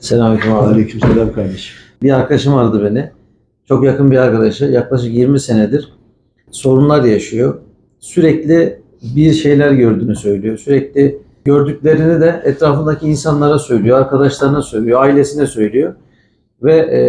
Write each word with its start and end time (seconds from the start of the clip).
Selamünaleyküm 0.00 0.54
abi. 0.54 0.66
Aleykümselam 0.66 1.32
kardeşim. 1.32 1.76
Bir 2.02 2.10
arkadaşım 2.10 2.54
vardı 2.54 2.84
beni. 2.84 3.10
Çok 3.68 3.84
yakın 3.84 4.10
bir 4.10 4.16
arkadaşı. 4.16 4.64
Yaklaşık 4.64 5.14
20 5.14 5.40
senedir 5.40 5.92
sorunlar 6.50 7.04
yaşıyor. 7.04 7.58
Sürekli 8.00 8.80
bir 9.02 9.32
şeyler 9.32 9.70
gördüğünü 9.70 10.16
söylüyor. 10.16 10.58
Sürekli 10.58 11.18
gördüklerini 11.44 12.20
de 12.20 12.42
etrafındaki 12.44 13.06
insanlara 13.06 13.58
söylüyor, 13.58 13.98
arkadaşlarına 13.98 14.62
söylüyor, 14.62 15.02
ailesine 15.02 15.46
söylüyor. 15.46 15.94
Ve 16.62 16.76
e, 16.76 17.00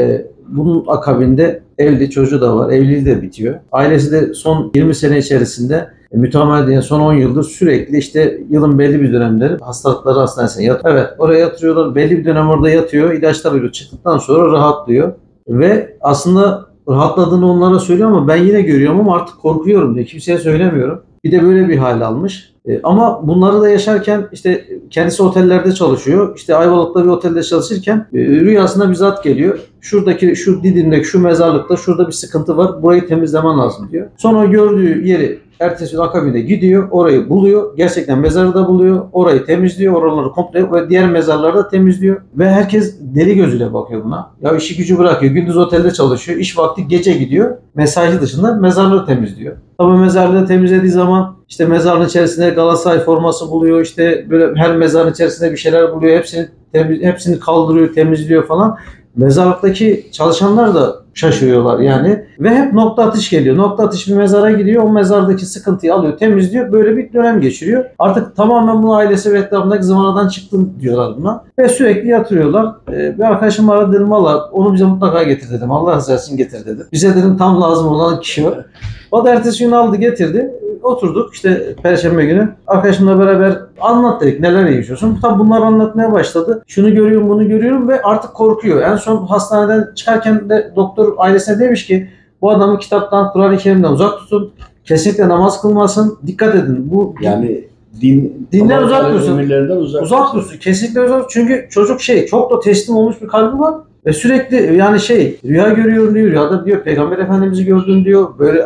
bunun 0.47 0.85
akabinde 0.87 1.63
evli 1.77 2.09
çocuğu 2.09 2.41
da 2.41 2.57
var. 2.57 2.71
Evliliği 2.71 3.05
de 3.05 3.21
bitiyor. 3.21 3.59
Ailesi 3.71 4.11
de 4.11 4.33
son 4.33 4.71
20 4.75 4.95
sene 4.95 5.17
içerisinde 5.17 5.87
e, 6.13 6.17
mütemadiyen 6.17 6.81
son 6.81 6.99
10 6.99 7.13
yıldır 7.13 7.43
sürekli 7.43 7.97
işte 7.97 8.41
yılın 8.49 8.79
belli 8.79 9.01
bir 9.01 9.13
dönemleri 9.13 9.57
hastalıkları 9.57 10.19
hastanesine 10.19 10.63
yatıyor. 10.63 10.95
Evet 10.95 11.09
oraya 11.17 11.39
yatırıyorlar. 11.39 11.95
Belli 11.95 12.17
bir 12.17 12.25
dönem 12.25 12.49
orada 12.49 12.69
yatıyor. 12.69 13.13
ilaçlar 13.13 13.53
veriyor. 13.53 13.71
Çıktıktan 13.71 14.17
sonra 14.17 14.51
rahatlıyor. 14.51 15.13
Ve 15.47 15.97
aslında 16.01 16.65
rahatladığını 16.89 17.51
onlara 17.51 17.79
söylüyor 17.79 18.09
ama 18.09 18.27
ben 18.27 18.35
yine 18.35 18.61
görüyorum 18.61 18.99
ama 18.99 19.15
artık 19.15 19.39
korkuyorum 19.39 19.95
diyor. 19.95 20.05
Kimseye 20.05 20.37
söylemiyorum. 20.37 21.01
Bir 21.23 21.31
de 21.31 21.43
böyle 21.43 21.69
bir 21.69 21.77
hal 21.77 22.01
almış. 22.01 22.51
E, 22.65 22.81
ama 22.83 23.27
bunları 23.27 23.61
da 23.61 23.69
yaşarken 23.69 24.27
işte 24.31 24.65
kendisi 24.89 25.23
otellerde 25.23 25.71
çalışıyor. 25.71 26.35
İşte 26.35 26.55
Ayvalık'ta 26.55 27.03
bir 27.03 27.09
otelde 27.09 27.43
çalışırken 27.43 28.07
e, 28.13 28.17
rüyasına 28.17 28.89
bir 28.89 28.95
zat 28.95 29.23
geliyor. 29.23 29.59
Şuradaki 29.81 30.35
şu 30.35 30.63
Didim'deki 30.63 31.05
şu 31.05 31.19
mezarlıkta 31.19 31.77
şurada 31.77 32.07
bir 32.07 32.11
sıkıntı 32.11 32.57
var. 32.57 32.83
Burayı 32.83 33.07
temizlemen 33.07 33.57
lazım 33.57 33.89
diyor. 33.91 34.07
Sonra 34.17 34.45
gördüğü 34.45 35.07
yeri 35.07 35.39
ertesi 35.61 35.91
gün 35.91 36.01
akabinde 36.01 36.41
gidiyor. 36.41 36.87
Orayı 36.91 37.29
buluyor. 37.29 37.77
Gerçekten 37.77 38.19
mezarı 38.19 38.53
da 38.53 38.67
buluyor. 38.67 39.05
Orayı 39.13 39.45
temizliyor. 39.45 39.93
Oraları 39.93 40.31
komple 40.31 40.71
ve 40.71 40.89
diğer 40.89 41.09
mezarları 41.09 41.57
da 41.57 41.69
temizliyor. 41.69 42.21
Ve 42.35 42.49
herkes 42.49 42.97
deli 43.01 43.35
gözüyle 43.35 43.73
bakıyor 43.73 44.03
buna. 44.03 44.31
Ya 44.41 44.55
işi 44.55 44.77
gücü 44.77 44.97
bırakıyor. 44.97 45.33
Gündüz 45.33 45.57
otelde 45.57 45.91
çalışıyor. 45.91 46.39
İş 46.39 46.57
vakti 46.57 46.87
gece 46.87 47.13
gidiyor. 47.13 47.57
Mesai 47.75 48.21
dışında 48.21 48.55
mezarları 48.55 49.05
temizliyor. 49.05 49.55
Tabii 49.77 49.97
mezarlığı 49.97 50.47
temizlediği 50.47 50.91
zaman 50.91 51.35
işte 51.49 51.65
mezarın 51.65 52.05
içerisinde 52.05 52.49
Galatasaray 52.49 52.99
forması 52.99 53.51
buluyor. 53.51 53.81
İşte 53.81 54.25
böyle 54.29 54.59
her 54.59 54.75
mezarın 54.75 55.11
içerisinde 55.11 55.51
bir 55.51 55.57
şeyler 55.57 55.93
buluyor. 55.93 56.17
Hepsini 56.17 56.47
temiz, 56.73 57.01
hepsini 57.01 57.39
kaldırıyor, 57.39 57.93
temizliyor 57.93 58.47
falan. 58.47 58.77
Mezarlıktaki 59.15 60.09
çalışanlar 60.11 60.75
da 60.75 60.95
şaşırıyorlar 61.13 61.79
yani. 61.79 62.25
Ve 62.39 62.49
hep 62.49 62.73
nokta 62.73 63.03
atış 63.03 63.29
geliyor. 63.29 63.57
Nokta 63.57 63.83
atış 63.83 64.07
bir 64.07 64.13
mezara 64.15 64.51
gidiyor. 64.51 64.83
O 64.83 64.89
mezardaki 64.89 65.45
sıkıntıyı 65.45 65.93
alıyor, 65.93 66.17
temizliyor. 66.17 66.71
Böyle 66.71 66.97
bir 66.97 67.13
dönem 67.13 67.41
geçiriyor. 67.41 67.85
Artık 67.99 68.35
tamamen 68.35 68.83
bu 68.83 68.95
ailesi 68.95 69.33
ve 69.33 69.39
etrafındaki 69.39 69.83
zamanadan 69.83 70.27
çıktım 70.27 70.73
diyorlar 70.81 71.17
buna. 71.17 71.43
Ve 71.59 71.69
sürekli 71.69 72.09
yatırıyorlar. 72.09 72.75
Ee, 72.91 73.17
bir 73.17 73.23
arkadaşım 73.23 73.69
aradı 73.69 73.93
dedim 73.93 74.11
valla 74.11 74.49
onu 74.51 74.73
bize 74.73 74.85
mutlaka 74.85 75.23
getir 75.23 75.49
dedim. 75.49 75.71
Allah 75.71 75.91
razı 75.91 76.13
olsun 76.13 76.37
getir 76.37 76.65
dedim. 76.65 76.87
Bize 76.91 77.15
dedim 77.15 77.37
tam 77.37 77.61
lazım 77.61 77.87
olan 77.87 78.19
kişi 78.19 78.45
var. 78.45 78.65
O 79.11 79.25
da 79.25 79.29
ertesi 79.29 79.63
gün 79.63 79.71
aldı 79.71 79.95
getirdi. 79.95 80.51
Oturduk 80.83 81.33
işte 81.33 81.75
perşembe 81.83 82.25
günü. 82.25 82.49
Arkadaşımla 82.67 83.19
beraber 83.19 83.57
anlat 83.81 84.21
dedik 84.21 84.39
neler 84.39 84.65
yaşıyorsun. 84.65 85.19
Tabi 85.21 85.39
bunları 85.39 85.61
anlatmaya 85.61 86.11
başladı. 86.11 86.63
Şunu 86.67 86.95
görüyorum 86.95 87.29
bunu 87.29 87.47
görüyorum 87.47 87.87
ve 87.87 88.01
artık 88.01 88.33
korkuyor. 88.33 88.81
En 88.81 88.95
son 88.95 89.25
hastaneden 89.25 89.87
çıkarken 89.95 90.49
de 90.49 90.71
doktor 90.75 91.13
ailesine 91.17 91.59
demiş 91.59 91.85
ki 91.87 92.09
bu 92.41 92.51
adamı 92.51 92.79
kitaptan 92.79 93.31
Kur'an-ı 93.31 93.57
Kerim'den 93.57 93.91
uzak 93.91 94.19
tutun. 94.19 94.51
Kesinlikle 94.85 95.29
namaz 95.29 95.61
kılmasın. 95.61 96.19
Dikkat 96.27 96.55
edin. 96.55 96.91
Bu 96.91 97.15
Yani 97.21 97.63
din, 98.01 98.47
Dinden 98.51 98.83
uzak 98.83 99.13
dursun. 99.13 99.37
Uzak, 99.77 100.03
uzak 100.03 100.33
dursun. 100.33 100.57
Kesinlikle 100.57 101.01
uzak. 101.01 101.29
Çünkü 101.29 101.67
çocuk 101.71 102.01
şey 102.01 102.25
çok 102.25 102.51
da 102.51 102.59
teslim 102.59 102.95
olmuş 102.95 103.21
bir 103.21 103.27
kalbi 103.27 103.59
var. 103.59 103.73
Ve 104.05 104.13
sürekli 104.13 104.77
yani 104.77 104.99
şey 104.99 105.39
rüya 105.45 105.69
görüyorum 105.69 106.15
diyor. 106.15 106.31
Rüyada 106.31 106.65
diyor 106.65 106.83
Peygamber 106.83 107.17
Efendimiz'i 107.17 107.65
gördüm 107.65 108.05
diyor. 108.05 108.39
Böyle 108.39 108.63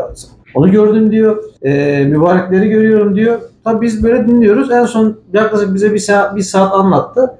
onu 0.56 0.72
gördüm 0.72 1.12
diyor. 1.12 1.44
E, 1.62 2.04
mübarekleri 2.06 2.70
görüyorum 2.70 3.16
diyor. 3.16 3.40
Tabii 3.64 3.82
biz 3.86 4.04
böyle 4.04 4.28
dinliyoruz. 4.28 4.72
En 4.72 4.86
son 4.86 5.18
yaklaşık 5.34 5.74
bize 5.74 5.94
bir 5.94 6.00
saat, 6.00 6.36
bir 6.36 6.42
saat 6.42 6.74
anlattı. 6.74 7.32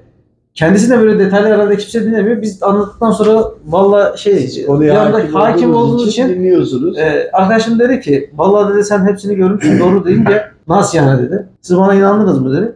Kendisi 0.54 0.90
de 0.90 0.98
böyle 0.98 1.18
detaylı 1.18 1.48
herhalde 1.48 1.76
kimse 1.76 2.04
dinlemiyor. 2.04 2.42
Biz 2.42 2.62
anlattıktan 2.62 3.10
sonra 3.10 3.44
valla 3.66 4.16
şey 4.16 4.50
bir 4.68 4.88
anda 4.88 5.18
hakim, 5.18 5.34
hakim 5.34 5.74
olduğunuz 5.74 6.08
için 6.08 6.28
dinliyorsunuz. 6.28 6.98
ee, 6.98 7.30
arkadaşım 7.32 7.78
dedi 7.78 8.00
ki 8.00 8.30
vallahi 8.34 8.74
dedi 8.74 8.84
sen 8.84 9.06
hepsini 9.06 9.36
görmüşsün 9.36 9.78
doğru 9.80 10.04
deyince 10.04 10.42
nasıl 10.68 10.98
yani 10.98 11.22
dedi. 11.22 11.48
Siz 11.62 11.76
bana 11.76 11.94
inandınız 11.94 12.40
mı 12.40 12.56
dedi. 12.56 12.72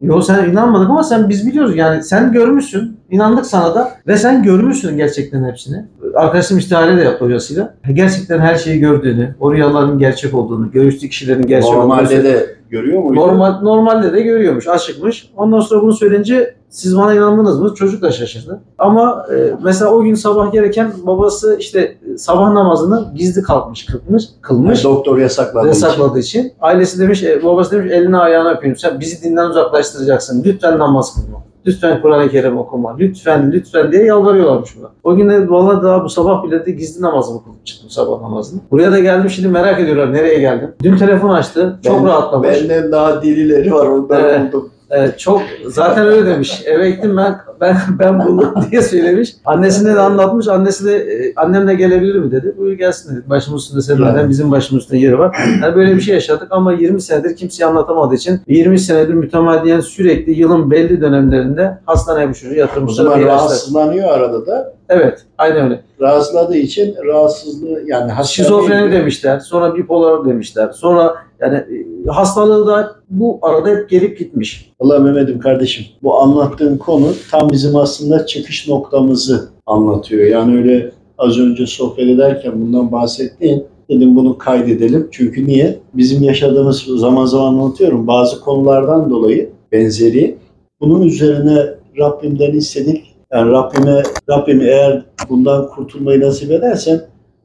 Yok 0.00 0.24
sen 0.24 0.50
inanmadık 0.50 0.90
ama 0.90 1.02
sen 1.02 1.28
biz 1.28 1.46
biliyoruz 1.46 1.76
yani 1.76 2.02
sen 2.02 2.32
görmüşsün. 2.32 2.99
İnandık 3.10 3.46
sana 3.46 3.74
da 3.74 3.92
ve 4.06 4.16
sen 4.16 4.42
görmüşsün 4.42 4.96
gerçekten 4.96 5.44
hepsini. 5.44 5.84
Arkadaşım 6.14 6.58
istihare 6.58 6.96
de 6.96 7.02
yaptı 7.02 7.24
hocasıyla. 7.24 7.74
Gerçekten 7.92 8.38
her 8.38 8.54
şeyi 8.54 8.80
gördüğünü, 8.80 9.34
o 9.40 9.52
rüyaların 9.52 9.98
gerçek 9.98 10.34
olduğunu, 10.34 10.70
görüştüğü 10.70 11.08
kişilerin 11.08 11.42
gerçek 11.42 11.70
olduğunu 11.70 11.80
Normalde 11.82 12.24
de 12.24 12.56
görüyor 12.70 13.02
muydu? 13.02 13.20
Normal, 13.20 13.60
normalde 13.62 14.12
de 14.12 14.20
görüyormuş, 14.20 14.68
açıkmış. 14.68 15.30
Ondan 15.36 15.60
sonra 15.60 15.82
bunu 15.82 15.92
söyleyince 15.92 16.54
siz 16.68 16.96
bana 16.96 17.14
inandınız 17.14 17.60
mı? 17.60 17.74
Çocuk 17.74 18.02
da 18.02 18.12
şaşırdı. 18.12 18.60
Ama 18.78 19.26
e, 19.34 19.54
mesela 19.62 19.90
o 19.90 20.02
gün 20.02 20.14
sabah 20.14 20.52
gereken 20.52 20.92
babası 21.06 21.56
işte 21.60 21.96
sabah 22.16 22.52
namazını 22.52 23.12
gizli 23.14 23.42
kalkmış, 23.42 23.86
kılmış. 23.86 24.24
kılmış 24.42 24.84
Yani 24.84 24.94
doktor 24.94 25.18
yasakladığı 25.18 25.70
için. 25.70 25.86
yasakladığı 25.86 26.18
için. 26.18 26.52
Ailesi 26.60 27.00
demiş, 27.00 27.22
e, 27.22 27.44
babası 27.44 27.70
demiş 27.70 27.92
elini 27.92 28.16
ayağını 28.16 28.50
öpeyim. 28.50 28.76
Sen 28.76 29.00
bizi 29.00 29.22
dinden 29.22 29.50
uzaklaştıracaksın. 29.50 30.42
Lütfen 30.44 30.78
namaz 30.78 31.14
kılma. 31.14 31.49
Lütfen 31.66 32.02
Kur'an-ı 32.02 32.28
Kerim 32.30 32.58
okuma. 32.58 32.96
Lütfen, 32.98 33.52
lütfen 33.52 33.92
diye 33.92 34.04
yalvarıyorlarmış 34.04 34.78
buna. 34.78 34.88
O 35.04 35.16
gün 35.16 35.30
de 35.30 35.50
valla 35.50 35.82
daha 35.82 36.04
bu 36.04 36.08
sabah 36.08 36.44
bile 36.44 36.66
de 36.66 36.70
gizli 36.70 37.02
namazımı 37.02 37.44
kılıp 37.44 37.66
çıktım 37.66 37.90
sabah 37.90 38.20
namazını. 38.20 38.60
Buraya 38.70 38.92
da 38.92 38.98
geldim 38.98 39.30
şimdi 39.30 39.48
merak 39.48 39.80
ediyorlar 39.80 40.12
nereye 40.12 40.38
geldim. 40.40 40.72
Dün 40.82 40.96
telefon 40.96 41.28
açtı. 41.30 41.78
Çok 41.84 41.98
Ben- 42.00 42.06
rahatlamış. 42.06 42.48
Benden 42.62 42.92
daha 42.92 43.22
dilileri 43.22 43.72
var 43.74 43.86
ondan 43.86 44.20
Evet. 44.20 44.52
buldum. 44.52 44.70
Evet, 44.90 45.18
çok 45.18 45.42
zaten 45.66 46.06
öyle 46.06 46.26
demiş. 46.26 46.62
Eve 46.66 46.90
gittim 46.90 47.16
ben 47.16 47.36
ben 47.60 47.76
ben 47.98 48.26
buldum 48.26 48.54
diye 48.70 48.82
söylemiş. 48.82 49.34
Annesine 49.44 49.94
de 49.94 50.00
anlatmış. 50.00 50.48
Annesi 50.48 50.84
de 50.84 50.96
e, 50.96 51.32
annem 51.36 51.68
de 51.68 51.74
gelebilir 51.74 52.14
mi 52.14 52.32
dedi. 52.32 52.54
Buyur 52.58 52.72
gelsin 52.72 53.16
dedi. 53.16 53.30
Başımız 53.30 53.62
üstünde 53.62 53.82
senin 53.82 54.02
Yani. 54.02 54.28
bizim 54.28 54.50
başımız 54.50 54.82
üstünde 54.82 55.00
yeri 55.00 55.18
var. 55.18 55.36
Yani 55.62 55.74
böyle 55.74 55.96
bir 55.96 56.00
şey 56.00 56.14
yaşadık 56.14 56.48
ama 56.50 56.72
20 56.72 57.00
senedir 57.02 57.36
kimseye 57.36 57.64
anlatamadığı 57.64 58.14
için 58.14 58.40
20 58.46 58.78
senedir 58.78 59.14
mütemadiyen 59.14 59.80
sürekli 59.80 60.32
yılın 60.32 60.70
belli 60.70 61.00
dönemlerinde 61.00 61.78
hastaneye 61.86 62.28
bu 62.28 62.34
çocuğu 62.34 62.54
O 62.54 62.58
yatırmışlar. 62.58 63.04
zaman 63.04 63.18
bir 63.18 63.24
ilaçlar. 63.24 63.38
rahatsızlanıyor 63.38 64.08
arada 64.08 64.46
da. 64.46 64.74
Evet, 64.90 65.24
aynen 65.38 65.64
öyle. 65.64 65.80
Rahatsızladığı 66.00 66.56
için 66.56 66.94
rahatsızlığı 67.04 67.82
yani 67.86 68.12
hastaneye 68.12 68.48
Şizofreni 68.48 68.92
demişler, 68.92 69.38
sonra 69.38 69.76
bipolar 69.76 70.24
demişler, 70.24 70.70
sonra 70.72 71.14
yani 71.40 71.56
e, 71.56 72.08
hastalığı 72.08 72.66
da 72.66 72.96
bu 73.10 73.38
arada 73.42 73.68
hep 73.68 73.90
gelip 73.90 74.18
gitmiş. 74.18 74.72
Allah 74.80 74.98
Mehmet'im 74.98 75.38
kardeşim 75.38 75.84
bu 76.02 76.20
anlattığın 76.20 76.76
konu 76.78 77.06
tam 77.30 77.50
bizim 77.50 77.76
aslında 77.76 78.26
çıkış 78.26 78.68
noktamızı 78.68 79.48
anlatıyor. 79.66 80.26
Yani 80.26 80.56
öyle 80.56 80.90
az 81.18 81.38
önce 81.38 81.66
sohbet 81.66 82.08
ederken 82.08 82.52
bundan 82.54 82.92
bahsettiğin 82.92 83.64
dedim 83.90 84.16
bunu 84.16 84.38
kaydedelim. 84.38 85.08
Çünkü 85.10 85.46
niye? 85.46 85.78
Bizim 85.94 86.22
yaşadığımız 86.22 86.82
zaman 86.82 87.26
zaman 87.26 87.46
anlatıyorum 87.46 88.06
bazı 88.06 88.40
konulardan 88.40 89.10
dolayı 89.10 89.50
benzeri. 89.72 90.36
Bunun 90.80 91.02
üzerine 91.02 91.66
Rabbimden 91.98 92.52
istedik. 92.52 93.09
Yani 93.32 93.52
Rabbime, 93.52 94.02
Rabbim 94.30 94.60
eğer 94.60 95.02
bundan 95.28 95.68
kurtulmayı 95.68 96.20
nasip 96.20 96.50
edersen 96.50 97.00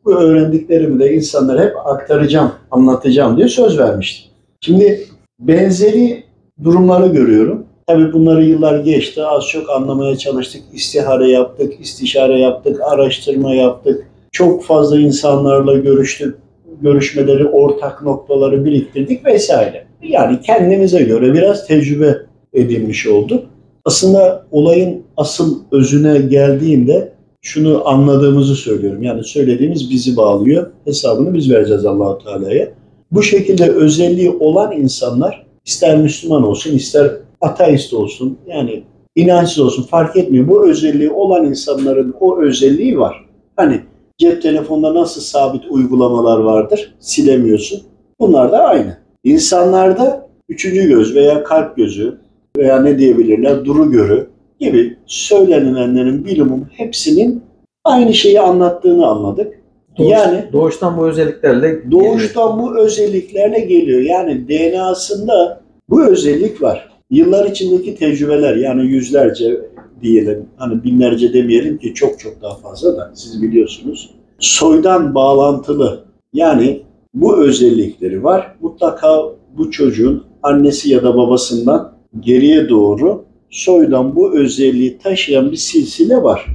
bu 0.06 0.14
öğrendiklerimi 0.14 1.00
de 1.00 1.14
insanlara 1.14 1.64
hep 1.64 1.74
aktaracağım, 1.86 2.52
anlatacağım 2.72 3.38
diye 3.38 3.48
söz 3.48 3.80
vermiştim. 3.80 4.32
Şimdi 4.62 5.00
benzeri 5.40 6.24
durumları 6.64 7.08
görüyorum. 7.08 7.66
Tabii 7.88 8.14
bunları 8.14 8.44
yıllar 8.44 8.80
geçti. 8.80 9.24
Az 9.24 9.48
çok 9.48 9.70
anlamaya 9.70 10.18
çalıştık. 10.18 10.62
İstihare 10.74 11.30
yaptık, 11.30 11.74
istişare 11.80 12.40
yaptık, 12.40 12.82
araştırma 12.82 13.54
yaptık. 13.54 14.08
Çok 14.32 14.64
fazla 14.64 15.00
insanlarla 15.00 15.78
görüştük. 15.78 16.36
Görüşmeleri, 16.82 17.46
ortak 17.48 18.02
noktaları 18.02 18.66
biriktirdik 18.66 19.26
vesaire. 19.26 19.86
Yani 20.02 20.42
kendimize 20.42 21.04
göre 21.04 21.34
biraz 21.34 21.68
tecrübe 21.68 22.18
edinmiş 22.54 23.08
olduk. 23.08 23.46
Aslında 23.86 24.46
olayın 24.52 25.04
asıl 25.18 25.60
özüne 25.72 26.18
geldiğinde 26.20 27.14
şunu 27.42 27.88
anladığımızı 27.88 28.56
söylüyorum. 28.56 29.04
Yani 29.04 29.24
söylediğimiz 29.24 29.90
bizi 29.90 30.18
bağlıyor. 30.18 30.72
Hesabını 30.86 31.34
biz 31.34 31.52
vereceğiz 31.52 31.86
Allahu 31.86 32.24
Teala'ya. 32.24 32.70
Bu 33.12 33.24
şekilde 33.24 33.72
özelliği 33.72 34.32
olan 34.32 34.72
insanlar 34.72 35.46
ister 35.66 35.98
Müslüman 35.98 36.44
olsun 36.44 36.76
ister 36.76 37.12
ateist 37.42 37.94
olsun 37.94 38.38
yani 38.48 38.84
inançsız 39.16 39.60
olsun 39.60 39.84
fark 39.84 40.18
etmiyor. 40.18 40.48
Bu 40.48 40.70
özelliği 40.70 41.12
olan 41.12 41.46
insanların 41.46 42.16
o 42.20 42.42
özelliği 42.42 43.00
var. 43.00 43.26
Hani 43.56 43.82
cep 44.18 44.42
telefonunda 44.42 44.96
nasıl 44.96 45.22
sabit 45.22 45.66
uygulamalar 45.70 46.40
vardır 46.40 46.94
silemiyorsun. 47.00 47.82
Bunlar 48.20 48.52
da 48.52 48.60
aynı. 48.60 48.98
İnsanlarda 49.24 50.30
üçüncü 50.50 50.88
göz 50.88 51.16
veya 51.16 51.44
kalp 51.44 51.78
gözü 51.78 52.18
veya 52.58 52.82
ne 52.82 52.98
diyebilirler 53.00 53.66
duru 53.66 53.92
görü 53.92 54.28
gibi 54.60 54.98
söylenilenlerin 55.06 56.26
bilimum 56.26 56.68
hepsinin 56.72 57.44
aynı 57.84 58.14
şeyi 58.14 58.42
anlattığını 58.42 59.08
anladık. 59.08 59.60
Doğuş- 59.98 60.12
Yani 60.12 60.44
doğuştan 60.54 60.98
bu 60.98 61.08
özelliklerle 61.08 61.68
geliyor. 61.70 61.92
doğuştan 61.92 62.60
bu 62.60 62.78
özelliklerle 62.80 63.60
geliyor. 63.60 64.02
Yani 64.02 64.48
DNA'sında 64.48 65.62
bu 65.90 66.04
özellik 66.06 66.62
var. 66.62 66.90
Yıllar 67.12 67.46
içindeki 67.50 67.96
tecrübeler 67.96 68.56
yani 68.56 68.86
yüzlerce 68.86 69.62
diyelim 70.02 70.46
hani 70.58 70.84
binlerce 70.84 71.34
demeyelim 71.34 71.78
ki 71.78 71.94
çok 71.94 72.20
çok 72.20 72.42
daha 72.42 72.56
fazla 72.56 72.98
da 72.98 73.12
siz 73.14 73.42
biliyorsunuz. 73.42 74.10
Soydan 74.40 75.16
bağlantılı 75.16 76.00
yani 76.34 76.82
bu 77.14 77.38
özellikleri 77.46 78.24
var. 78.24 78.56
Mutlaka 78.62 79.22
bu 79.58 79.72
çocuğun 79.72 80.24
annesi 80.44 80.90
ya 80.92 81.04
da 81.04 81.18
babasından 81.18 81.95
geriye 82.20 82.70
doğru 82.70 83.26
soydan 83.50 84.16
bu 84.16 84.38
özelliği 84.38 84.98
taşıyan 84.98 85.52
bir 85.52 85.58
silsile 85.58 86.24
var. 86.24 86.46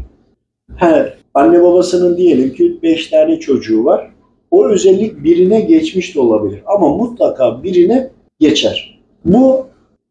He, 0.76 1.14
anne 1.34 1.62
babasının 1.62 2.16
diyelim 2.16 2.54
ki 2.54 2.78
5 2.82 3.06
tane 3.06 3.40
çocuğu 3.40 3.84
var. 3.84 4.10
O 4.50 4.68
özellik 4.68 5.24
birine 5.24 5.60
geçmiş 5.60 6.14
de 6.14 6.20
olabilir 6.20 6.62
ama 6.66 6.96
mutlaka 6.96 7.62
birine 7.62 8.10
geçer. 8.40 9.00
Bu 9.24 9.66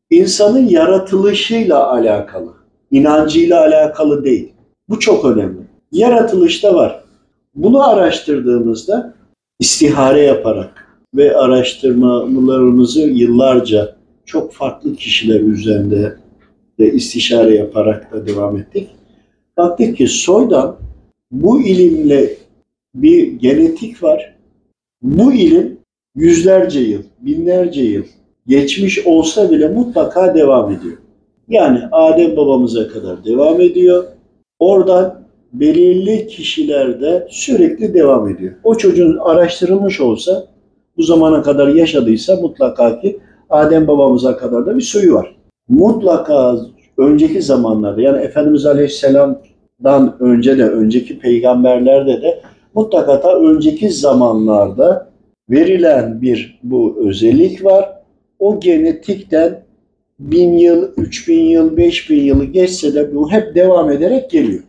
insanın 0.09 0.67
yaratılışıyla 0.67 1.91
alakalı, 1.91 2.53
inancıyla 2.91 3.61
alakalı 3.61 4.25
değil. 4.25 4.53
Bu 4.89 4.99
çok 4.99 5.25
önemli. 5.25 5.59
Yaratılışta 5.91 6.75
var. 6.75 7.03
Bunu 7.55 7.89
araştırdığımızda 7.89 9.13
istihare 9.59 10.21
yaparak 10.21 10.87
ve 11.15 11.37
araştırmalarımızı 11.37 13.01
yıllarca 13.01 13.98
çok 14.29 14.53
farklı 14.53 14.95
kişiler 14.95 15.39
üzerinde 15.39 16.15
de 16.79 16.91
istişare 16.91 17.55
yaparak 17.55 18.11
da 18.11 18.27
devam 18.27 18.57
ettik. 18.57 18.89
Baktık 19.57 19.97
ki 19.97 20.07
soydan 20.07 20.77
bu 21.31 21.61
ilimle 21.61 22.29
bir 22.95 23.31
genetik 23.31 24.03
var. 24.03 24.35
Bu 25.01 25.33
ilim 25.33 25.77
yüzlerce 26.15 26.79
yıl, 26.79 27.03
binlerce 27.19 27.81
yıl 27.81 28.03
geçmiş 28.47 29.05
olsa 29.05 29.51
bile 29.51 29.67
mutlaka 29.67 30.35
devam 30.35 30.71
ediyor. 30.71 30.97
Yani 31.47 31.79
Adem 31.91 32.37
babamıza 32.37 32.87
kadar 32.87 33.25
devam 33.25 33.61
ediyor. 33.61 34.03
Oradan 34.59 35.21
belirli 35.53 36.27
kişilerde 36.27 37.27
sürekli 37.29 37.93
devam 37.93 38.29
ediyor. 38.29 38.53
O 38.63 38.75
çocuğun 38.75 39.17
araştırılmış 39.17 40.01
olsa, 40.01 40.47
bu 40.97 41.03
zamana 41.03 41.41
kadar 41.41 41.67
yaşadıysa 41.67 42.35
mutlaka 42.35 43.01
ki 43.01 43.19
Adem 43.49 43.87
babamıza 43.87 44.37
kadar 44.37 44.65
da 44.65 44.75
bir 44.75 44.81
soyu 44.81 45.13
var. 45.13 45.35
Mutlaka 45.69 46.57
önceki 46.97 47.41
zamanlarda 47.41 48.01
yani 48.01 48.21
Efendimiz 48.21 48.65
Aleyhisselam'dan 48.65 50.17
önce 50.19 50.57
de 50.57 50.69
önceki 50.69 51.19
peygamberlerde 51.19 52.21
de 52.21 52.41
mutlaka 52.73 53.23
da 53.23 53.39
önceki 53.39 53.89
zamanlarda 53.89 55.09
verilen 55.49 56.21
bir 56.21 56.59
bu 56.63 56.97
özellik 57.07 57.65
var. 57.65 57.89
O 58.39 58.59
genetikten 58.59 59.63
bin 60.19 60.57
yıl, 60.57 60.89
üç 60.97 61.27
bin 61.27 61.43
yıl, 61.43 61.77
beş 61.77 62.09
bin 62.09 62.23
yılı 62.23 62.45
geçse 62.45 62.93
de 62.93 63.15
bu 63.15 63.31
hep 63.31 63.55
devam 63.55 63.91
ederek 63.91 64.29
geliyor. 64.29 64.63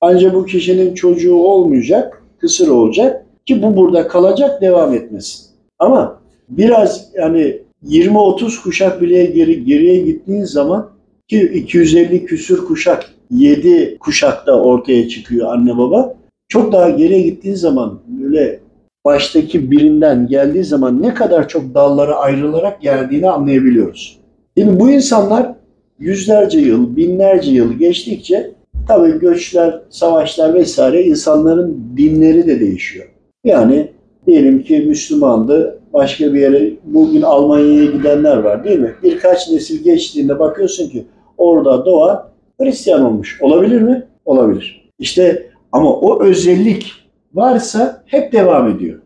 Ancak 0.00 0.34
bu 0.34 0.44
kişinin 0.44 0.94
çocuğu 0.94 1.36
olmayacak, 1.36 2.22
kısır 2.38 2.68
olacak 2.68 3.26
ki 3.46 3.62
bu 3.62 3.76
burada 3.76 4.08
kalacak, 4.08 4.62
devam 4.62 4.94
etmesin. 4.94 5.46
Ama 5.78 6.20
biraz 6.48 7.10
yani 7.14 7.62
20-30 7.86 8.62
kuşak 8.62 9.00
bile 9.02 9.24
geri, 9.24 9.64
geriye 9.64 9.98
gittiğin 9.98 10.44
zaman 10.44 10.90
ki 11.28 11.40
250 11.40 12.24
küsür 12.24 12.64
kuşak 12.64 13.10
7 13.30 13.96
kuşakta 14.00 14.52
ortaya 14.52 15.08
çıkıyor 15.08 15.52
anne 15.52 15.78
baba. 15.78 16.14
Çok 16.48 16.72
daha 16.72 16.90
geriye 16.90 17.22
gittiğin 17.22 17.54
zaman 17.54 18.00
böyle 18.08 18.60
baştaki 19.04 19.70
birinden 19.70 20.26
geldiği 20.26 20.64
zaman 20.64 21.02
ne 21.02 21.14
kadar 21.14 21.48
çok 21.48 21.74
dallara 21.74 22.14
ayrılarak 22.14 22.82
geldiğini 22.82 23.30
anlayabiliyoruz. 23.30 24.20
Şimdi 24.58 24.80
bu 24.80 24.90
insanlar 24.90 25.52
yüzlerce 25.98 26.60
yıl, 26.60 26.96
binlerce 26.96 27.50
yıl 27.50 27.72
geçtikçe 27.72 28.50
tabii 28.88 29.18
göçler, 29.18 29.82
savaşlar 29.90 30.54
vesaire 30.54 31.04
insanların 31.04 31.94
dinleri 31.96 32.46
de 32.46 32.60
değişiyor. 32.60 33.06
Yani 33.44 33.90
diyelim 34.26 34.62
ki 34.62 34.84
Müslümandı, 34.88 35.79
başka 35.92 36.34
bir 36.34 36.40
yere 36.40 36.72
bugün 36.84 37.22
Almanya'ya 37.22 37.84
gidenler 37.84 38.36
var 38.36 38.64
değil 38.64 38.78
mi? 38.78 38.94
Birkaç 39.02 39.50
nesil 39.50 39.84
geçtiğinde 39.84 40.38
bakıyorsun 40.38 40.88
ki 40.88 41.04
orada 41.38 41.86
doğan 41.86 42.30
Hristiyan 42.60 43.04
olmuş. 43.04 43.38
Olabilir 43.42 43.82
mi? 43.82 44.06
Olabilir. 44.24 44.90
İşte 44.98 45.50
ama 45.72 45.94
o 45.94 46.22
özellik 46.22 46.92
varsa 47.34 48.02
hep 48.06 48.32
devam 48.32 48.68
ediyor. 48.68 48.98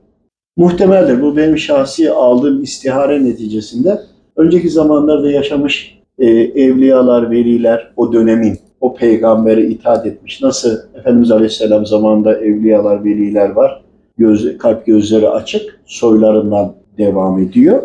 Muhtemeldir. 0.57 1.23
Bu 1.23 1.37
benim 1.37 1.59
şahsi 1.59 2.11
aldığım 2.11 2.63
istihare 2.63 3.25
neticesinde 3.25 4.01
önceki 4.37 4.71
zamanlarda 4.71 5.31
yaşamış 5.31 5.99
e, 6.19 6.27
evliyalar, 6.41 7.31
veliler 7.31 7.93
o 7.97 8.13
dönemin 8.13 8.59
o 8.81 8.95
peygambere 8.95 9.67
itaat 9.67 10.07
etmiş. 10.07 10.43
Nasıl 10.43 10.79
Efendimiz 10.95 11.31
Aleyhisselam 11.31 11.87
zamanında 11.87 12.41
evliyalar, 12.41 13.05
veliler 13.05 13.51
var. 13.51 13.84
Göz, 14.19 14.59
kalp 14.59 14.87
gözleri 14.87 15.29
açık, 15.29 15.81
soylarından 15.87 16.75
devam 16.99 17.39
ediyor. 17.39 17.83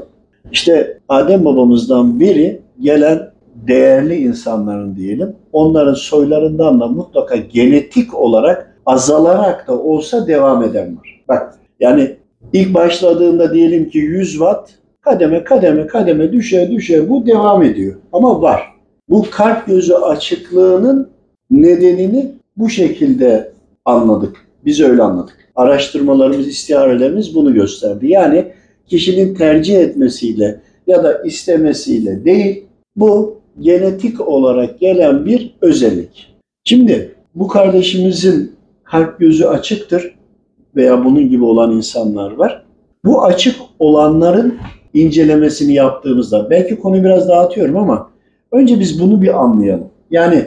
İşte 0.52 1.00
Adem 1.10 1.46
babamızdan 1.46 2.20
biri 2.20 2.62
gelen 2.82 3.32
değerli 3.68 4.16
insanların 4.16 4.96
diyelim, 4.96 5.36
onların 5.54 5.94
soylarından 5.94 6.80
da 6.80 6.88
mutlaka 6.88 7.36
genetik 7.36 8.16
olarak 8.16 8.76
azalarak 8.86 9.68
da 9.68 9.80
olsa 9.80 10.28
devam 10.28 10.64
eden 10.64 10.98
var. 10.98 11.22
Bak 11.28 11.60
yani 11.80 12.16
ilk 12.54 12.74
başladığında 12.74 13.54
diyelim 13.54 13.90
ki 13.90 13.98
100 13.98 14.32
watt 14.32 14.70
kademe 15.02 15.44
kademe 15.44 15.88
kademe 15.88 16.32
düşe 16.32 16.72
düşe 16.72 17.10
bu 17.10 17.26
devam 17.26 17.64
ediyor. 17.64 17.96
Ama 18.14 18.42
var. 18.42 18.74
Bu 19.10 19.26
kalp 19.32 19.68
gözü 19.68 19.94
açıklığının 19.94 21.10
nedenini 21.52 22.32
bu 22.58 22.70
şekilde 22.70 23.52
anladık. 23.86 24.49
Biz 24.66 24.82
öyle 24.82 25.02
anladık. 25.02 25.38
Araştırmalarımız, 25.56 26.48
istiharelerimiz 26.48 27.36
bunu 27.36 27.54
gösterdi. 27.54 28.08
Yani 28.08 28.46
kişinin 28.88 29.36
tercih 29.36 29.80
etmesiyle 29.80 30.60
ya 30.88 31.04
da 31.04 31.24
istemesiyle 31.24 32.26
değil, 32.26 32.66
bu 32.96 33.40
genetik 33.60 34.28
olarak 34.28 34.80
gelen 34.80 35.26
bir 35.26 35.56
özellik. 35.62 36.36
Şimdi 36.64 37.16
bu 37.36 37.48
kardeşimizin 37.48 38.56
kalp 38.84 39.20
gözü 39.20 39.46
açıktır 39.46 40.16
veya 40.76 41.06
bunun 41.06 41.30
gibi 41.30 41.44
olan 41.44 41.72
insanlar 41.72 42.32
var. 42.32 42.64
Bu 43.06 43.24
açık 43.24 43.56
olanların 43.80 44.58
incelemesini 44.94 45.74
yaptığımızda 45.74 46.50
belki 46.50 46.80
konuyu 46.80 47.04
biraz 47.04 47.30
dağıtıyorum 47.30 47.78
ama 47.78 48.10
önce 48.52 48.80
biz 48.80 49.02
bunu 49.02 49.22
bir 49.22 49.42
anlayalım. 49.44 49.90
Yani 50.12 50.46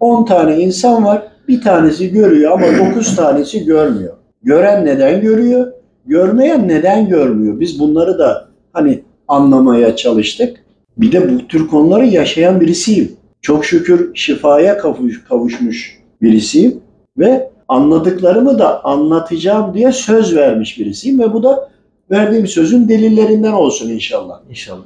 10 0.00 0.24
tane 0.24 0.60
insan 0.60 1.04
var, 1.04 1.22
bir 1.48 1.60
tanesi 1.60 2.12
görüyor 2.12 2.52
ama 2.52 2.66
9 2.94 3.16
tanesi 3.16 3.64
görmüyor. 3.64 4.14
Gören 4.42 4.86
neden 4.86 5.20
görüyor? 5.20 5.72
Görmeyen 6.06 6.68
neden 6.68 7.08
görmüyor? 7.08 7.60
Biz 7.60 7.80
bunları 7.80 8.18
da 8.18 8.48
hani 8.72 9.02
anlamaya 9.28 9.96
çalıştık. 9.96 10.64
Bir 10.96 11.12
de 11.12 11.34
bu 11.34 11.48
tür 11.48 11.68
konuları 11.68 12.06
yaşayan 12.06 12.60
birisiyim. 12.60 13.12
Çok 13.42 13.64
şükür 13.64 14.14
şifaya 14.14 14.78
kavuş, 14.78 15.24
kavuşmuş 15.24 15.98
birisiyim 16.22 16.80
ve 17.18 17.50
anladıklarımı 17.68 18.58
da 18.58 18.84
anlatacağım 18.84 19.74
diye 19.74 19.92
söz 19.92 20.36
vermiş 20.36 20.78
birisiyim 20.78 21.20
ve 21.20 21.32
bu 21.32 21.42
da 21.42 21.70
verdiğim 22.10 22.46
sözün 22.46 22.88
delillerinden 22.88 23.52
olsun 23.52 23.90
inşallah. 23.90 24.40
İnşallah. 24.50 24.84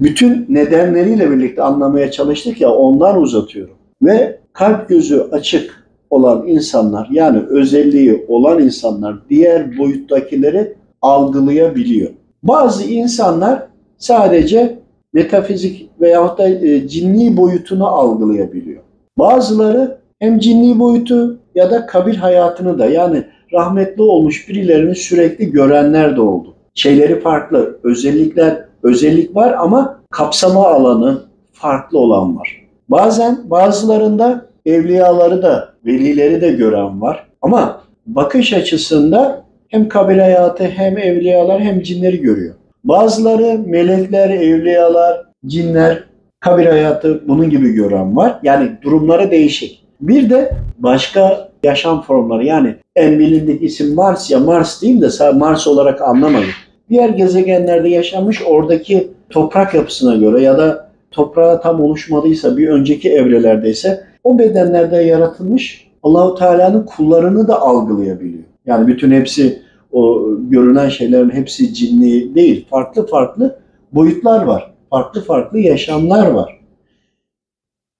Bütün 0.00 0.46
nedenleriyle 0.48 1.30
birlikte 1.30 1.62
anlamaya 1.62 2.10
çalıştık 2.10 2.60
ya 2.60 2.70
ondan 2.70 3.22
uzatıyorum. 3.22 3.74
Ve 4.02 4.40
kalp 4.52 4.88
gözü 4.88 5.20
açık 5.32 5.79
olan 6.10 6.46
insanlar 6.46 7.08
yani 7.10 7.38
özelliği 7.48 8.24
olan 8.28 8.62
insanlar 8.62 9.16
diğer 9.30 9.78
boyuttakileri 9.78 10.74
algılayabiliyor. 11.02 12.10
Bazı 12.42 12.84
insanlar 12.84 13.66
sadece 13.98 14.78
metafizik 15.12 15.90
veyahut 16.00 16.38
da 16.38 16.48
e, 16.48 16.88
cinni 16.88 17.36
boyutunu 17.36 17.86
algılayabiliyor. 17.86 18.82
Bazıları 19.18 19.98
hem 20.18 20.38
cinni 20.38 20.78
boyutu 20.78 21.38
ya 21.54 21.70
da 21.70 21.86
kabir 21.86 22.16
hayatını 22.16 22.78
da 22.78 22.86
yani 22.86 23.24
rahmetli 23.52 24.02
olmuş 24.02 24.48
birilerini 24.48 24.94
sürekli 24.94 25.50
görenler 25.50 26.16
de 26.16 26.20
oldu. 26.20 26.54
Şeyleri 26.74 27.20
farklı, 27.20 27.78
özellikler 27.82 28.64
özellik 28.82 29.36
var 29.36 29.52
ama 29.58 30.00
kapsama 30.10 30.66
alanı 30.66 31.22
farklı 31.52 31.98
olan 31.98 32.36
var. 32.36 32.66
Bazen 32.88 33.50
bazılarında 33.50 34.49
evliyaları 34.66 35.42
da, 35.42 35.68
velileri 35.86 36.40
de 36.40 36.50
gören 36.50 37.00
var. 37.00 37.26
Ama 37.42 37.82
bakış 38.06 38.52
açısında 38.52 39.44
hem 39.68 39.88
kabir 39.88 40.18
hayatı 40.18 40.64
hem 40.64 40.98
evliyalar 40.98 41.60
hem 41.60 41.82
cinleri 41.82 42.20
görüyor. 42.20 42.54
Bazıları 42.84 43.58
melekler, 43.58 44.30
evliyalar, 44.30 45.22
cinler 45.46 46.10
Kabir 46.40 46.66
hayatı 46.66 47.28
bunun 47.28 47.50
gibi 47.50 47.72
gören 47.72 48.16
var. 48.16 48.38
Yani 48.42 48.70
durumlara 48.82 49.30
değişik. 49.30 49.82
Bir 50.00 50.30
de 50.30 50.52
başka 50.78 51.48
yaşam 51.62 52.02
formları 52.02 52.44
yani 52.44 52.74
en 52.96 53.18
bilindik 53.18 53.62
isim 53.62 53.94
Mars 53.94 54.30
ya 54.30 54.38
Mars 54.38 54.82
diyeyim 54.82 55.02
de 55.02 55.30
Mars 55.32 55.66
olarak 55.66 56.02
anlamadım. 56.02 56.48
Diğer 56.90 57.08
gezegenlerde 57.08 57.88
yaşanmış 57.88 58.42
oradaki 58.46 59.10
toprak 59.30 59.74
yapısına 59.74 60.14
göre 60.14 60.42
ya 60.42 60.58
da 60.58 60.90
toprağa 61.10 61.60
tam 61.60 61.80
oluşmadıysa 61.80 62.56
bir 62.56 62.68
önceki 62.68 63.12
evrelerdeyse 63.12 64.04
o 64.24 64.38
bedenlerde 64.38 64.96
yaratılmış 64.96 65.90
Allahu 66.02 66.34
Teala'nın 66.34 66.86
kullarını 66.86 67.48
da 67.48 67.60
algılayabiliyor. 67.60 68.44
Yani 68.66 68.86
bütün 68.86 69.10
hepsi 69.10 69.62
o 69.92 70.28
görünen 70.38 70.88
şeylerin 70.88 71.30
hepsi 71.30 71.74
cinli 71.74 72.34
değil. 72.34 72.66
Farklı 72.70 73.06
farklı 73.06 73.58
boyutlar 73.92 74.44
var. 74.44 74.74
Farklı 74.90 75.24
farklı 75.24 75.58
yaşamlar 75.58 76.30
var. 76.30 76.60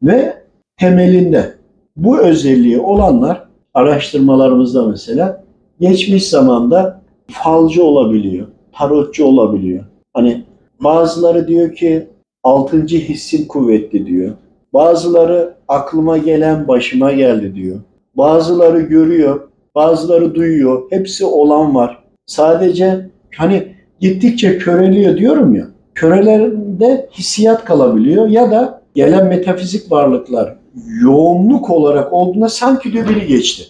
Ve 0.03 0.37
temelinde 0.79 1.55
bu 1.97 2.19
özelliği 2.19 2.81
olanlar 2.81 3.49
araştırmalarımızda 3.75 4.87
mesela 4.87 5.45
geçmiş 5.81 6.29
zamanda 6.29 7.03
falcı 7.31 7.85
olabiliyor, 7.85 8.47
tarotçu 8.73 9.25
olabiliyor. 9.25 9.85
Hani 10.15 10.45
bazıları 10.81 11.49
diyor 11.49 11.75
ki 11.75 12.07
altıncı 12.43 12.99
hissin 12.99 13.49
kuvvetli 13.49 14.07
diyor. 14.07 14.35
Bazıları 14.73 15.55
aklıma 15.69 16.19
gelen 16.19 16.69
başıma 16.69 17.13
geldi 17.13 17.55
diyor. 17.55 17.81
Bazıları 18.15 18.81
görüyor, 18.81 19.41
bazıları 19.75 20.35
duyuyor. 20.35 20.83
Hepsi 20.91 21.25
olan 21.25 21.75
var. 21.75 22.05
Sadece 22.27 23.11
hani 23.37 23.67
gittikçe 24.01 24.59
köreliyor 24.59 25.17
diyorum 25.17 25.55
ya. 25.55 25.67
Körelerinde 25.95 27.09
hissiyat 27.13 27.65
kalabiliyor 27.65 28.29
ya 28.29 28.51
da 28.51 28.83
gelen 28.95 29.27
metafizik 29.27 29.93
varlıklar 29.93 30.57
yoğunluk 31.03 31.71
olarak 31.71 32.13
olduğunda 32.13 32.49
sanki 32.49 32.93
diyor 32.93 33.09
biri 33.09 33.27
geçti. 33.27 33.63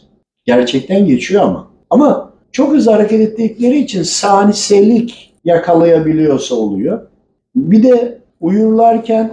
Gerçekten 0.45 1.07
geçiyor 1.07 1.43
ama. 1.43 1.71
Ama 1.91 2.33
çok 2.53 2.73
hızlı 2.73 2.93
hareket 2.93 3.21
ettikleri 3.21 3.79
için 3.79 4.03
saniselik 4.03 5.35
yakalayabiliyorsa 5.45 6.55
oluyor. 6.55 7.01
Bir 7.57 7.83
de 7.83 8.19
uyurlarken 8.41 9.31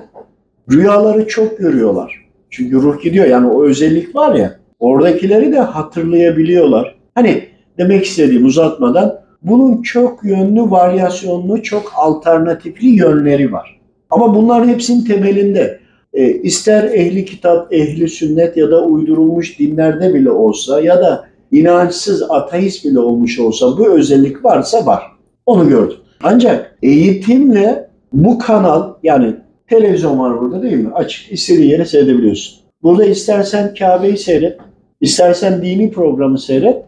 rüyaları 0.72 1.28
çok 1.28 1.58
görüyorlar. 1.58 2.28
Çünkü 2.50 2.76
ruh 2.76 3.02
gidiyor 3.02 3.26
yani 3.26 3.48
o 3.48 3.64
özellik 3.64 4.16
var 4.16 4.36
ya 4.36 4.60
oradakileri 4.80 5.52
de 5.52 5.60
hatırlayabiliyorlar. 5.60 6.96
Hani 7.16 7.44
demek 7.78 8.06
istediğim 8.06 8.46
uzatmadan 8.46 9.20
bunun 9.42 9.82
çok 9.82 10.24
yönlü, 10.24 10.62
varyasyonlu, 10.62 11.64
çok 11.64 11.92
alternatifli 11.96 12.88
yönleri 12.88 13.52
var. 13.52 13.80
Ama 14.10 14.36
bunların 14.36 14.68
hepsinin 14.68 15.06
temelinde 15.06 15.80
e, 16.14 16.32
ister 16.32 16.84
ehli 16.84 17.26
kitap, 17.26 17.74
ehli 17.74 18.10
sünnet 18.10 18.58
ya 18.58 18.72
da 18.72 18.86
uydurulmuş 18.86 19.60
dinlerde 19.60 20.14
bile 20.14 20.32
olsa 20.32 20.82
ya 20.82 21.02
da 21.02 21.28
inançsız 21.52 22.24
ateist 22.30 22.86
bile 22.86 23.00
olmuş 23.00 23.40
olsa 23.40 23.78
bu 23.78 23.88
özellik 23.88 24.46
varsa 24.46 24.86
var. 24.86 25.04
Onu 25.46 25.70
gördüm. 25.70 25.98
Ancak 26.24 26.78
eğitimle 26.84 27.90
bu 28.14 28.40
kanal 28.40 28.94
yani 29.04 29.36
televizyon 29.70 30.20
var 30.20 30.42
burada 30.42 30.62
değil 30.64 30.78
mi? 30.78 30.90
Açık 30.94 31.32
istediğin 31.32 31.70
yere 31.70 31.86
seyredebiliyorsun. 31.86 32.60
Burada 32.84 33.06
istersen 33.06 33.74
Kabe'yi 33.74 34.18
seyret, 34.18 34.58
istersen 35.02 35.62
dini 35.62 35.92
programı 35.92 36.40
seyret 36.40 36.84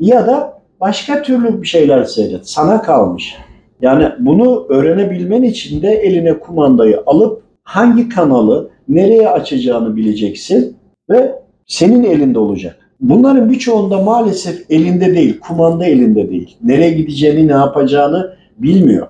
ya 0.00 0.26
da 0.26 0.62
başka 0.80 1.22
türlü 1.22 1.62
bir 1.62 1.66
şeyler 1.66 2.04
seyret. 2.04 2.48
Sana 2.48 2.82
kalmış. 2.82 3.36
Yani 3.80 4.08
bunu 4.18 4.66
öğrenebilmen 4.68 5.42
için 5.42 5.82
de 5.82 5.88
eline 5.88 6.38
kumandayı 6.38 7.02
alıp 7.06 7.42
hangi 7.62 8.08
kanalı 8.08 8.70
nereye 8.88 9.28
açacağını 9.28 9.96
bileceksin 9.96 10.76
ve 11.10 11.32
senin 11.66 12.04
elinde 12.04 12.38
olacak. 12.38 12.76
Bunların 13.00 13.50
birçoğunda 13.50 13.98
maalesef 14.02 14.70
elinde 14.70 15.14
değil, 15.14 15.40
kumanda 15.40 15.86
elinde 15.86 16.30
değil. 16.30 16.56
Nereye 16.62 16.90
gideceğini, 16.90 17.48
ne 17.48 17.52
yapacağını 17.52 18.34
bilmiyor. 18.58 19.06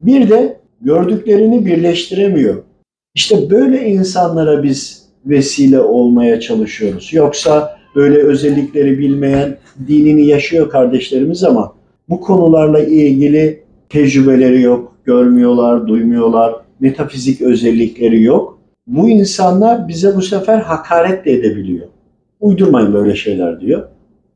Bir 0.00 0.30
de 0.30 0.59
gördüklerini 0.80 1.66
birleştiremiyor. 1.66 2.62
İşte 3.14 3.50
böyle 3.50 3.88
insanlara 3.88 4.62
biz 4.62 5.06
vesile 5.26 5.80
olmaya 5.80 6.40
çalışıyoruz. 6.40 7.12
Yoksa 7.12 7.78
böyle 7.94 8.18
özellikleri 8.18 8.98
bilmeyen, 8.98 9.56
dinini 9.88 10.26
yaşıyor 10.26 10.70
kardeşlerimiz 10.70 11.44
ama 11.44 11.74
bu 12.08 12.20
konularla 12.20 12.80
ilgili 12.80 13.62
tecrübeleri 13.88 14.62
yok, 14.62 14.96
görmüyorlar, 15.04 15.86
duymuyorlar, 15.86 16.54
metafizik 16.80 17.40
özellikleri 17.40 18.22
yok. 18.22 18.58
Bu 18.86 19.08
insanlar 19.08 19.88
bize 19.88 20.16
bu 20.16 20.22
sefer 20.22 20.58
hakaret 20.58 21.24
de 21.24 21.32
edebiliyor. 21.32 21.86
Uydurmayın 22.40 22.94
böyle 22.94 23.16
şeyler 23.16 23.60
diyor. 23.60 23.88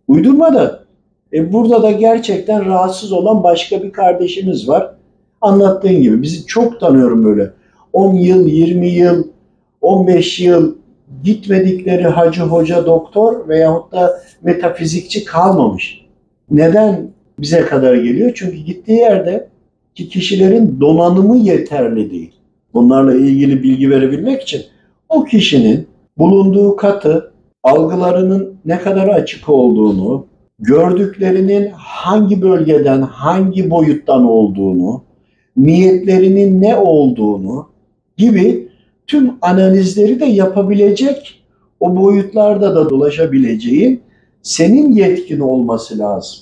Uydurma 0.08 0.54
da 0.54 0.84
e 1.32 1.52
burada 1.52 1.82
da 1.82 1.90
gerçekten 1.90 2.66
rahatsız 2.66 3.12
olan 3.12 3.44
başka 3.44 3.82
bir 3.82 3.92
kardeşimiz 3.92 4.68
var. 4.68 4.94
Anlattığın 5.40 6.02
gibi 6.02 6.22
bizi 6.22 6.46
çok 6.46 6.80
tanıyorum 6.80 7.24
böyle. 7.24 7.50
10 7.92 8.14
yıl, 8.14 8.46
20 8.46 8.88
yıl, 8.88 9.24
15 9.80 10.40
yıl 10.40 10.74
gitmedikleri 11.24 12.06
hacı, 12.06 12.42
hoca, 12.42 12.86
doktor 12.86 13.48
veyahut 13.48 13.92
da 13.92 14.20
metafizikçi 14.42 15.24
kalmamış. 15.24 16.04
Neden 16.50 17.10
bize 17.38 17.60
kadar 17.60 17.94
geliyor? 17.94 18.32
Çünkü 18.34 18.56
gittiği 18.56 18.98
yerde 18.98 19.48
ki 19.94 20.08
kişilerin 20.08 20.80
donanımı 20.80 21.36
yeterli 21.36 22.10
değil. 22.10 22.32
Bunlarla 22.74 23.14
ilgili 23.14 23.62
bilgi 23.62 23.90
verebilmek 23.90 24.42
için 24.42 24.62
o 25.08 25.24
kişinin 25.24 25.86
bulunduğu 26.18 26.76
katı, 26.76 27.32
algılarının 27.62 28.54
ne 28.64 28.78
kadar 28.78 29.08
açık 29.08 29.48
olduğunu, 29.48 30.26
gördüklerinin 30.58 31.70
hangi 31.76 32.42
bölgeden, 32.42 33.02
hangi 33.02 33.70
boyuttan 33.70 34.24
olduğunu, 34.24 35.02
niyetlerinin 35.56 36.62
ne 36.62 36.76
olduğunu 36.76 37.68
gibi 38.16 38.68
tüm 39.06 39.32
analizleri 39.42 40.20
de 40.20 40.24
yapabilecek, 40.24 41.40
o 41.80 41.96
boyutlarda 41.96 42.74
da 42.74 42.90
dolaşabileceğin 42.90 44.00
senin 44.42 44.92
yetkin 44.92 45.40
olması 45.40 45.98
lazım. 45.98 46.38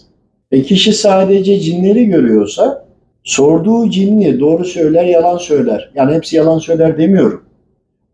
E 0.52 0.62
kişi 0.62 0.92
sadece 0.92 1.60
cinleri 1.60 2.04
görüyorsa 2.06 2.88
sorduğu 3.24 3.90
cinni 3.90 4.40
doğru 4.40 4.64
söyler, 4.64 5.04
yalan 5.04 5.36
söyler. 5.36 5.90
Yani 5.94 6.14
hepsi 6.14 6.36
yalan 6.36 6.58
söyler 6.58 6.98
demiyorum. 6.98 7.42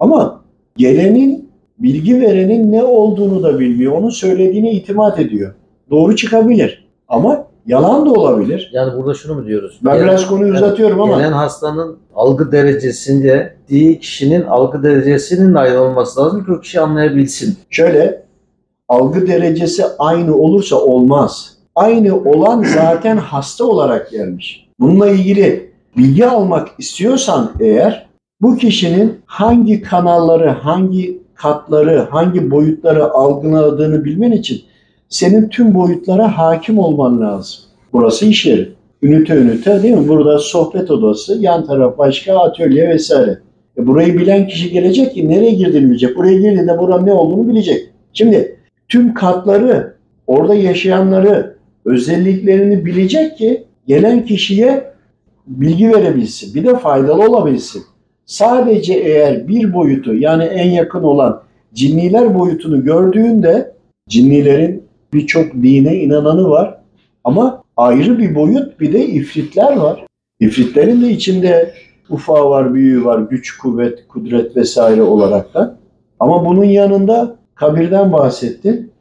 Ama 0.01 0.45
gelenin, 0.77 1.49
bilgi 1.79 2.21
verenin 2.21 2.73
ne 2.73 2.85
olduğunu 2.85 3.43
da 3.43 3.61
bilmiyor. 3.61 3.93
Onun 3.93 4.11
söylediğine 4.11 4.73
itimat 4.73 5.21
ediyor. 5.21 5.55
Doğru 5.91 6.17
çıkabilir 6.17 6.85
ama 7.09 7.48
yalan 7.69 8.07
da 8.07 8.11
olabilir. 8.13 8.71
Yani 8.73 8.97
burada 8.97 9.15
şunu 9.15 9.35
mu 9.35 9.47
diyoruz? 9.47 9.79
Ben 9.85 9.93
Gelen- 9.95 10.07
biraz 10.09 10.27
konuyu 10.27 10.55
uzatıyorum 10.55 11.01
ama 11.01 11.17
Gelen 11.17 11.33
hastanın 11.33 11.97
algı 12.15 12.53
derecesinde 12.53 13.55
diğer 13.69 14.01
kişinin 14.01 14.43
algı 14.43 14.83
derecesinin 14.83 15.55
de 15.55 15.59
aynı 15.59 15.81
olması 15.83 16.21
lazım 16.21 16.45
ki 16.45 16.53
o 16.53 16.61
kişi 16.61 16.81
anlayabilsin. 16.81 17.59
şöyle 17.71 18.23
algı 18.89 19.27
derecesi 19.27 19.85
aynı 19.99 20.37
olursa 20.37 20.77
olmaz. 20.77 21.53
Aynı 21.75 22.17
olan 22.17 22.63
zaten 22.75 23.17
hasta 23.17 23.65
olarak 23.65 24.11
gelmiş. 24.11 24.69
Bununla 24.81 25.09
ilgili 25.09 25.71
bilgi 25.97 26.27
almak 26.27 26.69
istiyorsan 26.79 27.53
eğer 27.61 28.09
bu 28.41 28.57
kişinin 28.57 29.21
hangi 29.27 29.83
kanalları, 29.83 30.49
hangi 30.51 31.23
katları, 31.35 32.07
hangi 32.11 32.51
boyutları 32.51 33.11
algıladığını 33.11 34.05
bilmen 34.05 34.33
için 34.33 34.63
senin 35.09 35.49
tüm 35.49 35.75
boyutlara 35.75 36.39
hakim 36.39 36.79
olman 36.79 37.21
lazım. 37.21 37.61
Burası 37.93 38.27
iş 38.27 38.47
yeri. 38.47 38.69
Ünite 39.03 39.35
ünite 39.35 39.83
değil 39.83 39.95
mi? 39.95 40.09
Burada 40.09 40.39
sohbet 40.39 40.91
odası, 40.91 41.39
yan 41.41 41.67
taraf 41.67 41.99
başka 41.99 42.39
atölye 42.39 42.89
vesaire. 42.89 43.39
E 43.79 43.87
burayı 43.87 44.19
bilen 44.19 44.47
kişi 44.49 44.71
gelecek 44.71 45.15
ki 45.15 45.29
nereye 45.29 45.51
girdiğini 45.51 45.91
bilecek. 45.91 46.17
Buraya 46.17 46.39
girdiğinde 46.39 46.79
buranın 46.79 47.07
ne 47.07 47.13
olduğunu 47.13 47.49
bilecek. 47.49 47.91
Şimdi 48.13 48.57
tüm 48.89 49.15
katları, 49.15 49.95
orada 50.27 50.55
yaşayanları, 50.55 51.57
özelliklerini 51.85 52.87
bilecek 52.87 53.39
ki 53.39 53.65
gelen 53.87 54.25
kişiye 54.25 54.93
bilgi 55.47 55.93
verebilsin. 55.93 56.55
Bir 56.55 56.65
de 56.65 56.79
faydalı 56.79 57.29
olabilsin. 57.29 57.83
Sadece 58.27 58.95
eğer 58.95 59.49
bir 59.49 59.75
boyutu 59.75 60.15
yani 60.15 60.45
en 60.45 60.71
yakın 60.71 61.03
olan 61.03 61.43
cinniler 61.75 62.39
boyutunu 62.39 62.85
gördüğünde 62.85 63.73
cinnilerin 64.09 64.88
birçok 65.13 65.55
dine 65.55 65.97
inananı 65.97 66.51
var 66.51 66.79
ama 67.25 67.63
ayrı 67.77 68.19
bir 68.19 68.35
boyut 68.35 68.81
bir 68.81 68.93
de 68.93 69.07
ifritler 69.07 69.77
var. 69.77 70.07
İfritlerin 70.41 71.03
de 71.03 71.11
içinde 71.11 71.75
ufağı 72.11 72.51
var, 72.51 72.75
büyüğü 72.75 73.05
var, 73.05 73.19
güç, 73.19 73.59
kuvvet, 73.59 74.09
kudret 74.09 74.57
vesaire 74.57 75.03
olarak 75.03 75.55
da. 75.55 75.77
Ama 76.21 76.47
bunun 76.47 76.65
yanında 76.65 77.37
kabirden 77.55 78.13
bahsettin. 78.13 78.93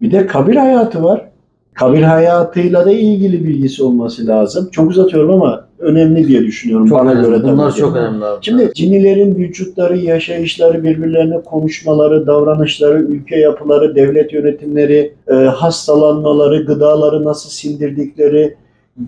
Bir 0.00 0.12
de 0.12 0.26
kabir 0.26 0.56
hayatı 0.56 1.04
var. 1.04 1.30
Kabir 1.74 2.02
hayatıyla 2.02 2.86
da 2.86 2.92
ilgili 2.92 3.44
bilgisi 3.44 3.82
olması 3.82 4.26
lazım. 4.26 4.68
Çok 4.72 4.90
uzatıyorum 4.90 5.30
ama 5.30 5.65
önemli 5.78 6.28
diye 6.28 6.42
düşünüyorum. 6.42 6.86
Çok 6.86 6.98
bana 6.98 7.10
önemli. 7.10 7.26
göre 7.26 7.42
Bunlar 7.42 7.70
tabii. 7.70 7.80
çok 7.80 7.96
önemli 7.96 8.24
abi. 8.24 8.38
Şimdi 8.44 8.70
cinilerin 8.74 9.36
vücutları, 9.36 9.98
yaşayışları, 9.98 10.84
birbirlerine 10.84 11.40
konuşmaları, 11.40 12.26
davranışları, 12.26 13.02
ülke 13.02 13.36
yapıları, 13.36 13.94
devlet 13.94 14.32
yönetimleri, 14.32 15.12
e, 15.28 15.34
hastalanmaları, 15.34 16.64
gıdaları 16.64 17.24
nasıl 17.24 17.50
sindirdikleri 17.50 18.56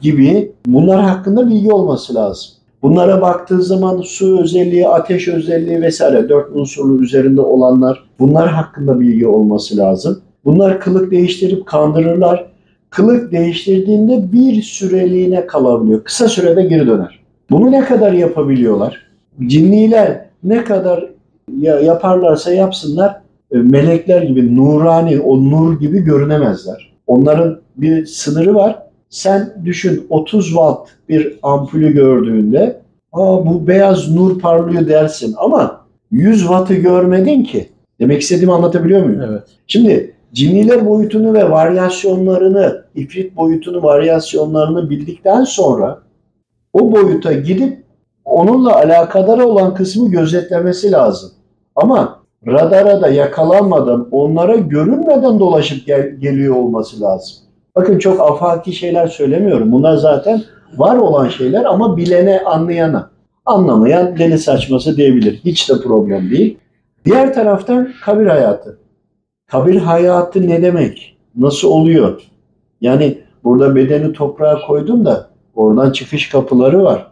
gibi 0.03 0.53
bunlar 0.67 1.01
hakkında 1.01 1.49
bilgi 1.49 1.73
olması 1.73 2.15
lazım. 2.15 2.51
Bunlara 2.83 3.21
baktığı 3.21 3.63
zaman 3.63 4.01
su 4.01 4.41
özelliği, 4.43 4.89
ateş 4.89 5.29
özelliği 5.29 5.83
vesaire 5.83 6.29
dört 6.29 6.57
unsurlu 6.57 7.03
üzerinde 7.03 7.41
olanlar 7.41 8.05
bunlar 8.19 8.49
hakkında 8.49 9.01
bilgi 9.01 9.27
olması 9.27 9.77
lazım. 9.77 10.21
Bunlar 10.45 10.81
kılık 10.81 11.11
değiştirip 11.11 11.67
kandırırlar. 11.67 12.47
Kılık 12.91 13.33
değiştirdiğinde 13.33 14.33
bir 14.33 14.63
süreliğine 14.63 15.47
kalabiliyor. 15.47 16.05
Kısa 16.05 16.29
sürede 16.29 16.63
geri 16.63 16.87
döner. 16.87 17.19
Bunu 17.51 17.71
ne 17.73 17.85
kadar 17.85 18.13
yapabiliyorlar? 18.13 19.07
Cinniler 19.47 20.25
ne 20.45 20.65
kadar 20.65 21.11
ya- 21.59 21.81
yaparlarsa 21.81 22.53
yapsınlar 22.53 23.21
e, 23.53 23.57
melekler 23.59 24.23
gibi 24.23 24.57
nurani, 24.57 25.21
o 25.21 25.51
nur 25.51 25.81
gibi 25.81 26.01
görünemezler. 26.01 26.93
Onların 27.07 27.61
bir 27.77 28.07
sınırı 28.07 28.55
var. 28.55 28.79
Sen 29.11 29.55
düşün 29.65 30.07
30 30.11 30.47
watt 30.47 30.89
bir 31.09 31.39
ampulü 31.43 31.93
gördüğünde 31.93 32.81
Aa, 33.13 33.47
bu 33.47 33.67
beyaz 33.67 34.15
nur 34.15 34.39
parlıyor 34.39 34.89
dersin 34.89 35.35
ama 35.39 35.81
100 36.11 36.41
wattı 36.41 36.75
görmedin 36.75 37.43
ki. 37.43 37.69
Demek 38.01 38.23
istediğimi 38.23 38.53
anlatabiliyor 38.53 39.03
muyum? 39.05 39.21
Evet. 39.31 39.43
Şimdi 39.67 40.15
cinniler 40.33 40.87
boyutunu 40.87 41.35
ve 41.35 41.51
varyasyonlarını, 41.51 42.85
ifrit 42.95 43.37
boyutunu, 43.37 43.83
varyasyonlarını 43.83 44.91
bildikten 44.91 45.45
sonra 45.45 45.99
o 46.73 46.93
boyuta 46.93 47.33
gidip 47.33 47.85
onunla 48.25 48.77
alakadar 48.77 49.39
olan 49.39 49.75
kısmı 49.75 50.11
gözetlemesi 50.11 50.93
lazım. 50.93 51.31
Ama 51.77 52.19
radara 52.47 53.03
da 53.03 53.09
yakalanmadan, 53.09 54.09
onlara 54.13 54.57
görünmeden 54.57 55.41
dolaşıp 55.41 55.87
gel- 55.87 56.17
geliyor 56.21 56.57
olması 56.57 57.01
lazım. 57.01 57.37
Bakın 57.77 57.99
çok 57.99 58.21
afaki 58.21 58.73
şeyler 58.73 59.07
söylemiyorum. 59.07 59.73
Bunlar 59.73 59.97
zaten 59.97 60.43
var 60.77 60.97
olan 60.97 61.29
şeyler 61.29 61.65
ama 61.65 61.97
bilene, 61.97 62.41
anlayana. 62.41 63.11
Anlamayan 63.47 64.19
deli 64.19 64.39
saçması 64.39 64.97
diyebilir. 64.97 65.41
Hiç 65.45 65.71
de 65.71 65.75
problem 65.83 66.31
değil. 66.31 66.59
Diğer 67.05 67.35
taraftan 67.35 67.89
kabir 68.05 68.27
hayatı. 68.27 68.79
Kabir 69.49 69.77
hayatı 69.77 70.49
ne 70.49 70.63
demek? 70.63 71.17
Nasıl 71.37 71.69
oluyor? 71.69 72.23
Yani 72.81 73.19
burada 73.45 73.75
bedeni 73.75 74.13
toprağa 74.13 74.59
koydum 74.67 75.05
da 75.05 75.31
oradan 75.55 75.93
çıkış 75.93 76.29
kapıları 76.29 76.85
var. 76.85 77.07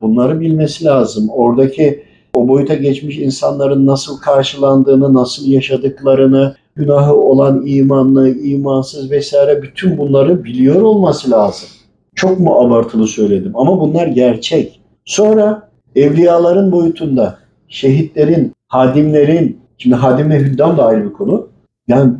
Bunları 0.00 0.40
bilmesi 0.40 0.84
lazım. 0.84 1.28
Oradaki 1.28 2.04
o 2.34 2.48
boyuta 2.48 2.74
geçmiş 2.74 3.18
insanların 3.18 3.86
nasıl 3.86 4.18
karşılandığını, 4.18 5.14
nasıl 5.14 5.46
yaşadıklarını, 5.46 6.54
günahı 6.76 7.14
olan 7.14 7.62
imanlı, 7.66 8.38
imansız 8.38 9.10
vesaire 9.10 9.62
bütün 9.62 9.98
bunları 9.98 10.44
biliyor 10.44 10.82
olması 10.82 11.30
lazım. 11.30 11.68
Çok 12.14 12.40
mu 12.40 12.54
abartılı 12.54 13.06
söyledim 13.06 13.52
ama 13.54 13.80
bunlar 13.80 14.06
gerçek. 14.06 14.80
Sonra 15.04 15.68
evliyaların 15.96 16.72
boyutunda, 16.72 17.38
şehitlerin, 17.68 18.52
hadimlerin, 18.68 19.60
şimdi 19.78 19.96
hadim 19.96 20.30
ve 20.30 20.38
hüddam 20.38 20.76
da 20.76 20.84
ayrı 20.86 21.04
bir 21.04 21.12
konu. 21.12 21.51
Yani 21.96 22.12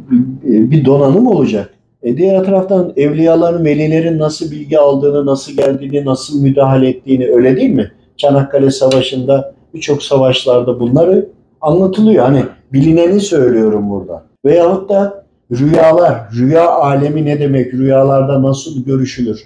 bir- 0.71 0.85
donanım 0.85 1.27
olacak. 1.27 1.71
E 2.03 2.17
diğer 2.17 2.45
taraftan 2.45 2.93
evliyaların, 2.97 3.65
velilerin 3.65 4.19
nasıl 4.19 4.51
bilgi 4.51 4.79
aldığını, 4.79 5.27
nasıl 5.27 5.53
geldiğini, 5.53 6.05
nasıl 6.05 6.43
müdahale 6.43 6.89
ettiğini 6.89 7.27
öyle 7.29 7.57
değil 7.57 7.71
mi? 7.71 7.93
Çanakkale 8.17 8.71
Savaşı'nda 8.71 9.55
birçok 9.75 10.03
savaşlarda 10.03 10.81
bunları 10.81 11.27
anlatılıyor. 11.61 12.25
Hani 12.25 12.43
bilineni 12.73 13.21
söylüyorum 13.21 13.91
burada. 13.91 14.23
Veyahut 14.45 14.89
da 14.91 15.25
rüyalar, 15.53 16.15
rüya 16.39 16.71
alemi 16.71 17.25
ne 17.25 17.41
demek? 17.41 17.75
Rüyalarda 17.75 18.43
nasıl 18.43 18.85
görüşülür? 18.85 19.43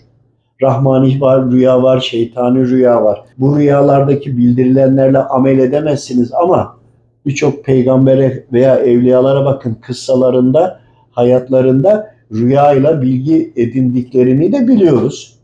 Rahmani 0.62 1.20
var, 1.20 1.51
rüya 1.51 1.83
var, 1.83 2.01
şeytani 2.01 2.68
rüya 2.68 3.05
var. 3.05 3.22
Bu 3.38 3.57
rüyalardaki 3.59 4.37
bildirilenlerle 4.38 5.18
amel 5.18 5.59
edemezsiniz 5.59 6.33
ama 6.33 6.76
birçok 7.27 7.65
peygambere 7.65 8.45
veya 8.53 8.77
evliyalara 8.77 9.45
bakın 9.45 9.75
kıssalarında, 9.75 10.81
hayatlarında 11.11 12.11
rüyayla 12.33 13.03
bilgi 13.03 13.53
edindiklerini 13.57 14.53
de 14.53 14.69
biliyoruz. 14.69 15.37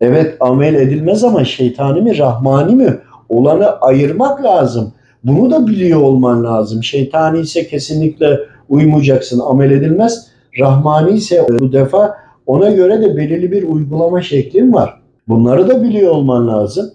Evet 0.00 0.36
amel 0.40 0.74
edilmez 0.74 1.24
ama 1.24 1.44
şeytani 1.44 2.00
mi, 2.00 2.18
rahmani 2.18 2.74
mi 2.74 2.98
olanı 3.28 3.66
ayırmak 3.66 4.44
lazım. 4.44 4.92
Bunu 5.24 5.50
da 5.50 5.66
biliyor 5.66 6.00
olman 6.00 6.44
lazım. 6.44 6.84
Şeytani 6.84 7.40
ise 7.40 7.66
kesinlikle 7.66 8.38
uymayacaksın, 8.68 9.40
amel 9.40 9.70
edilmez. 9.70 10.26
Rahmani 10.58 11.10
ise 11.10 11.46
bu 11.60 11.72
defa 11.72 12.16
ona 12.46 12.70
göre 12.70 13.02
de 13.02 13.16
belirli 13.16 13.52
bir 13.52 13.62
uygulama 13.62 14.22
şeklin 14.22 14.72
var. 14.72 15.00
Bunları 15.28 15.68
da 15.68 15.82
biliyor 15.82 16.10
olman 16.10 16.48
lazım. 16.48 16.90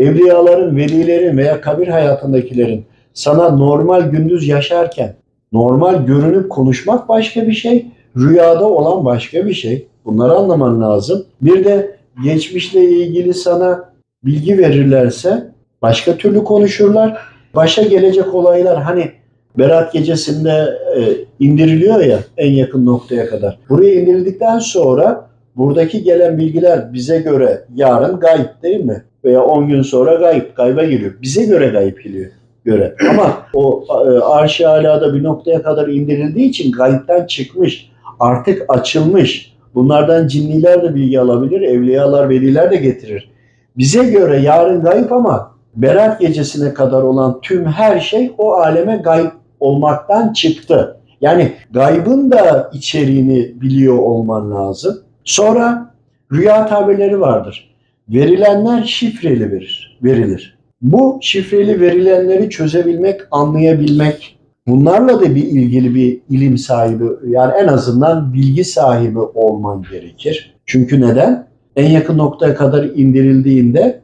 Evliyaların, 0.00 0.76
velilerin 0.76 1.36
veya 1.36 1.60
kabir 1.60 1.88
hayatındakilerin 1.88 2.84
sana 3.14 3.48
normal 3.48 4.10
gündüz 4.10 4.48
yaşarken 4.48 5.14
normal 5.52 6.06
görünüp 6.06 6.50
konuşmak 6.50 7.08
başka 7.08 7.46
bir 7.46 7.52
şey, 7.52 7.86
rüyada 8.16 8.68
olan 8.68 9.04
başka 9.04 9.46
bir 9.46 9.54
şey. 9.54 9.86
Bunları 10.04 10.32
anlaman 10.32 10.82
lazım. 10.82 11.24
Bir 11.42 11.64
de 11.64 11.96
geçmişle 12.24 12.84
ilgili 12.84 13.34
sana 13.34 13.92
bilgi 14.24 14.58
verirlerse 14.58 15.50
başka 15.82 16.16
türlü 16.16 16.44
konuşurlar. 16.44 17.18
Başa 17.54 17.82
gelecek 17.82 18.34
olaylar 18.34 18.82
hani 18.82 19.10
Berat 19.58 19.92
gecesinde 19.92 20.78
e, 20.96 21.00
indiriliyor 21.38 22.00
ya 22.00 22.18
en 22.36 22.50
yakın 22.50 22.86
noktaya 22.86 23.26
kadar. 23.26 23.58
Buraya 23.68 23.94
indirildikten 23.94 24.58
sonra 24.58 25.30
buradaki 25.56 26.02
gelen 26.02 26.38
bilgiler 26.38 26.92
bize 26.92 27.18
göre 27.18 27.64
yarın 27.74 28.20
gayb 28.20 28.62
değil 28.62 28.84
mi? 28.84 29.04
Veya 29.24 29.44
10 29.44 29.68
gün 29.68 29.82
sonra 29.82 30.14
gayb, 30.14 30.42
gayba 30.56 30.84
giriyor. 30.84 31.12
Bize 31.22 31.44
göre 31.44 31.66
gayb 31.66 31.98
geliyor 32.04 32.30
göre. 32.64 32.96
Ama 33.10 33.46
o 33.54 33.84
e, 33.88 34.18
arş-ı 34.18 34.68
alada 34.68 35.14
bir 35.14 35.22
noktaya 35.22 35.62
kadar 35.62 35.88
indirildiği 35.88 36.48
için 36.48 36.72
gaybden 36.72 37.26
çıkmış, 37.26 37.90
artık 38.20 38.62
açılmış. 38.68 39.54
Bunlardan 39.74 40.28
cinniler 40.28 40.82
de 40.82 40.94
bilgi 40.94 41.20
alabilir, 41.20 41.60
evliyalar, 41.60 42.28
veliler 42.28 42.70
de 42.70 42.76
getirir. 42.76 43.30
Bize 43.76 44.04
göre 44.04 44.40
yarın 44.40 44.82
gayb 44.82 45.10
ama 45.10 45.54
Berat 45.76 46.20
gecesine 46.20 46.74
kadar 46.74 47.02
olan 47.02 47.40
tüm 47.40 47.66
her 47.66 48.00
şey 48.00 48.32
o 48.38 48.52
aleme 48.52 48.96
gayb 48.96 49.30
olmaktan 49.60 50.32
çıktı. 50.32 50.96
Yani 51.20 51.52
gaybın 51.70 52.30
da 52.30 52.70
içeriğini 52.72 53.60
biliyor 53.60 53.98
olman 53.98 54.50
lazım. 54.50 54.98
Sonra 55.24 55.94
rüya 56.32 56.66
tabirleri 56.66 57.20
vardır. 57.20 57.74
Verilenler 58.08 58.82
şifreli 58.82 59.52
verir, 59.52 59.98
verilir. 60.02 60.53
Bu 60.84 61.18
şifreli 61.20 61.80
verilenleri 61.80 62.50
çözebilmek, 62.50 63.20
anlayabilmek, 63.30 64.38
bunlarla 64.66 65.20
da 65.20 65.34
bir 65.34 65.42
ilgili 65.42 65.94
bir 65.94 66.20
ilim 66.30 66.58
sahibi, 66.58 67.04
yani 67.28 67.52
en 67.62 67.66
azından 67.66 68.32
bilgi 68.34 68.64
sahibi 68.64 69.18
olman 69.18 69.84
gerekir. 69.92 70.54
Çünkü 70.66 71.00
neden? 71.00 71.46
En 71.76 71.90
yakın 71.90 72.18
noktaya 72.18 72.54
kadar 72.54 72.84
indirildiğinde 72.84 74.00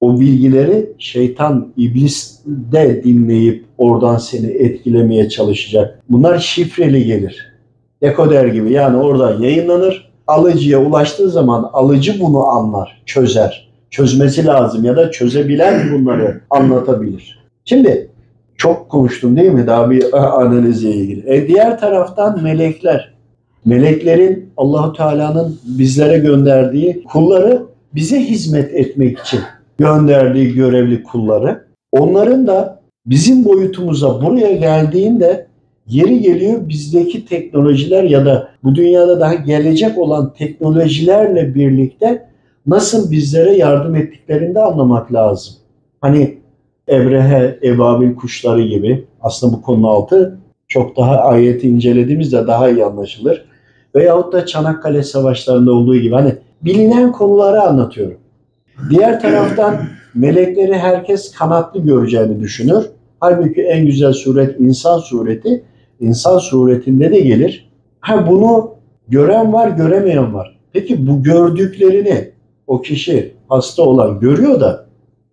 o 0.00 0.20
bilgileri 0.20 0.92
şeytan, 0.98 1.72
iblis 1.76 2.40
de 2.46 3.04
dinleyip 3.04 3.64
oradan 3.78 4.16
seni 4.16 4.46
etkilemeye 4.46 5.28
çalışacak. 5.28 6.02
Bunlar 6.08 6.38
şifreli 6.38 7.04
gelir. 7.04 7.54
Dekoder 8.02 8.46
gibi 8.46 8.72
yani 8.72 8.96
oradan 8.96 9.40
yayınlanır. 9.40 10.14
Alıcıya 10.26 10.84
ulaştığı 10.84 11.30
zaman 11.30 11.70
alıcı 11.72 12.20
bunu 12.20 12.46
anlar, 12.46 13.02
çözer. 13.06 13.73
Çözmesi 13.94 14.46
lazım 14.46 14.84
ya 14.84 14.96
da 14.96 15.10
çözebilen 15.10 15.92
bunları 15.92 16.40
anlatabilir. 16.50 17.38
Şimdi 17.64 18.10
çok 18.56 18.88
konuştum 18.88 19.36
değil 19.36 19.50
mi 19.50 19.66
daha 19.66 19.90
bir 19.90 20.04
analizle 20.40 20.90
ilgili. 20.90 21.30
E 21.34 21.48
diğer 21.48 21.80
taraftan 21.80 22.42
melekler. 22.42 23.14
Meleklerin 23.64 24.50
Allahu 24.56 24.92
Teala'nın 24.92 25.58
bizlere 25.64 26.18
gönderdiği 26.18 27.04
kulları 27.04 27.62
bize 27.94 28.20
hizmet 28.20 28.74
etmek 28.74 29.18
için 29.18 29.40
gönderdiği 29.78 30.54
görevli 30.54 31.02
kulları. 31.02 31.64
Onların 31.92 32.46
da 32.46 32.80
bizim 33.06 33.44
boyutumuza 33.44 34.22
buraya 34.22 34.52
geldiğinde 34.52 35.46
yeri 35.86 36.22
geliyor 36.22 36.68
bizdeki 36.68 37.26
teknolojiler 37.26 38.04
ya 38.04 38.26
da 38.26 38.48
bu 38.64 38.74
dünyada 38.74 39.20
daha 39.20 39.34
gelecek 39.34 39.98
olan 39.98 40.32
teknolojilerle 40.32 41.54
birlikte 41.54 42.33
nasıl 42.66 43.10
bizlere 43.10 43.56
yardım 43.56 43.94
ettiklerini 43.94 44.54
de 44.54 44.60
anlamak 44.60 45.12
lazım. 45.12 45.54
Hani 46.00 46.38
Ebrehe, 46.88 47.58
Ebabil 47.62 48.14
kuşları 48.14 48.62
gibi 48.62 49.04
aslında 49.20 49.52
bu 49.52 49.62
konu 49.62 49.88
altı 49.88 50.38
çok 50.68 50.96
daha 50.96 51.16
ayeti 51.18 51.68
incelediğimizde 51.68 52.46
daha 52.46 52.68
iyi 52.68 52.84
anlaşılır. 52.84 53.44
Veyahut 53.94 54.32
da 54.32 54.46
Çanakkale 54.46 55.02
savaşlarında 55.02 55.72
olduğu 55.72 55.96
gibi 55.96 56.14
hani 56.14 56.34
bilinen 56.62 57.12
konuları 57.12 57.62
anlatıyorum. 57.62 58.18
Diğer 58.90 59.20
taraftan 59.20 59.76
melekleri 60.14 60.78
herkes 60.78 61.32
kanatlı 61.32 61.80
göreceğini 61.80 62.40
düşünür. 62.40 62.84
Halbuki 63.20 63.62
en 63.62 63.86
güzel 63.86 64.12
suret 64.12 64.60
insan 64.60 64.98
sureti. 64.98 65.64
İnsan 66.00 66.38
suretinde 66.38 67.10
de 67.10 67.20
gelir. 67.20 67.70
Ha 68.00 68.26
bunu 68.30 68.74
gören 69.08 69.52
var, 69.52 69.68
göremeyen 69.68 70.34
var. 70.34 70.58
Peki 70.72 71.06
bu 71.06 71.22
gördüklerini 71.22 72.33
o 72.66 72.82
kişi 72.82 73.34
hasta 73.48 73.82
olan 73.82 74.20
görüyor 74.20 74.60
da 74.60 74.86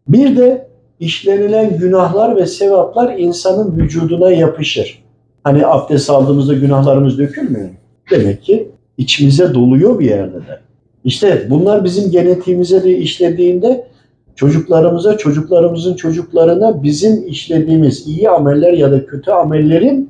bir 0.07 0.37
de 0.37 0.67
işlenilen 0.99 1.77
günahlar 1.77 2.35
ve 2.35 2.45
sevaplar 2.45 3.17
insanın 3.17 3.77
vücuduna 3.77 4.31
yapışır. 4.31 5.03
Hani 5.43 5.67
abdest 5.67 6.09
aldığımızda 6.09 6.53
günahlarımız 6.53 7.17
dökülmüyor. 7.17 7.69
Demek 8.11 8.43
ki 8.43 8.71
içimize 8.97 9.53
doluyor 9.53 9.99
bir 9.99 10.09
yerde 10.09 10.37
de. 10.37 10.59
İşte 11.03 11.47
bunlar 11.49 11.83
bizim 11.83 12.11
genetiğimize 12.11 12.83
de 12.83 12.97
işlediğinde 12.97 13.87
çocuklarımıza, 14.35 15.17
çocuklarımızın 15.17 15.95
çocuklarına 15.95 16.83
bizim 16.83 17.27
işlediğimiz 17.27 18.07
iyi 18.07 18.29
ameller 18.29 18.73
ya 18.73 18.91
da 18.91 19.05
kötü 19.05 19.31
amellerin 19.31 20.09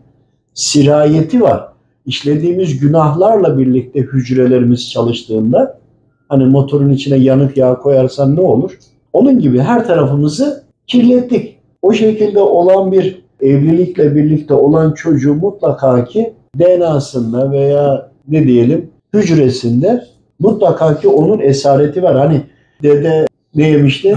sirayeti 0.54 1.42
var. 1.42 1.68
İşlediğimiz 2.06 2.80
günahlarla 2.80 3.58
birlikte 3.58 4.00
hücrelerimiz 4.00 4.92
çalıştığında 4.92 5.81
hani 6.32 6.46
motorun 6.46 6.90
içine 6.90 7.18
yanık 7.18 7.58
yağ 7.58 7.80
koyarsan 7.80 8.36
ne 8.36 8.42
olur? 8.42 8.72
Onun 9.14 9.40
gibi 9.40 9.60
her 9.60 9.88
tarafımızı 9.88 10.64
kirlettik. 10.88 11.58
O 11.82 11.94
şekilde 11.94 12.40
olan 12.40 12.92
bir 12.92 13.22
evlilikle 13.42 14.16
birlikte 14.16 14.54
olan 14.54 14.94
çocuğu 14.94 15.34
mutlaka 15.34 16.06
ki 16.06 16.34
DNA'sında 16.60 17.52
veya 17.52 18.10
ne 18.28 18.48
diyelim 18.48 18.90
hücresinde 19.14 20.04
mutlaka 20.40 21.00
ki 21.00 21.08
onun 21.08 21.40
esareti 21.40 22.04
var. 22.04 22.18
Hani 22.18 22.42
dede 22.84 23.28
ne 23.56 23.70
yemişti? 23.70 24.16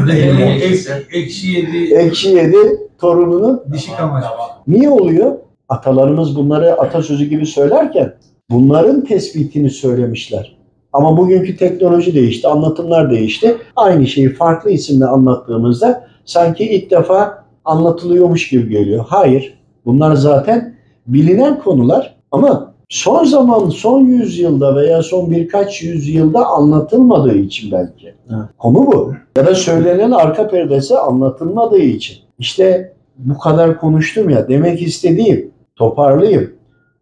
Ekşi, 1.13 1.49
yedi, 1.51 1.95
Ekşi 1.95 2.29
yedi 2.29 2.57
torununun. 2.99 3.63
dişi 3.73 3.97
kamaş. 3.97 4.25
Niye 4.67 4.91
oluyor? 4.91 5.33
Atalarımız 5.69 6.37
bunları 6.37 6.81
atasözü 6.81 7.25
gibi 7.25 7.47
söylerken 7.47 8.15
bunların 8.51 9.05
tespitini 9.05 9.71
söylemişler. 9.71 10.57
Ama 10.95 11.17
bugünkü 11.17 11.57
teknoloji 11.57 12.15
değişti, 12.15 12.49
anlatımlar 12.49 13.11
değişti. 13.11 13.57
Aynı 13.77 14.07
şeyi 14.07 14.29
farklı 14.29 14.71
isimle 14.71 15.07
anlattığımızda 15.07 16.09
sanki 16.25 16.65
ilk 16.65 16.91
defa 16.91 17.45
anlatılıyormuş 17.65 18.49
gibi 18.49 18.69
geliyor. 18.69 19.05
Hayır, 19.09 19.59
bunlar 19.85 20.15
zaten 20.15 20.75
bilinen 21.07 21.59
konular 21.59 22.17
ama 22.31 22.75
son 22.89 23.25
zaman, 23.25 23.69
son 23.69 24.01
yüzyılda 24.01 24.77
veya 24.77 25.03
son 25.03 25.31
birkaç 25.31 25.83
yüzyılda 25.83 26.47
anlatılmadığı 26.47 27.37
için 27.37 27.73
belki. 27.73 28.07
Evet. 28.07 28.49
Konu 28.59 28.87
bu. 28.87 29.15
Ya 29.37 29.47
da 29.47 29.55
söylenen 29.55 30.11
arka 30.11 30.49
perdesi 30.49 30.99
anlatılmadığı 30.99 31.79
için. 31.79 32.17
İşte 32.39 32.93
bu 33.19 33.39
kadar 33.39 33.81
konuştum 33.81 34.31
ya 34.31 34.49
demek 34.49 34.83
istediğim 34.83 35.51
toparlayayım. 35.77 36.51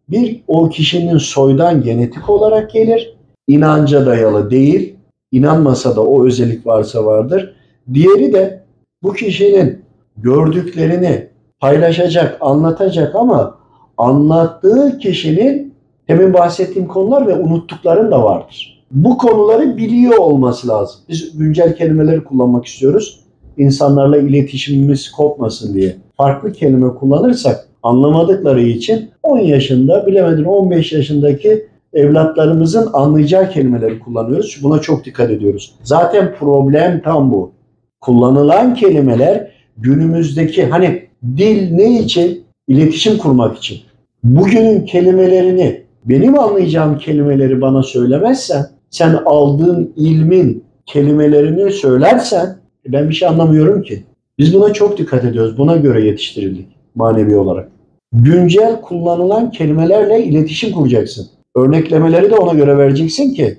Bir 0.08 0.42
o 0.48 0.68
kişinin 0.68 1.18
soydan 1.18 1.82
genetik 1.82 2.30
olarak 2.30 2.72
gelir. 2.72 3.16
İnanca 3.48 4.06
dayalı 4.06 4.50
değil. 4.50 4.94
İnanmasa 5.32 5.96
da 5.96 6.04
o 6.04 6.26
özellik 6.26 6.66
varsa 6.66 7.04
vardır. 7.04 7.54
Diğeri 7.94 8.32
de 8.32 8.62
bu 9.02 9.12
kişinin 9.12 9.82
gördüklerini 10.16 11.28
paylaşacak, 11.60 12.36
anlatacak 12.40 13.14
ama 13.14 13.58
anlattığı 13.98 14.98
kişinin 14.98 15.74
demin 16.08 16.34
bahsettiğim 16.34 16.88
konular 16.88 17.26
ve 17.26 17.34
unuttukların 17.34 18.10
da 18.10 18.24
vardır. 18.24 18.84
Bu 18.90 19.18
konuları 19.18 19.76
biliyor 19.76 20.18
olması 20.18 20.68
lazım. 20.68 21.00
Biz 21.08 21.38
güncel 21.38 21.76
kelimeleri 21.76 22.24
kullanmak 22.24 22.66
istiyoruz. 22.66 23.20
İnsanlarla 23.56 24.16
iletişimimiz 24.16 25.10
kopmasın 25.10 25.74
diye. 25.74 25.96
Farklı 26.16 26.52
kelime 26.52 26.88
kullanırsak 26.88 27.68
anlamadıkları 27.82 28.62
için 28.62 29.10
10 29.22 29.38
yaşında 29.38 30.06
bilemedin 30.06 30.44
15 30.44 30.92
yaşındaki 30.92 31.66
evlatlarımızın 31.92 32.90
anlayacağı 32.92 33.50
kelimeleri 33.50 33.98
kullanıyoruz. 33.98 34.60
Buna 34.62 34.78
çok 34.78 35.04
dikkat 35.04 35.30
ediyoruz. 35.30 35.74
Zaten 35.82 36.34
problem 36.38 37.00
tam 37.04 37.32
bu. 37.32 37.52
Kullanılan 38.00 38.74
kelimeler 38.74 39.50
günümüzdeki 39.78 40.66
hani 40.66 41.08
dil 41.36 41.72
ne 41.72 42.00
için? 42.00 42.44
İletişim 42.68 43.18
kurmak 43.18 43.58
için. 43.58 43.78
Bugünün 44.24 44.86
kelimelerini 44.86 45.82
benim 46.04 46.38
anlayacağım 46.38 46.98
kelimeleri 46.98 47.60
bana 47.60 47.82
söylemezsen 47.82 48.66
sen 48.90 49.18
aldığın 49.26 49.92
ilmin 49.96 50.64
kelimelerini 50.86 51.72
söylersen 51.72 52.56
ben 52.88 53.08
bir 53.08 53.14
şey 53.14 53.28
anlamıyorum 53.28 53.82
ki. 53.82 54.04
Biz 54.38 54.54
buna 54.54 54.72
çok 54.72 54.98
dikkat 54.98 55.24
ediyoruz. 55.24 55.58
Buna 55.58 55.76
göre 55.76 56.06
yetiştirildik 56.06 56.66
manevi 56.94 57.36
olarak. 57.36 57.68
Güncel 58.12 58.80
kullanılan 58.80 59.50
kelimelerle 59.50 60.24
iletişim 60.24 60.72
kuracaksın. 60.72 61.26
Örneklemeleri 61.56 62.30
de 62.30 62.36
ona 62.36 62.54
göre 62.54 62.78
vereceksin 62.78 63.34
ki 63.34 63.58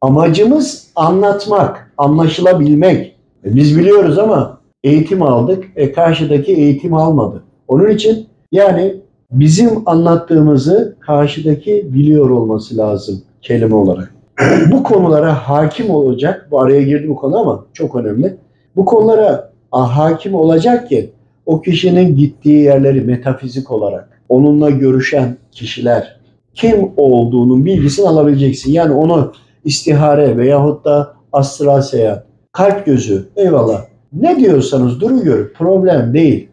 amacımız 0.00 0.90
anlatmak, 0.96 1.92
anlaşılabilmek. 1.98 3.16
E, 3.44 3.56
Biz 3.56 3.78
biliyoruz 3.78 4.18
ama 4.18 4.60
eğitim 4.84 5.22
aldık. 5.22 5.64
E 5.76 5.92
karşıdaki 5.92 6.52
eğitim 6.52 6.94
almadı. 6.94 7.42
Onun 7.68 7.88
için 7.90 8.26
yani 8.52 8.94
bizim 9.32 9.70
anlattığımızı 9.86 10.96
karşıdaki 11.00 11.86
biliyor 11.94 12.30
olması 12.30 12.76
lazım 12.76 13.22
kelime 13.42 13.74
olarak. 13.74 14.14
bu 14.70 14.82
konulara 14.82 15.34
hakim 15.34 15.90
olacak, 15.90 16.48
bu 16.50 16.60
araya 16.62 16.82
girdi 16.82 17.08
bu 17.08 17.16
konu 17.16 17.38
ama 17.38 17.64
çok 17.72 17.96
önemli. 17.96 18.36
Bu 18.76 18.84
konulara 18.84 19.50
hakim 19.70 20.34
olacak 20.34 20.88
ki 20.88 21.10
o 21.46 21.60
kişinin 21.60 22.16
gittiği 22.16 22.60
yerleri 22.62 23.00
metafizik 23.00 23.70
olarak 23.70 24.20
onunla 24.28 24.70
görüşen 24.70 25.36
kişiler 25.52 26.20
kim 26.54 26.90
olduğunun 26.96 27.64
bilgisini 27.64 28.08
alabileceksin. 28.08 28.72
Yani 28.72 28.92
onu 28.94 29.32
istihare 29.64 30.36
veyahut 30.36 30.84
da 30.84 31.14
astral 31.32 31.82
seyahat, 31.82 32.26
kalp 32.52 32.86
gözü 32.86 33.28
eyvallah 33.36 33.84
ne 34.12 34.36
diyorsanız 34.36 35.00
duru 35.00 35.24
gör 35.24 35.52
problem 35.52 36.14
değil. 36.14 36.48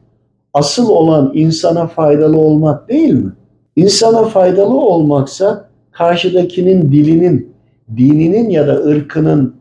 Asıl 0.54 0.90
olan 0.90 1.32
insana 1.34 1.88
faydalı 1.88 2.38
olmak 2.38 2.90
değil 2.90 3.14
mi? 3.14 3.32
İnsana 3.76 4.24
faydalı 4.24 4.80
olmaksa 4.80 5.70
karşıdakinin 5.92 6.92
dilinin, 6.92 7.54
dininin 7.98 8.50
ya 8.50 8.68
da 8.68 8.76
ırkının 8.76 9.56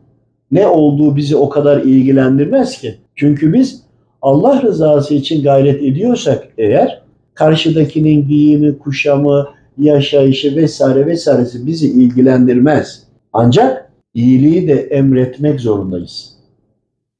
ne 0.51 0.67
olduğu 0.67 1.15
bizi 1.15 1.35
o 1.35 1.49
kadar 1.49 1.77
ilgilendirmez 1.77 2.77
ki. 2.77 2.95
Çünkü 3.15 3.53
biz 3.53 3.83
Allah 4.21 4.61
rızası 4.61 5.13
için 5.13 5.43
gayret 5.43 5.83
ediyorsak 5.83 6.47
eğer 6.57 7.01
karşıdakinin 7.33 8.27
giyimi, 8.27 8.79
kuşamı, 8.79 9.47
yaşayışı 9.77 10.55
vesaire 10.55 11.05
vesairesi 11.05 11.67
bizi 11.67 11.87
ilgilendirmez. 11.87 13.03
Ancak 13.33 13.91
iyiliği 14.13 14.67
de 14.67 14.73
emretmek 14.73 15.59
zorundayız. 15.59 16.37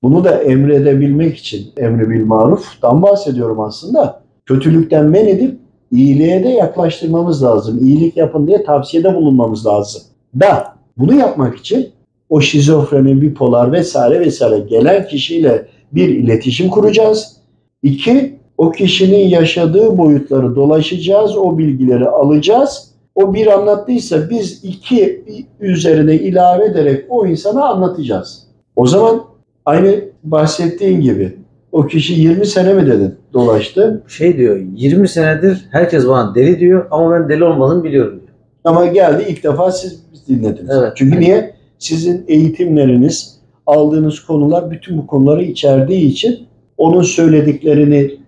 Bunu 0.03 0.23
da 0.23 0.43
emredebilmek 0.43 1.37
için 1.37 1.71
emri 1.77 2.09
bil 2.09 2.25
maruftan 2.25 3.01
bahsediyorum 3.01 3.59
aslında. 3.59 4.21
Kötülükten 4.45 5.05
men 5.05 5.27
edip 5.27 5.59
iyiliğe 5.91 6.43
de 6.43 6.49
yaklaştırmamız 6.49 7.43
lazım. 7.43 7.79
İyilik 7.85 8.17
yapın 8.17 8.47
diye 8.47 8.63
tavsiyede 8.63 9.15
bulunmamız 9.15 9.65
lazım. 9.65 10.01
Da 10.39 10.75
bunu 10.97 11.15
yapmak 11.15 11.57
için 11.57 11.89
o 12.29 12.41
şizofreni, 12.41 13.21
bipolar 13.21 13.71
vesaire 13.71 14.19
vesaire 14.19 14.59
gelen 14.59 15.07
kişiyle 15.07 15.67
bir 15.91 16.09
iletişim 16.09 16.69
kuracağız. 16.69 17.37
İki, 17.83 18.39
o 18.62 18.71
kişinin 18.71 19.28
yaşadığı 19.28 19.97
boyutları 19.97 20.56
dolaşacağız, 20.56 21.38
o 21.38 21.58
bilgileri 21.58 22.08
alacağız. 22.08 22.91
O 23.15 23.34
bir 23.34 23.47
anlattıysa 23.47 24.30
biz 24.30 24.63
iki 24.63 25.24
üzerine 25.60 26.15
ilave 26.15 26.65
ederek 26.65 27.06
o 27.10 27.28
insana 27.28 27.65
anlatacağız. 27.65 28.47
O 28.76 28.88
zaman 28.88 29.24
aynı 29.65 29.95
bahsettiğin 30.24 31.02
gibi 31.02 31.38
o 31.71 31.88
kişi 31.88 32.13
20 32.13 32.45
sene 32.45 32.74
mi 32.74 32.88
dedin 32.88 33.15
dolaştı 33.34 34.04
Şey 34.08 34.38
diyor 34.38 34.60
20 34.76 35.08
senedir 35.08 35.67
herkes 35.71 36.08
bana 36.08 36.36
deli 36.36 36.60
diyor 36.60 36.86
ama 36.91 37.12
ben 37.12 37.30
deli 37.30 37.43
olmadığımı 37.43 37.84
biliyorum 37.84 38.13
diyor. 38.13 38.38
ama 38.63 38.86
geldi 38.86 39.26
ilk 39.30 39.43
defa 39.43 39.71
siz 39.71 40.04
dinlediniz. 40.28 40.69
Evet. 40.80 40.91
Çünkü 40.95 41.19
niye? 41.19 41.54
Sizin 41.80 42.26
eğitimleriniz, 42.28 43.39
aldığınız 43.65 44.19
konular 44.19 44.71
bütün 44.71 44.97
bu 44.97 45.08
konuları 45.08 45.43
içerdiği 45.43 46.06
için 46.06 46.39
onun 46.78 47.02
söylediklerini 47.02 48.20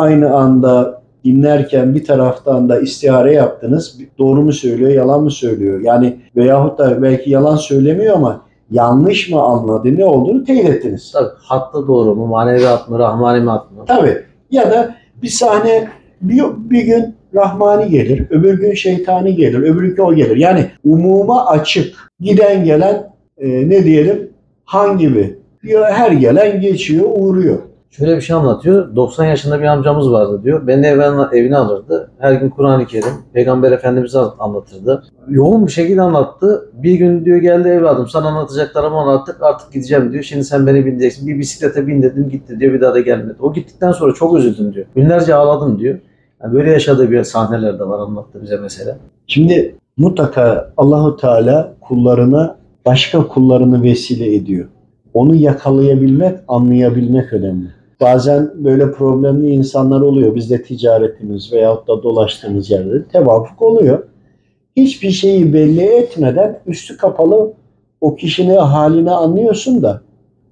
aynı 0.00 0.36
anda 0.36 1.02
dinlerken 1.24 1.94
bir 1.94 2.04
taraftan 2.04 2.68
da 2.68 2.80
istihare 2.80 3.32
yaptınız. 3.32 3.98
Doğru 4.18 4.42
mu 4.42 4.52
söylüyor, 4.52 4.90
yalan 4.90 5.22
mı 5.22 5.30
söylüyor? 5.30 5.80
Yani 5.80 6.16
veyahut 6.36 6.78
da 6.78 7.02
belki 7.02 7.30
yalan 7.30 7.56
söylemiyor 7.56 8.14
ama 8.16 8.40
yanlış 8.70 9.30
mı 9.30 9.42
anladı, 9.42 9.96
ne 9.96 10.04
olduğunu 10.04 10.44
teyit 10.44 10.68
ettiniz. 10.68 11.10
Tabii 11.12 11.28
hatta 11.42 11.86
doğru 11.86 12.14
mu, 12.14 12.26
maneviyat 12.26 12.88
mı, 12.88 12.98
rahmani 12.98 13.40
mi 13.40 13.44
mı? 13.44 13.62
Tabii. 13.86 14.16
Ya 14.50 14.70
da 14.70 14.94
bir 15.22 15.28
sahne 15.28 15.88
bir, 16.20 16.42
bir 16.70 16.82
gün 16.82 17.14
Rahmani 17.34 17.90
gelir, 17.90 18.26
öbür 18.30 18.58
gün 18.60 18.74
şeytani 18.74 19.36
gelir, 19.36 19.58
öbür 19.58 19.82
gün 19.82 20.02
o 20.02 20.14
gelir. 20.14 20.36
Yani 20.36 20.66
umuma 20.84 21.46
açık, 21.46 21.94
giden 22.20 22.64
gelen 22.64 23.12
e, 23.38 23.68
ne 23.68 23.84
diyelim 23.84 24.30
han 24.64 24.98
gibi 24.98 25.36
Ya 25.62 25.84
her 25.92 26.12
gelen 26.12 26.60
geçiyor, 26.60 27.06
uğruyor. 27.14 27.58
Şöyle 27.90 28.16
bir 28.16 28.20
şey 28.20 28.36
anlatıyor. 28.36 28.96
90 28.96 29.24
yaşında 29.24 29.60
bir 29.60 29.64
amcamız 29.64 30.12
vardı 30.12 30.40
diyor. 30.44 30.66
Beni 30.66 30.86
evine, 30.86 31.26
evine 31.32 31.56
alırdı. 31.56 32.10
Her 32.18 32.32
gün 32.32 32.50
Kur'an-ı 32.50 32.86
Kerim, 32.86 33.14
Peygamber 33.32 33.72
Efendimiz'i 33.72 34.18
anlatırdı. 34.18 35.04
Yoğun 35.28 35.66
bir 35.66 35.72
şekilde 35.72 36.02
anlattı. 36.02 36.70
Bir 36.72 36.94
gün 36.94 37.24
diyor 37.24 37.36
geldi 37.36 37.68
evladım 37.68 38.08
sana 38.08 38.28
anlatacaklarımı 38.28 38.96
anlattık 38.96 39.42
artık 39.42 39.72
gideceğim 39.72 40.12
diyor. 40.12 40.22
Şimdi 40.22 40.44
sen 40.44 40.66
beni 40.66 40.86
bindireceksin. 40.86 41.26
Bir 41.26 41.38
bisiklete 41.38 41.86
bin 41.86 42.02
dedim 42.02 42.28
gitti 42.28 42.60
diyor 42.60 42.74
bir 42.74 42.80
daha 42.80 42.94
da 42.94 43.00
gelmedi. 43.00 43.36
O 43.40 43.52
gittikten 43.52 43.92
sonra 43.92 44.14
çok 44.14 44.38
üzüldüm 44.38 44.74
diyor. 44.74 44.86
Günlerce 44.94 45.34
ağladım 45.34 45.78
diyor. 45.78 45.98
Yani 46.42 46.54
böyle 46.54 46.70
yaşadığı 46.70 47.10
bir 47.10 47.24
sahneler 47.24 47.78
de 47.78 47.88
var 47.88 47.98
anlattı 47.98 48.42
bize 48.42 48.56
mesela. 48.56 48.96
Şimdi 49.26 49.74
mutlaka 49.96 50.72
Allahu 50.76 51.16
Teala 51.16 51.72
kullarına 51.80 52.56
başka 52.86 53.28
kullarını 53.28 53.82
vesile 53.82 54.34
ediyor. 54.34 54.68
Onu 55.14 55.34
yakalayabilmek, 55.34 56.38
anlayabilmek 56.48 57.32
önemli. 57.32 57.79
Bazen 58.00 58.50
böyle 58.54 58.92
problemli 58.92 59.50
insanlar 59.50 60.00
oluyor. 60.00 60.34
Bizde 60.34 60.62
ticaretimiz 60.62 61.52
veyahut 61.52 61.88
da 61.88 62.02
dolaştığımız 62.02 62.70
yerde 62.70 63.04
tevafuk 63.04 63.62
oluyor. 63.62 64.06
Hiçbir 64.76 65.10
şeyi 65.10 65.52
belli 65.52 65.82
etmeden 65.82 66.60
üstü 66.66 66.96
kapalı 66.96 67.52
o 68.00 68.16
kişinin 68.16 68.56
halini 68.56 69.10
anlıyorsun 69.10 69.82
da 69.82 70.02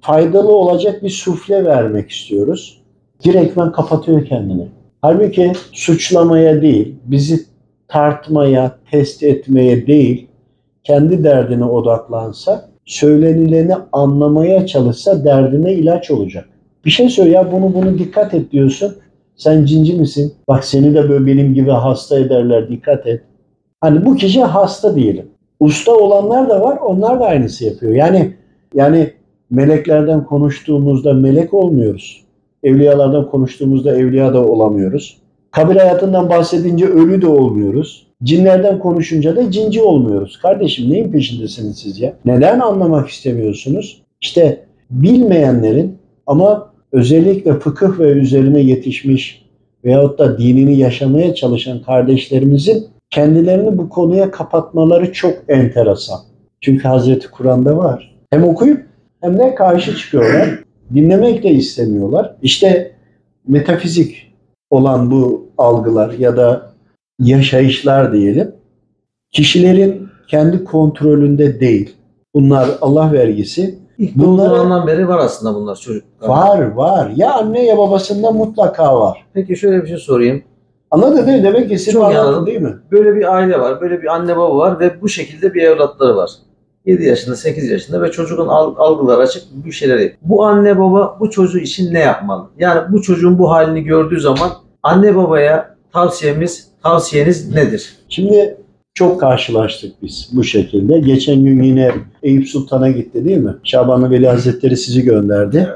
faydalı 0.01 0.53
olacak 0.53 1.03
bir 1.03 1.11
sufle 1.11 1.65
vermek 1.65 2.11
istiyoruz. 2.11 2.83
Direktmen 3.25 3.73
kapatıyor 3.73 4.25
kendini. 4.25 4.67
Halbuki 5.03 5.53
suçlamaya 5.73 6.63
değil, 6.63 6.95
bizi 7.05 7.41
tartmaya, 7.89 8.79
test 8.91 9.23
etmeye 9.23 9.87
değil, 9.87 10.29
kendi 10.85 11.25
derdine 11.25 11.65
odaklansa, 11.65 12.69
söylenileni 12.85 13.75
anlamaya 13.93 14.67
çalışsa 14.67 15.25
derdine 15.25 15.73
ilaç 15.73 16.11
olacak. 16.11 16.49
Bir 16.89 16.93
şey 16.93 17.09
söyle 17.09 17.31
ya 17.31 17.53
bunu 17.53 17.75
bunu 17.75 17.99
dikkat 17.99 18.35
et 18.35 18.53
diyorsun. 18.53 18.97
Sen 19.37 19.65
cinci 19.65 19.95
misin? 19.95 20.35
Bak 20.49 20.65
seni 20.65 20.95
de 20.95 21.09
böyle 21.09 21.27
benim 21.27 21.55
gibi 21.55 21.71
hasta 21.71 22.19
ederler 22.19 22.69
dikkat 22.69 23.07
et. 23.07 23.23
Hani 23.81 24.05
bu 24.05 24.17
kişi 24.17 24.43
hasta 24.43 24.97
diyelim. 24.97 25.27
Usta 25.61 25.93
olanlar 25.93 26.49
da 26.49 26.61
var 26.61 26.77
onlar 26.77 27.21
da 27.21 27.25
aynısı 27.25 27.65
yapıyor. 27.65 27.93
Yani 27.93 28.35
yani 28.75 29.11
meleklerden 29.51 30.25
konuştuğumuzda 30.25 31.13
melek 31.13 31.55
olmuyoruz. 31.55 32.25
Evliyalardan 32.63 33.31
konuştuğumuzda 33.31 33.97
evliya 33.97 34.35
da 34.35 34.47
olamıyoruz. 34.47 35.19
Kabir 35.51 35.77
hayatından 35.77 36.31
bahsedince 36.31 36.87
ölü 36.87 37.23
de 37.23 37.27
olmuyoruz. 37.27 38.07
Cinlerden 38.23 38.79
konuşunca 38.79 39.37
da 39.37 39.51
cinci 39.51 39.83
olmuyoruz. 39.83 40.39
Kardeşim 40.43 40.91
neyin 40.91 41.13
peşindesiniz 41.13 41.79
siz 41.79 42.01
ya? 42.01 42.15
Neden 42.25 42.61
anlamak 42.61 43.09
istemiyorsunuz? 43.09 44.03
İşte 44.21 44.65
bilmeyenlerin 44.91 45.99
ama 46.27 46.68
özellikle 46.93 47.59
fıkıh 47.59 47.99
ve 47.99 48.11
üzerine 48.11 48.61
yetişmiş 48.61 49.45
veyahut 49.85 50.19
da 50.19 50.39
dinini 50.39 50.79
yaşamaya 50.79 51.35
çalışan 51.35 51.83
kardeşlerimizin 51.83 52.87
kendilerini 53.11 53.79
bu 53.79 53.89
konuya 53.89 54.31
kapatmaları 54.31 55.13
çok 55.13 55.35
enteresan. 55.49 56.19
Çünkü 56.61 56.89
Hazreti 56.89 57.31
Kur'an'da 57.31 57.77
var. 57.77 58.15
Hem 58.31 58.45
okuyup 58.45 58.87
hem 59.21 59.39
de 59.39 59.55
karşı 59.55 59.97
çıkıyorlar. 59.97 60.49
Dinlemek 60.95 61.43
de 61.43 61.51
istemiyorlar. 61.51 62.37
İşte 62.43 62.93
metafizik 63.49 64.33
olan 64.71 65.11
bu 65.11 65.49
algılar 65.59 66.13
ya 66.19 66.37
da 66.37 66.73
yaşayışlar 67.21 68.13
diyelim 68.13 68.53
kişilerin 69.31 70.09
kendi 70.29 70.65
kontrolünde 70.65 71.61
değil. 71.61 71.95
Bunlar 72.35 72.69
Allah 72.81 73.13
vergisi. 73.13 73.79
İlk 73.99 74.17
Bunları- 74.17 74.51
doğduğundan 74.51 74.87
beri 74.87 75.09
var 75.09 75.19
aslında 75.19 75.55
bunlar 75.55 75.77
çocuk. 75.77 76.05
Var 76.23 76.73
var. 76.73 77.13
Ya 77.17 77.35
anne 77.35 77.65
ya 77.67 77.79
babasında 77.79 78.31
mutlaka 78.31 79.01
var. 79.01 79.27
Peki 79.35 79.57
şöyle 79.57 79.83
bir 79.83 79.89
şey 79.89 79.97
sorayım. 79.97 80.43
Anladın 80.91 81.27
değil 81.27 81.39
mi? 81.39 81.45
Demek 81.45 81.69
ki 81.69 81.79
siz 81.79 81.97
anladın 81.97 82.47
değil 82.47 82.61
mi? 82.61 82.75
Böyle 82.93 83.17
bir 83.17 83.35
aile 83.35 83.61
var, 83.61 83.81
böyle 83.81 84.03
bir 84.03 84.15
anne 84.15 84.37
baba 84.37 84.57
var 84.57 84.81
ve 84.81 85.03
bu 85.03 85.09
şekilde 85.09 85.55
bir 85.55 85.63
evlatları 85.63 86.17
var. 86.17 86.31
7 86.87 87.05
yaşında, 87.05 87.37
8 87.37 87.71
yaşında 87.71 88.03
ve 88.03 88.11
çocuğun 88.11 88.49
al- 88.49 88.75
algıları 88.79 89.23
açık 89.23 89.43
bir 89.53 89.73
şeyler 89.73 89.95
yapıyor. 89.95 90.17
Bu 90.23 90.45
anne 90.45 90.79
baba 90.81 91.17
bu 91.21 91.31
çocuğu 91.31 91.59
için 91.59 91.95
ne 91.95 91.99
yapmalı? 92.01 92.45
Yani 92.59 92.81
bu 92.93 93.03
çocuğun 93.03 93.39
bu 93.39 93.51
halini 93.51 93.85
gördüğü 93.85 94.21
zaman 94.21 94.51
anne 94.83 95.17
babaya 95.17 95.75
tavsiyemiz, 95.93 96.69
tavsiyeniz 96.83 97.55
nedir? 97.55 97.97
Şimdi 98.09 98.57
çok 98.99 99.21
karşılaştık 99.21 100.03
biz 100.03 100.29
bu 100.33 100.45
şekilde. 100.45 100.99
Geçen 100.99 101.45
gün 101.45 101.63
yine 101.63 101.91
Eyüp 102.23 102.49
Sultan'a 102.49 102.91
gitti 102.91 103.25
değil 103.25 103.39
mi? 103.39 103.55
Şabanlı 103.65 104.11
Veli 104.11 104.29
Hazretleri 104.29 104.77
sizi 104.77 105.03
gönderdi. 105.03 105.69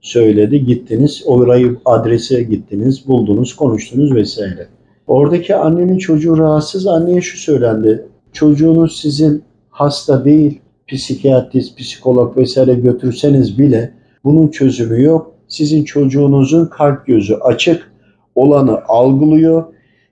Söyledi, 0.00 0.66
gittiniz. 0.66 1.22
Orayı 1.26 1.76
adrese 1.84 2.42
gittiniz, 2.42 3.08
buldunuz, 3.08 3.56
konuştunuz 3.56 4.14
vesaire. 4.14 4.68
Oradaki 5.06 5.56
annenin 5.56 5.98
çocuğu 5.98 6.38
rahatsız. 6.38 6.86
Anneye 6.86 7.20
şu 7.20 7.38
söylendi. 7.38 8.06
Çocuğunuz 8.32 9.00
sizin 9.00 9.42
hasta 9.70 10.24
değil, 10.24 10.60
psikiyatrist, 10.88 11.78
psikolog 11.78 12.36
vesaire 12.36 12.74
götürseniz 12.74 13.58
bile 13.58 13.92
bunun 14.24 14.48
çözümü 14.48 15.02
yok. 15.02 15.34
Sizin 15.48 15.84
çocuğunuzun 15.84 16.66
kalp 16.66 17.06
gözü 17.06 17.34
açık, 17.34 17.92
olanı 18.34 18.80
algılıyor. 18.88 19.64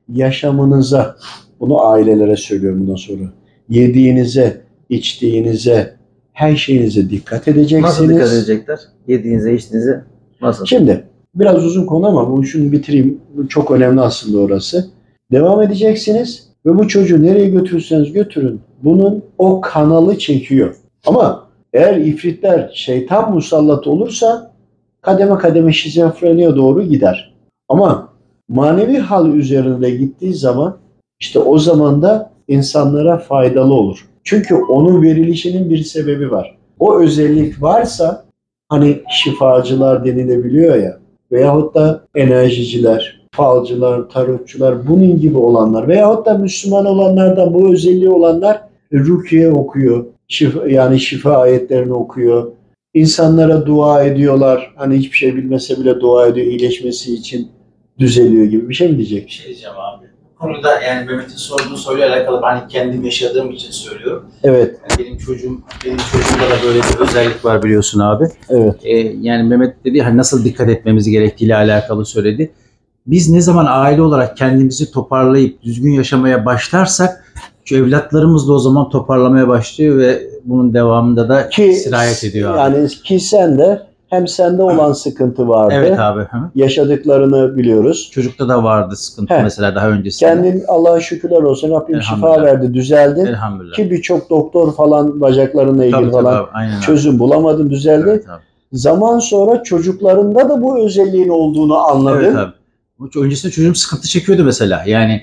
Yaşamınıza, 0.09 1.17
bunu 1.61 1.87
ailelere 1.87 2.37
söylüyorum 2.37 2.81
bundan 2.81 2.97
sonra. 2.97 3.33
Yediğinize, 3.69 4.61
içtiğinize, 4.89 5.95
her 6.33 6.57
şeyinize 6.57 7.11
dikkat 7.11 7.49
edeceksiniz. 7.49 7.83
Nasıl 7.83 8.09
dikkat 8.09 8.33
edecekler? 8.33 8.79
Yediğinize, 9.09 9.55
içtiğinize 9.55 10.05
nasıl? 10.43 10.67
Şimdi 10.67 11.05
biraz 11.35 11.65
uzun 11.65 11.87
konu 11.87 12.07
ama 12.07 12.33
bunu 12.33 12.45
şunu 12.45 12.73
bitireyim. 12.73 13.21
Bu 13.37 13.49
Çok 13.49 13.71
önemli 13.71 14.01
aslında 14.01 14.39
orası. 14.39 14.91
Devam 15.33 15.63
edeceksiniz 15.63 16.49
ve 16.67 16.79
bu 16.79 16.89
çocuğu 16.89 17.23
nereye 17.23 17.49
götürürseniz 17.49 18.13
götürün. 18.13 18.61
Bunun 18.83 19.25
o 19.39 19.61
kanalı 19.61 20.19
çekiyor. 20.19 20.77
Ama 21.07 21.49
eğer 21.73 21.97
ifritler 21.97 22.71
şeytan 22.75 23.33
musallat 23.33 23.87
olursa 23.87 24.53
kademe 25.01 25.39
kademe 25.39 25.73
şizofreniye 25.73 26.57
doğru 26.57 26.83
gider. 26.83 27.35
Ama 27.69 28.13
manevi 28.49 28.99
hal 28.99 29.35
üzerinde 29.35 29.91
gittiği 29.91 30.35
zaman 30.35 30.77
işte 31.21 31.39
o 31.39 31.59
zaman 31.59 32.03
da 32.03 32.31
insanlara 32.49 33.19
faydalı 33.19 33.75
olur. 33.75 34.07
Çünkü 34.25 34.55
onun 34.55 35.03
verilişinin 35.03 35.71
bir 35.71 35.83
sebebi 35.83 36.31
var. 36.31 36.59
O 36.79 36.99
özellik 36.99 37.63
varsa 37.63 38.25
hani 38.69 38.99
şifacılar 39.11 40.05
denilebiliyor 40.05 40.77
ya 40.77 40.99
veyahut 41.33 41.75
da 41.75 42.05
enerjiciler, 42.15 43.21
falcılar, 43.33 44.09
tarotçular 44.09 44.89
bunun 44.89 45.21
gibi 45.21 45.39
olanlar 45.39 45.89
veyahut 45.89 46.27
da 46.27 46.39
Müslüman 46.39 46.87
olanlardan 46.87 47.55
bu 47.55 47.73
özelliği 47.73 48.11
olanlar 48.11 48.61
rukiye 48.93 49.51
okuyor. 49.51 50.05
Şifa, 50.29 50.69
yani 50.69 51.01
şifa 51.01 51.33
ayetlerini 51.37 51.93
okuyor. 51.93 52.53
İnsanlara 52.95 53.67
dua 53.67 54.05
ediyorlar. 54.05 54.73
Hani 54.77 54.97
hiçbir 54.97 55.17
şey 55.17 55.37
bilmese 55.37 55.81
bile 55.81 56.01
dua 56.01 56.27
ediyor 56.27 56.47
iyileşmesi 56.47 57.15
için 57.15 57.49
düzeliyor 57.99 58.45
gibi 58.45 58.69
bir 58.69 58.75
şey 58.75 58.89
mi 58.89 58.93
Bir 58.93 58.99
diyecek? 58.99 59.31
şey 59.31 59.47
diyeceğim 59.47 59.77
abi. 59.79 60.08
Konuda 60.39 60.81
yani 60.83 61.07
Mehmet'in 61.07 61.37
sorduğu 61.37 61.77
soruyla 61.77 62.09
alakalı 62.15 62.43
ben 62.43 62.69
kendim 62.69 63.05
yaşadığım 63.05 63.51
için 63.51 63.71
söylüyorum. 63.71 64.27
Evet, 64.45 64.77
Yani 64.91 64.99
benim 65.07 65.19
çocuğum, 65.19 65.59
benim 65.85 65.97
çocuğumda 66.13 66.51
da 66.51 66.63
böyle 66.67 66.79
bir 66.79 66.99
özellik 67.09 67.45
var 67.45 67.63
biliyorsun 67.63 68.01
abi. 68.01 68.25
evet. 68.49 68.75
Ee, 68.85 68.97
yani 69.21 69.43
Mehmet 69.49 69.85
dedi 69.85 70.01
hani 70.01 70.17
nasıl 70.17 70.45
dikkat 70.45 70.69
etmemiz 70.69 71.11
gerektiğiyle 71.11 71.57
alakalı 71.57 72.07
söyledi. 72.07 72.51
Biz 73.07 73.31
ne 73.31 73.41
zaman 73.41 73.67
aile 73.69 74.03
olarak 74.03 74.37
kendimizi 74.37 74.93
toparlayıp 74.93 75.63
düzgün 75.63 75.91
yaşamaya 75.91 76.47
başlarsak 76.47 77.25
şu 77.65 77.77
evlatlarımız 77.77 78.49
da 78.49 78.53
o 78.53 78.59
zaman 78.59 78.91
toparlamaya 78.91 79.49
başlıyor 79.49 79.99
ve 79.99 80.23
bunun 80.45 80.75
devamında 80.75 81.29
da 81.29 81.49
Ki 81.49 81.73
sirayet 81.75 82.25
ediyor 82.25 82.55
abi. 82.55 82.59
yani 82.77 82.89
ki 82.89 83.21
sen 83.21 83.59
de 83.59 83.83
hem 84.11 84.29
sende 84.29 84.63
olan 84.63 84.93
sıkıntı 84.93 85.49
vardı. 85.49 85.75
Evet 85.77 85.99
abi. 85.99 86.21
Hı. 86.21 86.51
Yaşadıklarını 86.55 87.57
biliyoruz. 87.57 88.11
Çocukta 88.13 88.49
da 88.49 88.65
vardı 88.65 88.97
sıkıntı 88.97 89.35
Heh. 89.35 89.43
mesela 89.43 89.75
daha 89.75 89.89
öncesinde. 89.89 90.31
Kendin 90.31 90.65
Allah'a 90.69 91.01
şükürler 91.01 91.43
olsun 91.43 91.71
Rabbim 91.71 92.03
şifa 92.03 92.43
verdi, 92.43 92.75
düzeldin. 92.75 93.27
Elhamdülillah. 93.27 93.75
Ki 93.75 93.91
birçok 93.91 94.31
doktor 94.31 94.75
falan 94.75 95.21
bacaklarına 95.21 95.85
ilgili 95.85 95.93
Tabii, 95.93 96.11
tabii 96.11 96.25
falan 96.25 96.37
abi, 96.37 96.49
aynen 96.53 96.77
abi. 96.77 96.83
çözüm 96.83 97.19
bulamadın, 97.19 97.71
düzeldi. 97.71 98.09
Evet 98.09 98.29
abi. 98.29 98.43
Zaman 98.73 99.19
sonra 99.19 99.63
çocuklarında 99.63 100.49
da 100.49 100.63
bu 100.63 100.85
özelliğin 100.85 101.29
olduğunu 101.29 101.79
anladın. 101.79 102.25
Evet 102.25 102.37
abi. 102.37 102.53
Öncesinde 103.17 103.53
çocuğum 103.53 103.75
sıkıntı 103.75 104.09
çekiyordu 104.09 104.45
mesela. 104.45 104.83
Yani 104.87 105.23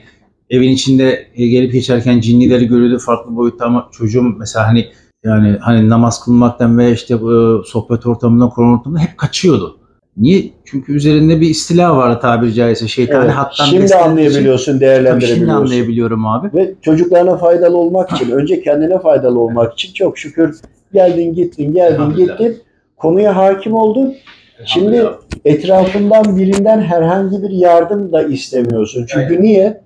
evin 0.50 0.70
içinde 0.70 1.28
e, 1.36 1.48
gelip 1.48 1.74
geçerken 1.74 2.20
cinnileri 2.20 2.68
görüyordu 2.68 3.00
farklı 3.00 3.36
boyutta 3.36 3.66
ama 3.66 3.90
çocuğum 3.92 4.36
mesela 4.40 4.68
hani 4.68 4.88
yani 5.26 5.58
hani 5.62 5.90
namaz 5.90 6.24
kılmaktan 6.26 6.78
ve 6.78 6.92
işte 6.92 7.22
bu 7.22 7.64
sohbet 7.66 8.06
ortamından, 8.08 8.50
Kur'an 8.50 8.80
ortamından 8.80 9.02
hep 9.02 9.18
kaçıyordu. 9.18 9.78
Niye? 10.18 10.44
Çünkü 10.66 10.94
üzerinde 10.96 11.42
bir 11.42 11.50
istila 11.50 11.98
vardı 11.98 12.20
tabiri 12.22 12.54
caizse. 12.54 12.88
Şeytani 12.88 13.26
Evet. 13.26 13.34
hattan 13.36 13.66
Şimdi 13.66 13.86
için- 13.86 13.96
anlayabiliyorsun, 13.98 14.72
Tabii 14.72 14.82
değerlendirebiliyorsun. 14.82 15.36
şimdi 15.40 15.52
anlayabiliyorum 15.52 16.26
abi. 16.28 16.50
Ve 16.54 16.74
çocuklarına 16.82 17.38
faydalı 17.38 17.78
olmak 17.78 18.12
için, 18.12 18.32
önce 18.32 18.62
kendine 18.62 19.00
faydalı 19.00 19.40
olmak 19.40 19.74
için 19.74 19.94
çok 19.94 20.18
şükür 20.18 20.60
geldin 20.94 21.34
gittin, 21.34 21.74
geldin 21.74 22.16
gittin. 22.16 22.58
konuya 22.98 23.36
hakim 23.36 23.74
oldun. 23.74 24.14
Şimdi 24.66 25.06
etrafından 25.46 26.38
birinden 26.38 26.82
herhangi 26.82 27.44
bir 27.44 27.50
yardım 27.50 28.12
da 28.12 28.24
istemiyorsun. 28.24 29.06
Çünkü 29.10 29.42
niye? 29.42 29.82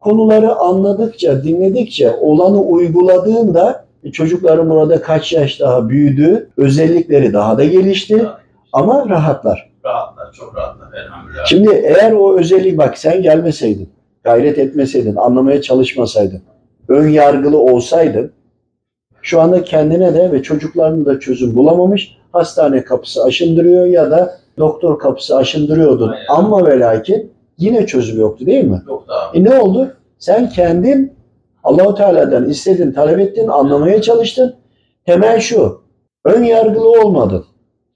Konuları 0.00 0.54
anladıkça, 0.54 1.44
dinledikçe, 1.44 2.10
olanı 2.20 2.60
uyguladığında 2.62 3.85
e, 4.04 4.12
çocukların 4.12 4.70
burada 4.70 5.02
kaç 5.02 5.32
yaş 5.32 5.60
daha 5.60 5.88
büyüdü, 5.88 6.50
özellikleri 6.56 7.32
daha 7.32 7.58
da 7.58 7.64
gelişti 7.64 8.26
ama 8.72 9.08
rahatlar. 9.08 9.70
Rahatlar, 9.84 10.32
çok 10.32 10.56
rahatlar 10.56 10.92
elhamdülillah. 10.92 11.46
Şimdi 11.46 11.70
eğer 11.70 12.12
o 12.12 12.38
özelliği 12.38 12.78
bak 12.78 12.98
sen 12.98 13.22
gelmeseydin, 13.22 13.88
gayret 14.24 14.58
etmeseydin, 14.58 15.16
anlamaya 15.16 15.62
çalışmasaydın, 15.62 16.42
ön 16.88 17.08
yargılı 17.08 17.58
olsaydın 17.58 18.32
şu 19.26 19.40
anda 19.40 19.64
kendine 19.64 20.14
de 20.14 20.32
ve 20.32 20.42
çocuklarına 20.42 21.06
da 21.06 21.20
çözüm 21.20 21.56
bulamamış 21.56 22.16
hastane 22.32 22.84
kapısı 22.84 23.24
aşındırıyor 23.24 23.86
ya 23.86 24.10
da 24.10 24.38
doktor 24.58 24.98
kapısı 24.98 25.36
aşındırıyordun. 25.36 26.08
Aynen. 26.08 26.24
Ama 26.28 26.66
ve 26.66 26.80
lakin 26.80 27.32
yine 27.58 27.86
çözüm 27.86 28.20
yoktu 28.20 28.46
değil 28.46 28.64
mi? 28.64 28.82
Yok 28.88 29.08
da 29.08 29.14
E 29.34 29.44
ne 29.44 29.58
oldu? 29.58 29.94
Sen 30.18 30.48
kendin 30.48 31.15
Allahu 31.66 31.94
Teala'dan 31.94 32.48
istedin, 32.48 32.92
talep 32.92 33.18
ettin, 33.18 33.48
anlamaya 33.48 34.02
çalıştın. 34.02 34.54
Temel 35.06 35.40
şu. 35.40 35.80
Ön 36.24 36.42
yargılı 36.42 36.90
olmadın. 36.90 37.44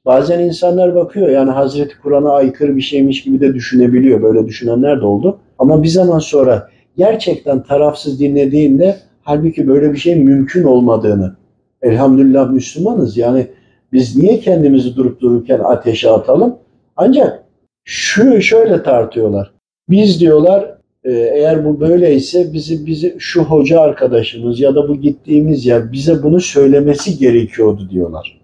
Bazen 0.05 0.41
insanlar 0.41 0.95
bakıyor 0.95 1.29
yani 1.29 1.51
Hazreti 1.51 2.01
Kur'an'a 2.03 2.33
aykırı 2.33 2.77
bir 2.77 2.81
şeymiş 2.81 3.23
gibi 3.23 3.41
de 3.41 3.55
düşünebiliyor. 3.55 4.23
Böyle 4.23 4.47
düşünenler 4.47 5.01
de 5.01 5.07
oldu. 5.07 5.39
Ama 5.59 5.83
bir 5.83 5.89
zaman 5.89 6.19
sonra 6.19 6.69
gerçekten 6.97 7.63
tarafsız 7.63 8.21
dinlediğinde 8.21 8.97
halbuki 9.23 9.69
böyle 9.69 9.93
bir 9.93 9.99
şey 9.99 10.17
mümkün 10.17 10.65
olmadığını. 10.65 11.37
Elhamdülillah 11.83 12.51
Müslümanız. 12.51 13.17
Yani 13.17 13.47
biz 13.93 14.17
niye 14.17 14.41
kendimizi 14.41 14.97
durup 14.97 15.21
dururken 15.21 15.59
ateşe 15.59 16.11
atalım? 16.11 16.57
Ancak 16.97 17.45
şu 17.85 18.41
şöyle 18.41 18.83
tartıyorlar. 18.83 19.53
Biz 19.89 20.21
diyorlar 20.21 20.80
eğer 21.05 21.65
bu 21.65 21.81
böyleyse 21.81 22.53
bizi 22.53 22.87
bizi 22.87 23.17
şu 23.19 23.43
hoca 23.43 23.81
arkadaşımız 23.81 24.61
ya 24.61 24.75
da 24.75 24.89
bu 24.89 24.97
gittiğimiz 24.97 25.67
yer 25.67 25.93
bize 25.93 26.23
bunu 26.23 26.41
söylemesi 26.41 27.19
gerekiyordu 27.19 27.91
diyorlar. 27.91 28.41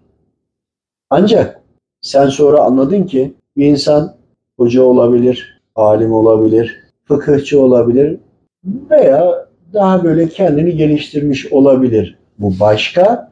Ancak 1.09 1.61
sen 2.01 2.29
sonra 2.29 2.59
anladın 2.59 3.03
ki 3.03 3.33
bir 3.57 3.65
insan 3.65 4.15
hoca 4.57 4.83
olabilir, 4.83 5.61
alim 5.75 6.13
olabilir, 6.13 6.79
fıkıhçı 7.05 7.61
olabilir 7.61 8.19
veya 8.65 9.47
daha 9.73 10.03
böyle 10.03 10.29
kendini 10.29 10.77
geliştirmiş 10.77 11.51
olabilir. 11.51 12.17
Bu 12.39 12.59
başka 12.59 13.31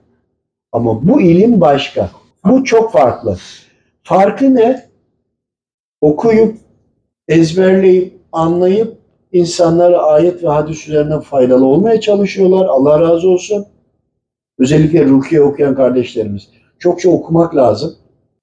ama 0.72 1.08
bu 1.08 1.22
ilim 1.22 1.62
başka. 1.62 2.12
Bu 2.46 2.64
çok 2.64 2.92
farklı. 2.92 3.38
Farkı 4.04 4.56
ne? 4.56 4.86
Okuyup, 6.02 6.58
ezberleyip, 7.28 8.14
anlayıp 8.32 8.98
insanlara 9.36 9.98
ayet 9.98 10.44
ve 10.44 10.48
hadis 10.48 10.88
üzerinden 10.88 11.20
faydalı 11.20 11.66
olmaya 11.66 12.02
çalışıyorlar. 12.02 12.66
Allah 12.66 13.00
razı 13.00 13.30
olsun. 13.30 13.66
Özellikle 14.60 15.06
rukiye 15.06 15.42
okuyan 15.42 15.76
kardeşlerimiz. 15.76 16.50
Çokça 16.80 17.10
okumak 17.10 17.56
lazım. 17.56 17.96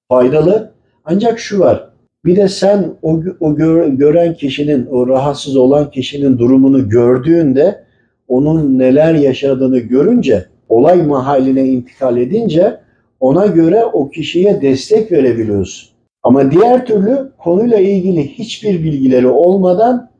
Faydalı. 0.09 0.71
Ancak 1.05 1.39
şu 1.39 1.59
var. 1.59 1.89
Bir 2.25 2.35
de 2.35 2.47
sen 2.47 2.93
o, 3.01 3.19
o 3.39 3.55
gör- 3.55 3.87
gören 3.87 4.33
kişinin, 4.33 4.85
o 4.85 5.07
rahatsız 5.07 5.57
olan 5.57 5.91
kişinin 5.91 6.37
durumunu 6.37 6.89
gördüğünde 6.89 7.83
onun 8.27 8.79
neler 8.79 9.13
yaşadığını 9.13 9.79
görünce, 9.79 10.45
olay 10.69 11.01
mahalline 11.01 11.65
intikal 11.65 12.17
edince 12.17 12.79
ona 13.19 13.45
göre 13.45 13.85
o 13.85 14.09
kişiye 14.09 14.61
destek 14.61 15.11
verebiliyorsun. 15.11 15.89
Ama 16.23 16.51
diğer 16.51 16.85
türlü 16.85 17.31
konuyla 17.37 17.79
ilgili 17.79 18.27
hiçbir 18.27 18.83
bilgileri 18.83 19.27
olmadan 19.27 20.12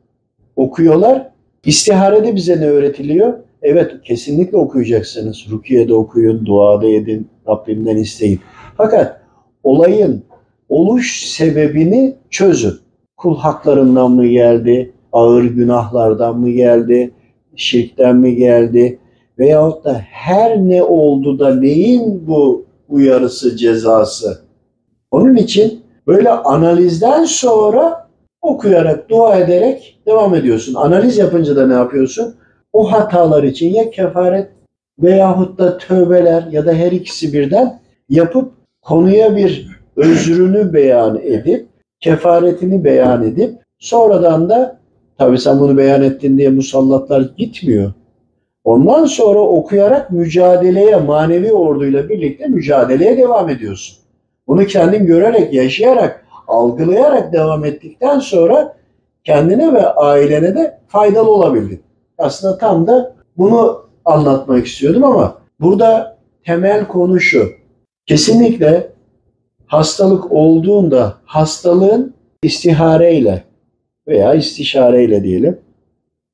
okuyorlar. 0.56 1.30
İstiharede 1.64 2.34
bize 2.36 2.60
ne 2.60 2.66
öğretiliyor? 2.66 3.34
Evet 3.62 3.92
kesinlikle 4.04 4.56
okuyacaksınız. 4.56 5.46
Rukiye'de 5.50 5.94
okuyun, 5.94 6.46
duada 6.46 6.86
edin, 6.86 7.28
Rabbimden 7.48 7.96
isteyin. 7.96 8.40
Fakat 8.76 9.20
olayın 9.62 10.24
oluş 10.68 11.26
sebebini 11.26 12.14
çözün. 12.30 12.74
Kul 13.16 13.36
haklarından 13.36 14.10
mı 14.10 14.26
geldi? 14.26 14.92
Ağır 15.12 15.44
günahlardan 15.44 16.38
mı 16.38 16.50
geldi? 16.50 17.10
Şirkten 17.56 18.16
mi 18.16 18.36
geldi? 18.36 18.98
Veyahut 19.38 19.84
da 19.84 20.00
her 20.10 20.58
ne 20.58 20.82
oldu 20.82 21.38
da 21.38 21.54
neyin 21.54 22.26
bu 22.26 22.64
uyarısı, 22.88 23.56
cezası? 23.56 24.44
Onun 25.10 25.36
için 25.36 25.80
böyle 26.06 26.30
analizden 26.30 27.24
sonra 27.24 28.03
okuyarak, 28.44 29.08
dua 29.08 29.36
ederek 29.38 30.00
devam 30.06 30.34
ediyorsun. 30.34 30.74
Analiz 30.74 31.18
yapınca 31.18 31.56
da 31.56 31.66
ne 31.66 31.74
yapıyorsun? 31.74 32.34
O 32.72 32.92
hatalar 32.92 33.42
için 33.42 33.74
ya 33.74 33.90
kefaret 33.90 34.48
veyahut 34.98 35.58
da 35.58 35.78
tövbeler 35.78 36.44
ya 36.50 36.66
da 36.66 36.72
her 36.72 36.92
ikisi 36.92 37.32
birden 37.32 37.80
yapıp 38.08 38.52
konuya 38.82 39.36
bir 39.36 39.68
özrünü 39.96 40.72
beyan 40.72 41.20
edip, 41.24 41.66
kefaretini 42.00 42.84
beyan 42.84 43.22
edip 43.22 43.54
sonradan 43.78 44.48
da 44.48 44.78
tabi 45.18 45.38
sen 45.38 45.60
bunu 45.60 45.76
beyan 45.76 46.02
ettin 46.02 46.38
diye 46.38 46.50
musallatlar 46.50 47.30
gitmiyor. 47.36 47.92
Ondan 48.64 49.04
sonra 49.04 49.40
okuyarak 49.40 50.10
mücadeleye, 50.10 50.96
manevi 50.96 51.52
orduyla 51.52 52.08
birlikte 52.08 52.46
mücadeleye 52.46 53.18
devam 53.18 53.48
ediyorsun. 53.48 53.96
Bunu 54.48 54.66
kendin 54.66 55.06
görerek, 55.06 55.54
yaşayarak, 55.54 56.23
algılayarak 56.48 57.32
devam 57.32 57.64
ettikten 57.64 58.18
sonra 58.18 58.76
kendine 59.24 59.72
ve 59.72 59.86
ailene 59.86 60.54
de 60.54 60.78
faydalı 60.86 61.30
olabildin. 61.30 61.82
Aslında 62.18 62.58
tam 62.58 62.86
da 62.86 63.14
bunu 63.36 63.84
anlatmak 64.04 64.66
istiyordum 64.66 65.04
ama 65.04 65.38
burada 65.60 66.18
temel 66.44 66.88
konu 66.88 67.20
şu. 67.20 67.48
Kesinlikle 68.06 68.92
hastalık 69.66 70.32
olduğunda 70.32 71.14
hastalığın 71.24 72.14
istihareyle 72.42 73.42
veya 74.08 74.34
istişareyle 74.34 75.24
diyelim 75.24 75.58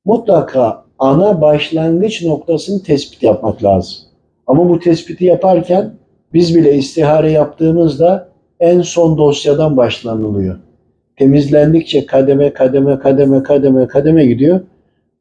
mutlaka 0.05 0.85
ana 0.99 1.41
başlangıç 1.41 2.23
noktasını 2.23 2.83
tespit 2.83 3.23
yapmak 3.23 3.65
lazım. 3.65 3.99
Ama 4.47 4.69
bu 4.69 4.81
tespiti 4.81 5.25
yaparken 5.25 5.95
biz 6.33 6.57
bile 6.57 6.75
istihare 6.75 7.31
yaptığımızda 7.31 8.29
en 8.61 8.81
son 8.81 9.19
dosyadan 9.19 9.77
başlanılıyor. 9.77 10.57
Temizlendikçe 11.17 12.07
kademe 12.07 12.53
kademe 12.53 12.99
kademe 12.99 13.43
kademe 13.43 13.89
kademe 13.89 14.27
gidiyor. 14.27 14.61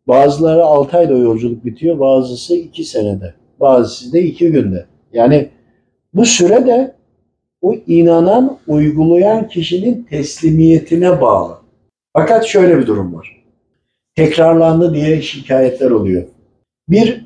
Bazıları 0.08 0.64
6 0.64 0.98
ayda 0.98 1.14
yolculuk 1.14 1.66
bitiyor, 1.66 2.00
bazısı 2.00 2.56
2 2.56 2.84
senede, 2.84 3.34
bazısı 3.60 4.14
da 4.14 4.18
2 4.18 4.52
günde. 4.52 4.86
Yani 5.14 5.50
bu 6.14 6.26
süre 6.26 6.66
de 6.66 6.96
o 7.62 7.76
inanan, 7.88 8.58
uygulayan 8.68 9.48
kişinin 9.48 10.04
teslimiyetine 10.04 11.22
bağlı. 11.22 11.58
Fakat 12.14 12.46
şöyle 12.46 12.78
bir 12.78 12.88
durum 12.88 13.14
var. 13.14 13.44
Tekrarlandı 14.16 14.94
diye 14.94 15.22
şikayetler 15.22 15.92
oluyor. 15.92 16.24
Bir 16.90 17.26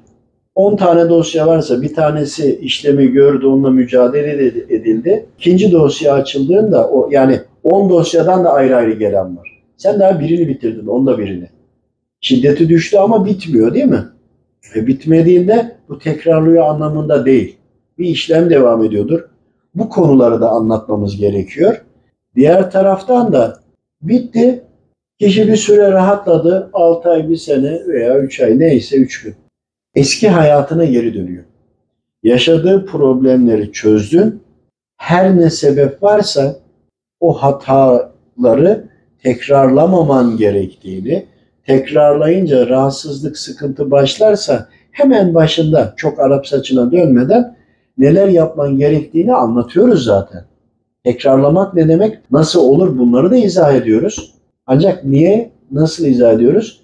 10 0.56 0.76
tane 0.76 1.10
dosya 1.10 1.48
varsa 1.48 1.82
bir 1.82 1.94
tanesi 1.94 2.60
işlemi 2.62 3.08
gördü, 3.08 3.46
onunla 3.46 3.70
mücadele 3.70 4.48
edildi. 4.70 5.26
İkinci 5.40 5.72
dosya 5.72 6.14
açıldığında 6.14 6.90
o 6.90 7.10
yani 7.12 7.40
10 7.64 7.90
dosyadan 7.90 8.44
da 8.44 8.54
ayrı 8.54 8.76
ayrı 8.76 8.94
gelen 8.94 9.38
var. 9.38 9.62
Sen 9.78 10.00
daha 10.00 10.20
birini 10.20 10.48
bitirdin, 10.48 10.88
onda 10.88 11.18
birini. 11.18 11.50
Şiddeti 12.22 12.70
düştü 12.70 12.98
ama 12.98 13.26
bitmiyor 13.26 13.74
değil 13.74 13.86
mi? 13.86 14.04
Ve 14.76 14.88
bitmediğinde 14.88 15.78
bu 15.90 16.00
tekrarlıyor 16.00 16.68
anlamında 16.68 17.26
değil. 17.26 17.58
Bir 17.98 18.06
işlem 18.06 18.50
devam 18.50 18.84
ediyordur. 18.84 19.20
Bu 19.76 19.90
konuları 19.90 20.42
da 20.42 20.50
anlatmamız 20.50 21.18
gerekiyor. 21.18 21.82
Diğer 22.36 22.72
taraftan 22.72 23.34
da 23.34 23.60
bitti. 24.02 24.64
Kişi 25.20 25.48
bir 25.48 25.56
süre 25.56 25.92
rahatladı. 25.92 26.70
6 26.74 27.10
ay, 27.10 27.30
1 27.30 27.38
sene 27.38 27.88
veya 27.88 28.20
3 28.20 28.40
ay 28.40 28.60
neyse 28.60 28.98
3 28.98 29.24
gün. 29.24 29.36
Eski 29.96 30.30
hayatına 30.30 30.86
geri 30.86 31.14
dönüyor. 31.14 31.44
Yaşadığı 32.24 32.86
problemleri 32.86 33.72
çözdün. 33.72 34.44
Her 34.98 35.38
ne 35.38 35.50
sebep 35.50 36.04
varsa 36.04 36.56
o 37.20 37.34
hataları 37.34 38.86
tekrarlamaman 39.24 40.38
gerektiğini, 40.38 41.26
tekrarlayınca 41.66 42.70
rahatsızlık, 42.70 43.38
sıkıntı 43.38 43.92
başlarsa 43.92 44.68
hemen 44.92 45.34
başında 45.34 45.94
çok 45.98 46.20
Arap 46.20 46.48
saçına 46.48 46.92
dönmeden 46.92 47.56
neler 47.98 48.28
yapman 48.28 48.78
gerektiğini 48.78 49.34
anlatıyoruz 49.34 50.04
zaten. 50.04 50.46
Tekrarlamak 51.04 51.74
ne 51.74 51.88
demek? 51.88 52.32
Nasıl 52.32 52.60
olur 52.60 52.98
bunları 52.98 53.32
da 53.32 53.38
izah 53.38 53.74
ediyoruz. 53.74 54.34
Ancak 54.68 55.06
niye, 55.06 55.52
nasıl 55.72 56.06
izah 56.06 56.34
ediyoruz? 56.34 56.83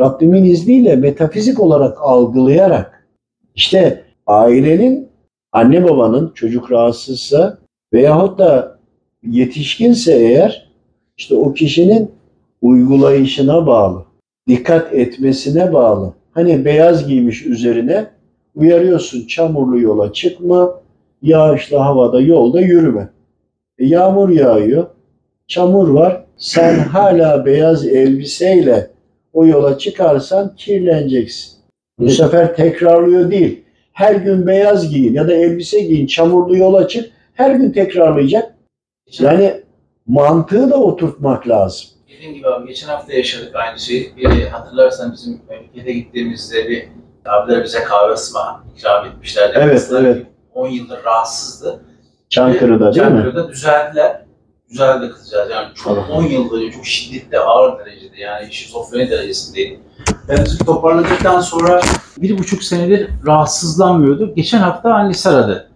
Rabbimin 0.00 0.44
izniyle 0.44 0.96
metafizik 0.96 1.60
olarak 1.60 1.98
algılayarak 2.00 3.06
işte 3.54 4.04
ailenin, 4.26 5.08
anne 5.52 5.84
babanın 5.84 6.32
çocuk 6.34 6.72
rahatsızsa 6.72 7.58
Veyahut 7.92 8.38
da 8.38 8.78
yetişkinse 9.22 10.14
eğer 10.14 10.70
işte 11.16 11.34
o 11.34 11.52
kişinin 11.52 12.10
uygulayışına 12.62 13.66
bağlı, 13.66 14.04
dikkat 14.48 14.94
etmesine 14.94 15.72
bağlı. 15.72 16.14
Hani 16.30 16.64
beyaz 16.64 17.08
giymiş 17.08 17.46
üzerine 17.46 18.06
uyarıyorsun 18.54 19.26
çamurlu 19.26 19.80
yola 19.80 20.12
çıkma, 20.12 20.80
yağışlı 21.22 21.76
havada 21.76 22.20
yolda 22.20 22.60
yürüme. 22.60 23.08
E, 23.78 23.86
yağmur 23.86 24.28
yağıyor, 24.28 24.86
çamur 25.46 25.88
var. 25.88 26.24
Sen 26.36 26.78
hala 26.78 27.46
beyaz 27.46 27.86
elbiseyle 27.86 28.90
o 29.38 29.46
yola 29.46 29.78
çıkarsan 29.78 30.56
kirleneceksin. 30.56 31.58
Bu 31.98 32.08
sefer 32.08 32.56
tekrarlıyor 32.56 33.30
değil. 33.30 33.64
Her 33.92 34.14
gün 34.14 34.46
beyaz 34.46 34.90
giyin 34.90 35.14
ya 35.14 35.28
da 35.28 35.32
elbise 35.32 35.80
giyin, 35.80 36.06
çamurlu 36.06 36.56
yola 36.56 36.88
çık. 36.88 37.10
Her 37.34 37.54
gün 37.54 37.72
tekrarlayacak. 37.72 38.54
Yani 39.18 39.54
mantığı 40.06 40.70
da 40.70 40.76
oturtmak 40.76 41.48
lazım. 41.48 41.88
Dediğim 42.08 42.34
gibi 42.34 42.48
abi 42.48 42.68
geçen 42.68 42.88
hafta 42.88 43.12
yaşadık 43.12 43.56
aynı 43.56 43.78
şeyi. 43.78 44.16
Bir, 44.16 44.46
hatırlarsan 44.46 45.12
bizim 45.12 45.40
memlekete 45.48 45.92
gittiğimizde 45.92 46.68
bir 46.68 46.88
abiler 47.26 47.64
bize 47.64 47.84
kahve 47.84 48.12
ısmarladı, 48.12 48.62
ikram 48.76 49.06
etmişlerdi. 49.06 49.58
Evet, 49.60 49.74
Kızlar 49.74 50.04
evet. 50.04 50.26
10 50.54 50.68
yıldır 50.68 51.04
rahatsızdı. 51.04 51.80
Çankırı'da 52.28 52.94
değil 52.94 53.06
mi? 53.06 53.12
Çankırı'da 53.12 53.48
düzeldiler. 54.70 55.00
Düzeldi 55.00 55.12
kızcağız. 55.12 55.50
Yani 55.50 55.74
çok 55.74 55.84
Tamam. 55.84 56.10
10 56.10 56.22
yıldır 56.22 56.72
çok 56.72 56.86
şiddetli, 56.86 57.38
ağır 57.38 57.78
derecede 57.78 58.20
yani 58.20 58.52
şizofreni 58.52 59.10
derecesindeydi. 59.10 59.80
Kendisi 60.26 60.64
toparladıktan 60.64 61.40
sonra 61.40 61.80
bir 62.18 62.38
buçuk 62.38 62.62
senedir 62.62 63.10
rahatsızlanmıyordu. 63.26 64.34
Geçen 64.34 64.58
hafta 64.58 64.94
annesi 64.94 65.28
aradı. 65.28 65.70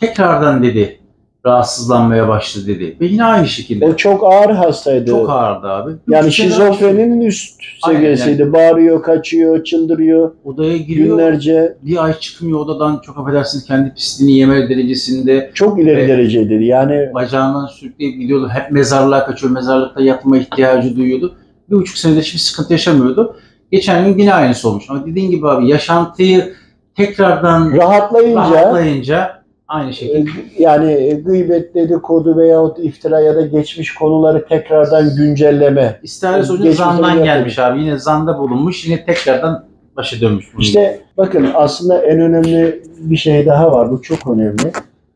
Tekrardan 0.00 0.62
dedi 0.62 1.01
rahatsızlanmaya 1.46 2.28
başladı 2.28 2.66
dedi. 2.66 2.96
Ve 3.00 3.06
yine 3.06 3.24
aynı 3.24 3.46
şekilde. 3.48 3.86
O 3.86 3.96
çok 3.96 4.24
ağır 4.24 4.50
hastaydı. 4.50 5.10
çok 5.10 5.30
ağırdı 5.30 5.66
abi. 5.68 5.92
Yani 6.08 6.26
Üç 6.28 6.34
şizofreninin 6.34 7.20
üst 7.20 7.60
Aynen, 7.82 7.98
seviyesiydi. 7.98 8.52
Bağırıyor, 8.52 9.02
kaçıyor, 9.02 9.64
çıldırıyor. 9.64 10.32
Odaya 10.44 10.76
giriyor. 10.76 11.18
Günlerce 11.18 11.76
Bir 11.82 12.04
ay 12.04 12.18
çıkmıyor 12.18 12.58
odadan 12.58 13.00
çok 13.06 13.18
affedersiniz 13.18 13.64
kendi 13.64 13.94
pisliğini 13.94 14.38
yeme 14.38 14.68
derecesinde. 14.68 15.50
çok 15.54 15.80
ileri 15.80 16.08
dereceydi. 16.08 16.64
Yani 16.64 17.10
Bacağından 17.14 17.66
sürükleyip 17.66 18.20
gidiyordu. 18.20 18.48
Hep 18.52 18.70
mezarlığa 18.70 19.26
kaçıyor. 19.26 19.52
Mezarlıkta 19.52 20.02
yatma 20.02 20.36
ihtiyacı 20.38 20.96
duyuyordu. 20.96 21.34
Bir 21.70 21.76
buçuk 21.76 21.96
senedir 21.98 22.22
hiçbir 22.22 22.38
sıkıntı 22.38 22.72
yaşamıyordu. 22.72 23.36
Geçen 23.72 24.04
gün 24.04 24.18
yine 24.18 24.34
aynısı 24.34 24.68
olmuş. 24.68 24.84
Ama 24.88 25.06
dediğin 25.06 25.30
gibi 25.30 25.48
abi 25.48 25.68
yaşantıyı 25.68 26.52
tekrardan 26.96 27.72
rahatlayınca 27.76 28.40
rahatlayınca 28.40 29.41
aynı 29.72 29.92
şekilde. 29.92 30.30
e, 30.30 30.62
yani 30.62 31.22
gıybet 31.24 31.74
dedikodu 31.74 32.36
veyahut 32.36 32.78
iftira 32.78 33.20
ya 33.20 33.36
da 33.36 33.42
geçmiş 33.46 33.94
konuları 33.94 34.46
tekrardan 34.46 35.16
güncelleme. 35.16 36.00
İstiharesi 36.02 36.46
sonucu 36.46 36.62
geçmiş 36.62 36.78
zandan 36.78 37.24
gelmiş 37.24 37.58
abi. 37.58 37.80
Yine 37.80 37.98
zanda 37.98 38.38
bulunmuş. 38.38 38.86
Yine 38.86 39.04
tekrardan 39.04 39.64
başa 39.96 40.20
dönmüş. 40.20 40.46
İşte 40.58 41.00
bakın 41.16 41.50
aslında 41.54 42.02
en 42.02 42.20
önemli 42.20 42.82
bir 42.98 43.16
şey 43.16 43.46
daha 43.46 43.72
var. 43.72 43.90
Bu 43.90 44.02
çok 44.02 44.26
önemli. 44.26 44.72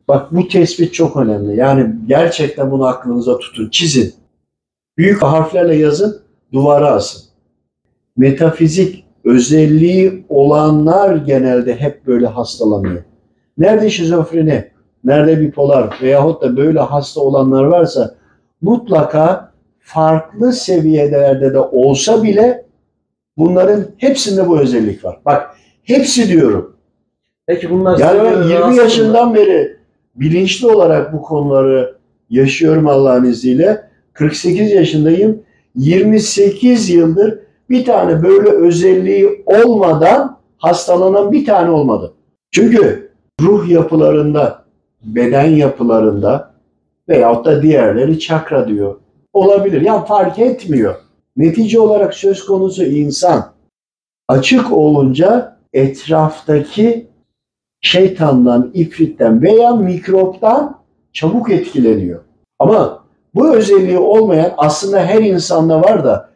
Bak 0.09 0.33
bu 0.33 0.49
tespit 0.49 0.95
çok 0.95 1.17
önemli. 1.17 1.57
Yani 1.57 1.91
gerçekten 2.07 2.71
bunu 2.71 2.87
aklınıza 2.87 3.39
tutun. 3.39 3.69
Çizin. 3.71 4.15
Büyük 4.99 5.23
harflerle 5.23 5.77
yazın. 5.77 6.21
Duvara 6.53 6.91
asın. 6.91 7.23
Metafizik 8.17 9.05
özelliği 9.25 10.25
olanlar 10.29 11.17
genelde 11.17 11.77
hep 11.77 12.07
böyle 12.07 12.27
hastalanıyor. 12.27 13.03
Nerede 13.59 13.91
şizofreni, 13.91 14.65
nerede 15.05 15.41
bipolar 15.41 15.99
veyahut 16.03 16.43
da 16.43 16.57
böyle 16.57 16.81
hasta 16.81 17.21
olanlar 17.21 17.65
varsa 17.65 18.15
mutlaka 18.61 19.53
farklı 19.81 20.53
seviyelerde 20.53 21.55
de 21.55 21.59
olsa 21.59 22.23
bile 22.23 22.65
bunların 23.37 23.85
hepsinde 23.99 24.49
bu 24.49 24.61
özellik 24.61 25.05
var. 25.05 25.19
Bak 25.25 25.51
hepsi 25.85 26.29
diyorum. 26.29 26.77
Peki 27.47 27.71
bunlar 27.71 27.99
Yani 27.99 28.19
ben 28.19 28.31
göre 28.31 28.45
20 28.45 28.55
rahatsız 28.55 28.77
mı? 28.77 28.83
yaşından 28.83 29.35
beri 29.35 29.77
bilinçli 30.15 30.67
olarak 30.67 31.13
bu 31.13 31.23
konuları 31.23 31.97
yaşıyorum 32.31 32.89
Allah'ın 32.89 33.25
izniyle. 33.25 33.83
48 34.13 34.73
yaşındayım. 34.73 35.43
28 35.75 36.91
yıldır 36.91 37.39
bir 37.71 37.85
tane 37.85 38.23
böyle 38.23 38.49
özelliği 38.49 39.43
olmadan 39.47 40.39
hastalanan 40.59 41.33
bir 41.33 41.47
tane 41.47 41.71
olmadı. 41.71 42.13
Çünkü 42.51 43.06
ruh 43.41 43.69
yapılarında, 43.69 44.65
beden 45.03 45.47
yapılarında 45.47 46.55
veyahut 47.09 47.47
da 47.47 47.63
diğerleri 47.63 48.19
çakra 48.19 48.69
diyor. 48.69 48.97
Olabilir. 49.33 49.81
Ya 49.81 50.05
fark 50.05 50.39
etmiyor. 50.39 50.95
Netice 51.37 51.81
olarak 51.81 52.15
söz 52.15 52.47
konusu 52.47 52.85
insan. 52.85 53.53
Açık 54.29 54.73
olunca 54.73 55.57
etraftaki 55.73 57.07
şeytandan, 57.81 58.71
ifritten 58.75 59.43
veya 59.43 59.77
mikroptan 59.77 60.79
çabuk 61.13 61.51
etkileniyor. 61.51 62.21
Ama 62.59 63.05
bu 63.35 63.57
özelliği 63.57 63.99
olmayan 63.99 64.53
aslında 64.57 65.05
her 65.05 65.23
insanda 65.23 65.83
var 65.83 66.05
da 66.05 66.31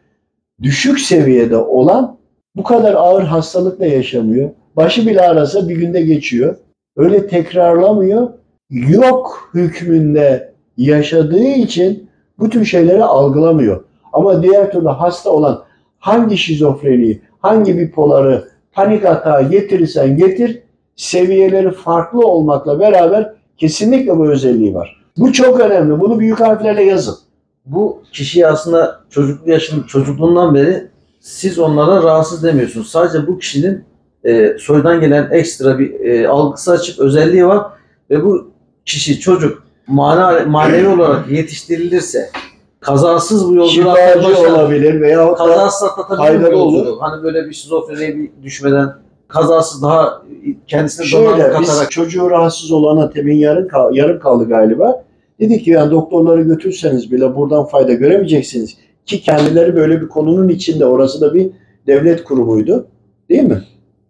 düşük 0.61 0.99
seviyede 0.99 1.57
olan 1.57 2.17
bu 2.55 2.63
kadar 2.63 2.93
ağır 2.93 3.23
hastalıkla 3.23 3.85
yaşamıyor. 3.85 4.49
Başı 4.75 5.07
bile 5.07 5.21
arasa 5.21 5.69
bir 5.69 5.75
günde 5.75 6.01
geçiyor. 6.01 6.57
Öyle 6.97 7.27
tekrarlamıyor. 7.27 8.29
Yok 8.69 9.49
hükmünde 9.53 10.53
yaşadığı 10.77 11.43
için 11.43 12.09
bu 12.39 12.49
tür 12.49 12.65
şeyleri 12.65 13.03
algılamıyor. 13.03 13.83
Ama 14.13 14.43
diğer 14.43 14.71
türlü 14.71 14.89
hasta 14.89 15.29
olan 15.29 15.63
hangi 15.99 16.37
şizofreniyi, 16.37 17.21
hangi 17.39 17.77
bipoları 17.77 18.47
panik 18.71 19.05
atağı 19.05 19.49
getirirsen 19.49 20.17
getir 20.17 20.63
seviyeleri 20.95 21.71
farklı 21.71 22.27
olmakla 22.27 22.79
beraber 22.79 23.33
kesinlikle 23.57 24.17
bu 24.17 24.31
özelliği 24.31 24.73
var. 24.73 25.01
Bu 25.17 25.33
çok 25.33 25.59
önemli. 25.59 25.99
Bunu 25.99 26.19
büyük 26.19 26.39
harflerle 26.39 26.83
yazın. 26.83 27.15
Bu 27.65 28.03
kişiyi 28.11 28.47
aslında 28.47 28.99
çocukluk 29.09 29.47
yaşın 29.47 29.83
çocukluğundan 29.83 30.55
beri 30.55 30.87
siz 31.19 31.59
onlara 31.59 32.03
rahatsız 32.03 32.43
demiyorsunuz. 32.43 32.89
Sadece 32.89 33.27
bu 33.27 33.37
kişinin 33.37 33.83
e, 34.25 34.55
soydan 34.59 34.99
gelen 34.99 35.29
ekstra 35.31 35.79
bir 35.79 35.99
e, 35.99 36.27
algısı 36.27 36.71
açık 36.71 36.99
özelliği 36.99 37.47
var 37.47 37.65
ve 38.09 38.23
bu 38.23 38.51
kişi 38.85 39.19
çocuk 39.19 39.63
mana, 39.87 40.39
manevi 40.47 40.87
olarak 40.95 41.31
yetiştirilirse 41.31 42.29
kazasız 42.79 43.49
bu 43.49 43.55
yolculuğa 43.55 43.95
başlar. 43.95 44.51
olabilir 44.51 45.01
da 45.01 45.35
Kazasız 45.35 45.87
atlatabilir 45.87 46.51
olur. 46.51 46.97
Hani 46.99 47.23
böyle 47.23 47.49
bir 47.49 47.53
şizofreniye 47.53 48.17
bir 48.17 48.29
düşmeden 48.43 48.89
kazasız 49.27 49.83
daha 49.83 50.21
kendisine 50.67 51.05
Şöyle 51.05 51.25
donanım 51.25 51.61
biz 51.61 51.67
katarak 51.67 51.91
çocuğu 51.91 52.29
rahatsız 52.29 52.71
olana 52.71 53.09
temin 53.09 53.37
yarım, 53.37 53.67
kal- 53.67 53.95
yarım 53.95 54.19
kaldı 54.19 54.47
galiba. 54.49 55.03
Dedi 55.39 55.63
ki 55.63 55.69
yani 55.69 55.91
doktorları 55.91 56.41
götürseniz 56.41 57.11
bile 57.11 57.35
buradan 57.35 57.65
fayda 57.65 57.93
göremeyeceksiniz. 57.93 58.77
Ki 59.05 59.21
kendileri 59.21 59.75
böyle 59.75 60.01
bir 60.01 60.07
konunun 60.07 60.49
içinde 60.49 60.85
orası 60.85 61.21
da 61.21 61.33
bir 61.33 61.49
devlet 61.87 62.23
kurumuydu. 62.23 62.87
Değil 63.29 63.43
mi? 63.43 63.61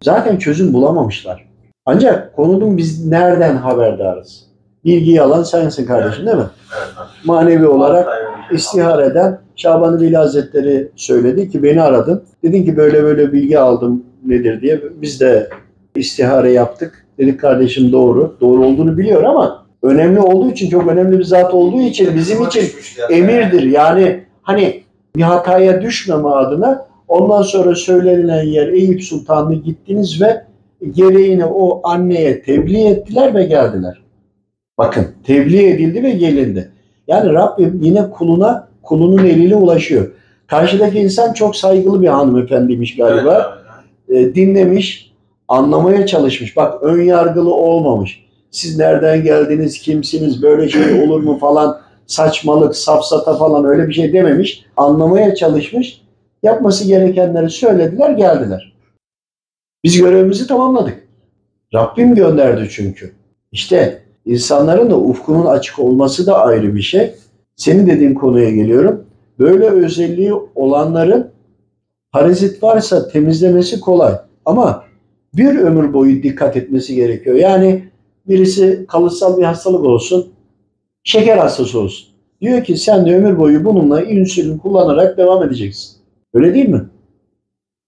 Zaten 0.02 0.36
çözüm 0.36 0.72
bulamamışlar. 0.72 1.48
Ancak 1.86 2.36
konunun 2.36 2.76
biz 2.76 3.06
nereden 3.06 3.56
haberdarız? 3.56 4.44
Bilgiyi 4.84 5.22
alan 5.22 5.42
sensin 5.42 5.86
kardeşim 5.86 6.26
değil 6.26 6.36
mi? 6.36 6.42
Evet. 6.42 7.08
Manevi 7.24 7.66
olarak 7.66 8.08
istihar 8.52 9.02
eden 9.02 9.38
Şaban 9.56 10.00
Veli 10.00 10.16
Hazretleri 10.16 10.88
söyledi 10.96 11.50
ki 11.50 11.62
beni 11.62 11.82
aradın. 11.82 12.22
Dedin 12.42 12.64
ki 12.64 12.76
böyle 12.76 13.02
böyle 13.02 13.32
bilgi 13.32 13.58
aldım 13.58 14.04
nedir 14.26 14.60
diye. 14.60 14.82
Biz 15.02 15.20
de 15.20 15.48
istihare 15.96 16.52
yaptık. 16.52 17.06
Dedik 17.18 17.40
kardeşim 17.40 17.92
doğru. 17.92 18.36
Doğru 18.40 18.66
olduğunu 18.66 18.98
biliyor 18.98 19.22
ama 19.22 19.66
önemli 19.82 20.20
olduğu 20.20 20.50
için 20.50 20.70
çok 20.70 20.88
önemli 20.88 21.18
bir 21.18 21.24
zat 21.24 21.54
olduğu 21.54 21.80
için 21.80 22.16
bizim 22.16 22.46
için 22.46 22.64
emirdir. 23.10 23.62
Yani 23.62 24.24
hani 24.42 24.82
bir 25.16 25.22
hataya 25.22 25.82
düşmeme 25.82 26.28
adına 26.28 26.86
ondan 27.12 27.42
sonra 27.42 27.74
söylenilen 27.74 28.42
yer 28.42 28.68
Eyüp 28.68 29.02
Sultanlı 29.02 29.54
gittiniz 29.54 30.22
ve 30.22 30.44
gereğini 30.90 31.44
o 31.44 31.80
anneye 31.84 32.42
tebliğ 32.42 32.86
ettiler 32.86 33.34
ve 33.34 33.44
geldiler. 33.44 34.02
Bakın 34.78 35.06
tebliğ 35.24 35.68
edildi 35.68 36.02
ve 36.02 36.10
gelindi. 36.10 36.70
Yani 37.08 37.32
Rabbim 37.32 37.80
yine 37.82 38.10
kuluna 38.10 38.68
kulunun 38.82 39.24
eliyle 39.24 39.56
ulaşıyor. 39.56 40.10
Karşıdaki 40.46 40.98
insan 40.98 41.32
çok 41.32 41.56
saygılı 41.56 42.02
bir 42.02 42.08
hanımefendiymiş 42.08 42.96
galiba. 42.96 43.58
E, 44.08 44.34
dinlemiş, 44.34 45.12
anlamaya 45.48 46.06
çalışmış. 46.06 46.56
Bak 46.56 46.82
ön 46.82 47.02
yargılı 47.02 47.54
olmamış. 47.54 48.26
Siz 48.50 48.78
nereden 48.78 49.24
geldiniz, 49.24 49.78
kimsiniz, 49.78 50.42
böyle 50.42 50.68
şey 50.68 51.02
olur 51.02 51.22
mu 51.22 51.38
falan 51.38 51.80
saçmalık, 52.06 52.76
safsata 52.76 53.36
falan 53.36 53.64
öyle 53.64 53.88
bir 53.88 53.92
şey 53.92 54.12
dememiş. 54.12 54.64
Anlamaya 54.76 55.34
çalışmış. 55.34 56.01
Yapması 56.42 56.84
gerekenleri 56.84 57.50
söylediler, 57.50 58.10
geldiler. 58.10 58.72
Biz 59.84 59.98
görevimizi 59.98 60.46
tamamladık. 60.46 61.08
Rabbim 61.74 62.14
gönderdi 62.14 62.68
çünkü. 62.70 63.12
İşte 63.52 64.02
insanların 64.24 64.90
da 64.90 64.98
ufkunun 64.98 65.46
açık 65.46 65.78
olması 65.78 66.26
da 66.26 66.38
ayrı 66.44 66.74
bir 66.74 66.82
şey. 66.82 67.14
Senin 67.56 67.86
dediğin 67.86 68.14
konuya 68.14 68.50
geliyorum. 68.50 69.04
Böyle 69.38 69.66
özelliği 69.66 70.32
olanların 70.54 71.30
parazit 72.12 72.62
varsa 72.62 73.08
temizlemesi 73.08 73.80
kolay. 73.80 74.14
Ama 74.44 74.84
bir 75.34 75.58
ömür 75.58 75.92
boyu 75.92 76.22
dikkat 76.22 76.56
etmesi 76.56 76.94
gerekiyor. 76.94 77.36
Yani 77.36 77.84
birisi 78.28 78.86
kalıtsal 78.88 79.38
bir 79.38 79.42
hastalık 79.42 79.84
olsun, 79.84 80.32
şeker 81.04 81.38
hastası 81.38 81.80
olsun. 81.80 82.08
Diyor 82.40 82.64
ki 82.64 82.76
sen 82.76 83.06
de 83.06 83.16
ömür 83.16 83.38
boyu 83.38 83.64
bununla 83.64 84.02
insülin 84.02 84.58
kullanarak 84.58 85.18
devam 85.18 85.42
edeceksin. 85.42 86.01
Öyle 86.34 86.54
değil 86.54 86.68
mi? 86.68 86.82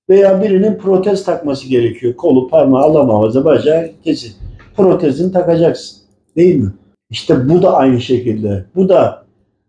Veya 0.08 0.42
birinin 0.42 0.78
protez 0.78 1.24
takması 1.24 1.68
gerekiyor. 1.68 2.16
Kolu, 2.16 2.48
parmağı, 2.48 2.82
Allah 2.82 3.44
bacağı 3.44 3.90
kesin. 4.04 4.32
Protezini 4.76 5.32
takacaksın. 5.32 5.98
Değil 6.36 6.56
mi? 6.56 6.72
İşte 7.10 7.48
bu 7.48 7.62
da 7.62 7.74
aynı 7.76 8.00
şekilde. 8.00 8.64
Bu 8.74 8.88
da 8.88 9.24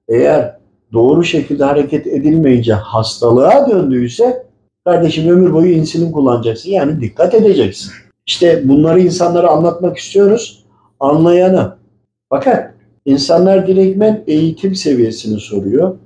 eğer 0.08 0.58
doğru 0.94 1.24
şekilde 1.24 1.64
hareket 1.64 2.08
edilmeyince 2.08 2.74
hastalığa 2.74 3.70
döndüyse 3.70 4.46
kardeşim 4.86 5.30
ömür 5.30 5.54
boyu 5.54 5.72
insülin 5.72 6.12
kullanacaksın. 6.12 6.70
Yani 6.70 7.02
dikkat 7.02 7.34
edeceksin. 7.34 7.92
İşte 8.26 8.70
bunları 8.70 9.00
insanlara 9.00 9.50
anlatmak 9.50 9.98
istiyoruz. 9.98 10.66
Anlayana. 11.00 11.78
Fakat 12.30 12.74
insanlar 13.06 13.68
direktmen 13.68 14.24
eğitim 14.28 14.76
seviyesini 14.76 15.40
soruyor. 15.40 15.98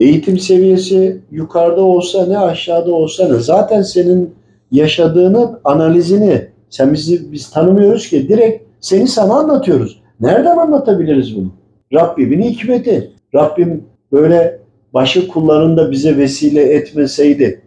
Eğitim 0.00 0.38
seviyesi 0.38 1.20
yukarıda 1.30 1.82
olsa 1.82 2.26
ne 2.26 2.38
aşağıda 2.38 2.94
olsa 2.94 3.28
ne. 3.28 3.38
Zaten 3.38 3.82
senin 3.82 4.34
yaşadığının 4.72 5.60
analizini 5.64 6.46
sen 6.70 6.92
bizi 6.92 7.32
biz 7.32 7.50
tanımıyoruz 7.50 8.08
ki 8.08 8.28
direkt 8.28 8.64
seni 8.80 9.08
sana 9.08 9.34
anlatıyoruz. 9.34 10.02
Nereden 10.20 10.56
anlatabiliriz 10.56 11.36
bunu? 11.36 11.52
Rabbimin 11.92 12.42
hikmeti. 12.42 13.10
Rabbim 13.34 13.84
böyle 14.12 14.58
başka 14.94 15.28
kullarını 15.28 15.76
da 15.76 15.90
bize 15.90 16.16
vesile 16.16 16.62
etmeseydi 16.62 17.62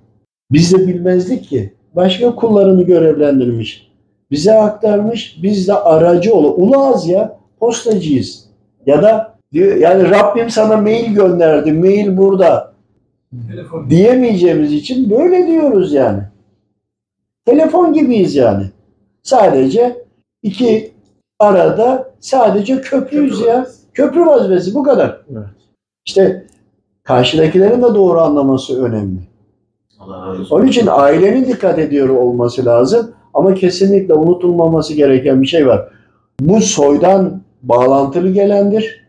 biz 0.52 0.74
de 0.74 0.88
bilmezdik 0.88 1.50
ki. 1.50 1.74
Başka 1.96 2.36
kullarını 2.36 2.84
görevlendirmiş. 2.84 3.92
Bize 4.32 4.54
aktarmış. 4.54 5.40
Biz 5.44 5.68
de 5.68 5.74
aracı 5.74 6.34
ol. 6.34 6.54
Ulağız 6.58 7.08
ya. 7.08 7.38
Postacıyız. 7.60 8.46
Ya 8.86 9.02
da 9.02 9.33
diyor, 9.54 9.78
yani 9.78 10.10
Rabbim 10.10 10.50
sana 10.50 10.78
mail 10.78 11.14
gönderdi. 11.14 11.72
Mail 11.72 12.18
burada. 12.18 12.74
Diyemeyeceğimiz 13.90 14.74
için 14.74 15.10
böyle 15.10 15.48
diyoruz 15.48 15.94
yani. 15.94 16.22
Telefon 17.46 17.94
gibiyiz 17.94 18.36
yani. 18.36 18.64
Sadece 19.24 20.06
iki 20.44 20.92
arada 21.40 22.12
sadece 22.20 22.82
köprüyüz 22.82 23.42
ya. 23.42 23.68
Köprü 23.94 24.26
vazifesi 24.26 24.76
bu 24.76 24.84
kadar. 24.84 25.22
Evet. 25.32 25.48
İşte 26.06 26.48
karşıdakilerin 27.04 27.82
de 27.82 27.96
doğru 27.96 28.20
anlaması 28.20 28.84
önemli. 28.86 29.20
Onun 30.52 30.68
için 30.68 30.88
ailenin 30.92 31.46
dikkat 31.46 31.80
ediyor 31.80 32.10
olması 32.10 32.66
lazım. 32.66 33.12
Ama 33.34 33.54
kesinlikle 33.54 34.14
unutulmaması 34.14 34.94
gereken 34.94 35.42
bir 35.42 35.48
şey 35.48 35.68
var. 35.68 35.90
Bu 36.40 36.62
soydan 36.62 37.42
bağlantılı 37.64 38.30
gelendir. 38.30 39.03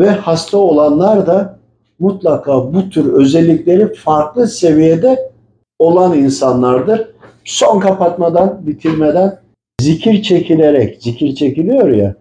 Ve 0.00 0.10
hasta 0.10 0.58
olanlar 0.58 1.26
da 1.26 1.58
mutlaka 1.98 2.74
bu 2.74 2.90
tür 2.90 3.12
özellikleri 3.12 3.94
farklı 3.94 4.48
seviyede 4.48 5.30
olan 5.78 6.18
insanlardır. 6.18 7.08
Son 7.44 7.80
kapatmadan, 7.80 8.66
bitirmeden 8.66 9.38
zikir 9.80 10.22
çekilerek, 10.22 11.02
zikir 11.02 11.34
çekiliyor 11.34 11.88
ya, 11.88 12.14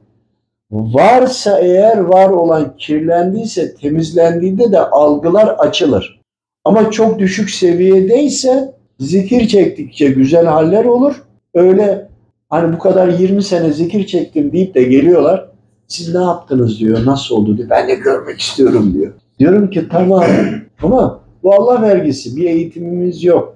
varsa 0.72 1.60
eğer 1.60 1.98
var 1.98 2.30
olan 2.30 2.78
kirlendiyse, 2.78 3.76
temizlendiğinde 3.76 4.72
de 4.72 4.80
algılar 4.80 5.48
açılır. 5.48 6.20
Ama 6.66 6.92
çok 6.92 7.20
düşük 7.20 7.50
seviyedeyse 7.50 8.74
zikir 9.00 9.48
çektikçe 9.48 10.08
güzel 10.08 10.46
haller 10.46 10.86
olur. 10.86 11.24
Öyle 11.54 12.08
hani 12.50 12.74
bu 12.74 12.80
kadar 12.80 13.08
20 13.08 13.44
sene 13.44 13.72
zikir 13.72 14.08
çektim 14.08 14.52
deyip 14.52 14.76
de 14.76 14.84
geliyorlar. 14.84 15.49
Siz 15.90 16.16
ne 16.16 16.24
yaptınız 16.24 16.80
diyor, 16.80 17.06
nasıl 17.06 17.36
oldu 17.36 17.58
diyor. 17.58 17.70
Ben 17.70 17.88
de 17.88 17.96
görmek 17.96 18.40
istiyorum 18.40 18.94
diyor. 18.94 19.14
Diyorum 19.40 19.70
ki 19.70 19.90
tamam 19.92 20.24
ama 20.84 21.20
bu 21.44 21.54
Allah 21.54 21.82
vergisi. 21.82 22.36
Bir 22.36 22.44
eğitimimiz 22.44 23.24
yok. 23.24 23.56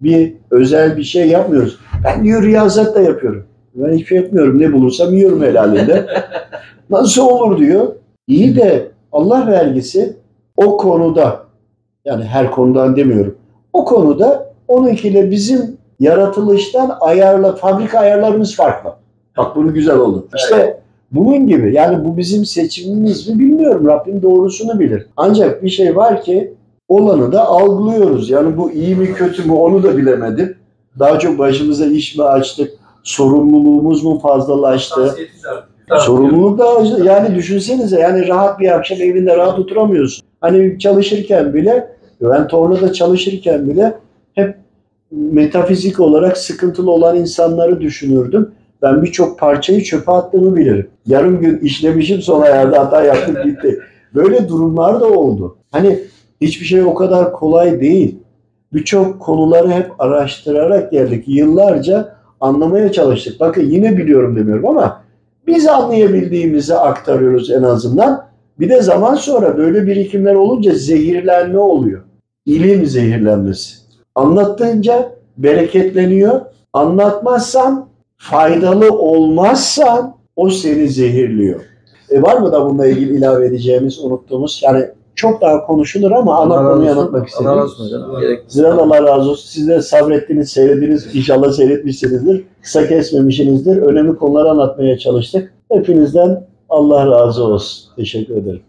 Bir 0.00 0.34
özel 0.50 0.96
bir 0.96 1.02
şey 1.02 1.28
yapmıyoruz. 1.28 1.78
Ben 2.04 2.24
diyor 2.24 2.42
riyazat 2.42 2.94
da 2.94 3.00
yapıyorum. 3.00 3.44
Ben 3.74 3.92
hiçbir 3.92 4.06
şey 4.06 4.18
yapmıyorum. 4.18 4.60
Ne 4.60 4.72
bulursam 4.72 5.14
yiyorum 5.14 5.42
helalinde. 5.42 6.06
Nasıl 6.90 7.22
olur 7.22 7.58
diyor. 7.58 7.92
İyi 8.26 8.56
de 8.56 8.90
Allah 9.12 9.46
vergisi 9.46 10.16
o 10.56 10.76
konuda 10.76 11.44
yani 12.04 12.24
her 12.24 12.50
konudan 12.50 12.96
demiyorum. 12.96 13.38
O 13.72 13.84
konuda 13.84 14.52
onunkiyle 14.68 15.30
bizim 15.30 15.76
yaratılıştan 16.00 16.96
ayarla, 17.00 17.56
fabrika 17.56 17.98
ayarlarımız 17.98 18.56
farklı. 18.56 18.90
Bak 19.36 19.56
bunu 19.56 19.74
güzel 19.74 19.96
oldu. 19.96 20.28
İşte 20.36 20.83
bunun 21.14 21.46
gibi 21.46 21.74
yani 21.74 22.04
bu 22.04 22.16
bizim 22.16 22.44
seçimimiz 22.44 23.28
mi 23.28 23.38
bilmiyorum. 23.38 23.86
Rabbim 23.86 24.22
doğrusunu 24.22 24.80
bilir. 24.80 25.06
Ancak 25.16 25.62
bir 25.62 25.68
şey 25.68 25.96
var 25.96 26.22
ki 26.22 26.54
olanı 26.88 27.32
da 27.32 27.46
algılıyoruz. 27.46 28.30
Yani 28.30 28.56
bu 28.56 28.70
iyi 28.70 28.96
mi 28.96 29.14
kötü 29.14 29.44
mü 29.44 29.52
onu 29.52 29.82
da 29.82 29.96
bilemedim. 29.96 30.56
Daha 30.98 31.18
çok 31.18 31.38
başımıza 31.38 31.86
iş 31.86 32.16
mi 32.16 32.24
açtık? 32.24 32.72
Sorumluluğumuz 33.02 34.04
mu 34.04 34.18
fazlalaştı? 34.18 35.14
Sorumluluk 35.98 36.58
da 36.58 36.64
yani 37.04 37.34
düşünsenize 37.34 38.00
yani 38.00 38.28
rahat 38.28 38.60
bir 38.60 38.74
akşam 38.74 39.02
evinde 39.02 39.36
rahat 39.36 39.58
oturamıyorsun. 39.58 40.24
Hani 40.40 40.78
çalışırken 40.78 41.54
bile 41.54 41.88
ben 42.20 42.48
tornada 42.48 42.92
çalışırken 42.92 43.68
bile 43.68 43.94
hep 44.34 44.56
metafizik 45.10 46.00
olarak 46.00 46.38
sıkıntılı 46.38 46.90
olan 46.90 47.16
insanları 47.16 47.80
düşünürdüm. 47.80 48.50
Ben 48.84 49.02
birçok 49.02 49.38
parçayı 49.38 49.82
çöpe 49.82 50.12
attığımı 50.12 50.56
bilirim. 50.56 50.88
Yarım 51.06 51.40
gün 51.40 51.58
işlemişim 51.58 52.22
sonra 52.22 52.48
yerde 52.48 52.78
hata 52.78 53.04
yaptım 53.04 53.36
gitti. 53.44 53.80
Böyle 54.14 54.48
durumlar 54.48 55.00
da 55.00 55.06
oldu. 55.06 55.56
Hani 55.72 55.98
hiçbir 56.40 56.66
şey 56.66 56.82
o 56.82 56.94
kadar 56.94 57.32
kolay 57.32 57.80
değil. 57.80 58.18
Birçok 58.72 59.20
konuları 59.20 59.70
hep 59.70 59.90
araştırarak 59.98 60.92
geldik. 60.92 61.24
Yıllarca 61.26 62.14
anlamaya 62.40 62.92
çalıştık. 62.92 63.40
Bakın 63.40 63.62
yine 63.62 63.96
biliyorum 63.96 64.36
demiyorum 64.36 64.66
ama 64.66 65.02
biz 65.46 65.66
anlayabildiğimizi 65.66 66.74
aktarıyoruz 66.74 67.50
en 67.50 67.62
azından. 67.62 68.24
Bir 68.60 68.68
de 68.68 68.82
zaman 68.82 69.14
sonra 69.14 69.56
böyle 69.56 69.86
birikimler 69.86 70.34
olunca 70.34 70.74
zehirlenme 70.74 71.58
oluyor. 71.58 72.02
İlim 72.46 72.86
zehirlenmesi. 72.86 73.76
Anlattığınca 74.14 75.12
bereketleniyor. 75.36 76.40
Anlatmazsan, 76.72 77.88
faydalı 78.30 78.92
olmazsan 78.98 80.16
o 80.36 80.50
seni 80.50 80.88
zehirliyor. 80.88 81.60
E 82.10 82.22
var 82.22 82.36
mı 82.38 82.52
da 82.52 82.66
bununla 82.66 82.86
ilgili 82.86 83.16
ilave 83.18 83.46
edeceğimiz, 83.46 84.04
unuttuğumuz? 84.04 84.60
Yani 84.64 84.84
çok 85.14 85.40
daha 85.40 85.66
konuşulur 85.66 86.10
ama 86.10 86.36
ana 86.40 86.56
konuyu 86.72 86.90
anlatmak 86.90 87.28
istedim. 87.28 87.46
Allah 87.50 87.56
razı 87.56 87.72
olsun 87.72 87.84
hocam. 87.84 88.20
Gerek- 88.20 88.42
Sizden 88.48 88.70
Allah 88.70 89.02
razı 89.02 89.30
olsun. 89.30 89.48
Siz 89.48 89.68
de 89.68 89.82
sabrettiniz, 89.82 90.48
seyrediniz. 90.48 91.16
İnşallah 91.16 91.52
seyretmişsinizdir. 91.52 92.44
Kısa 92.62 92.88
kesmemişsinizdir. 92.88 93.76
Önemli 93.76 94.16
konuları 94.16 94.50
anlatmaya 94.50 94.98
çalıştık. 94.98 95.54
Hepinizden 95.72 96.46
Allah 96.68 97.06
razı 97.10 97.44
olsun. 97.44 97.84
Teşekkür 97.96 98.36
ederim. 98.36 98.62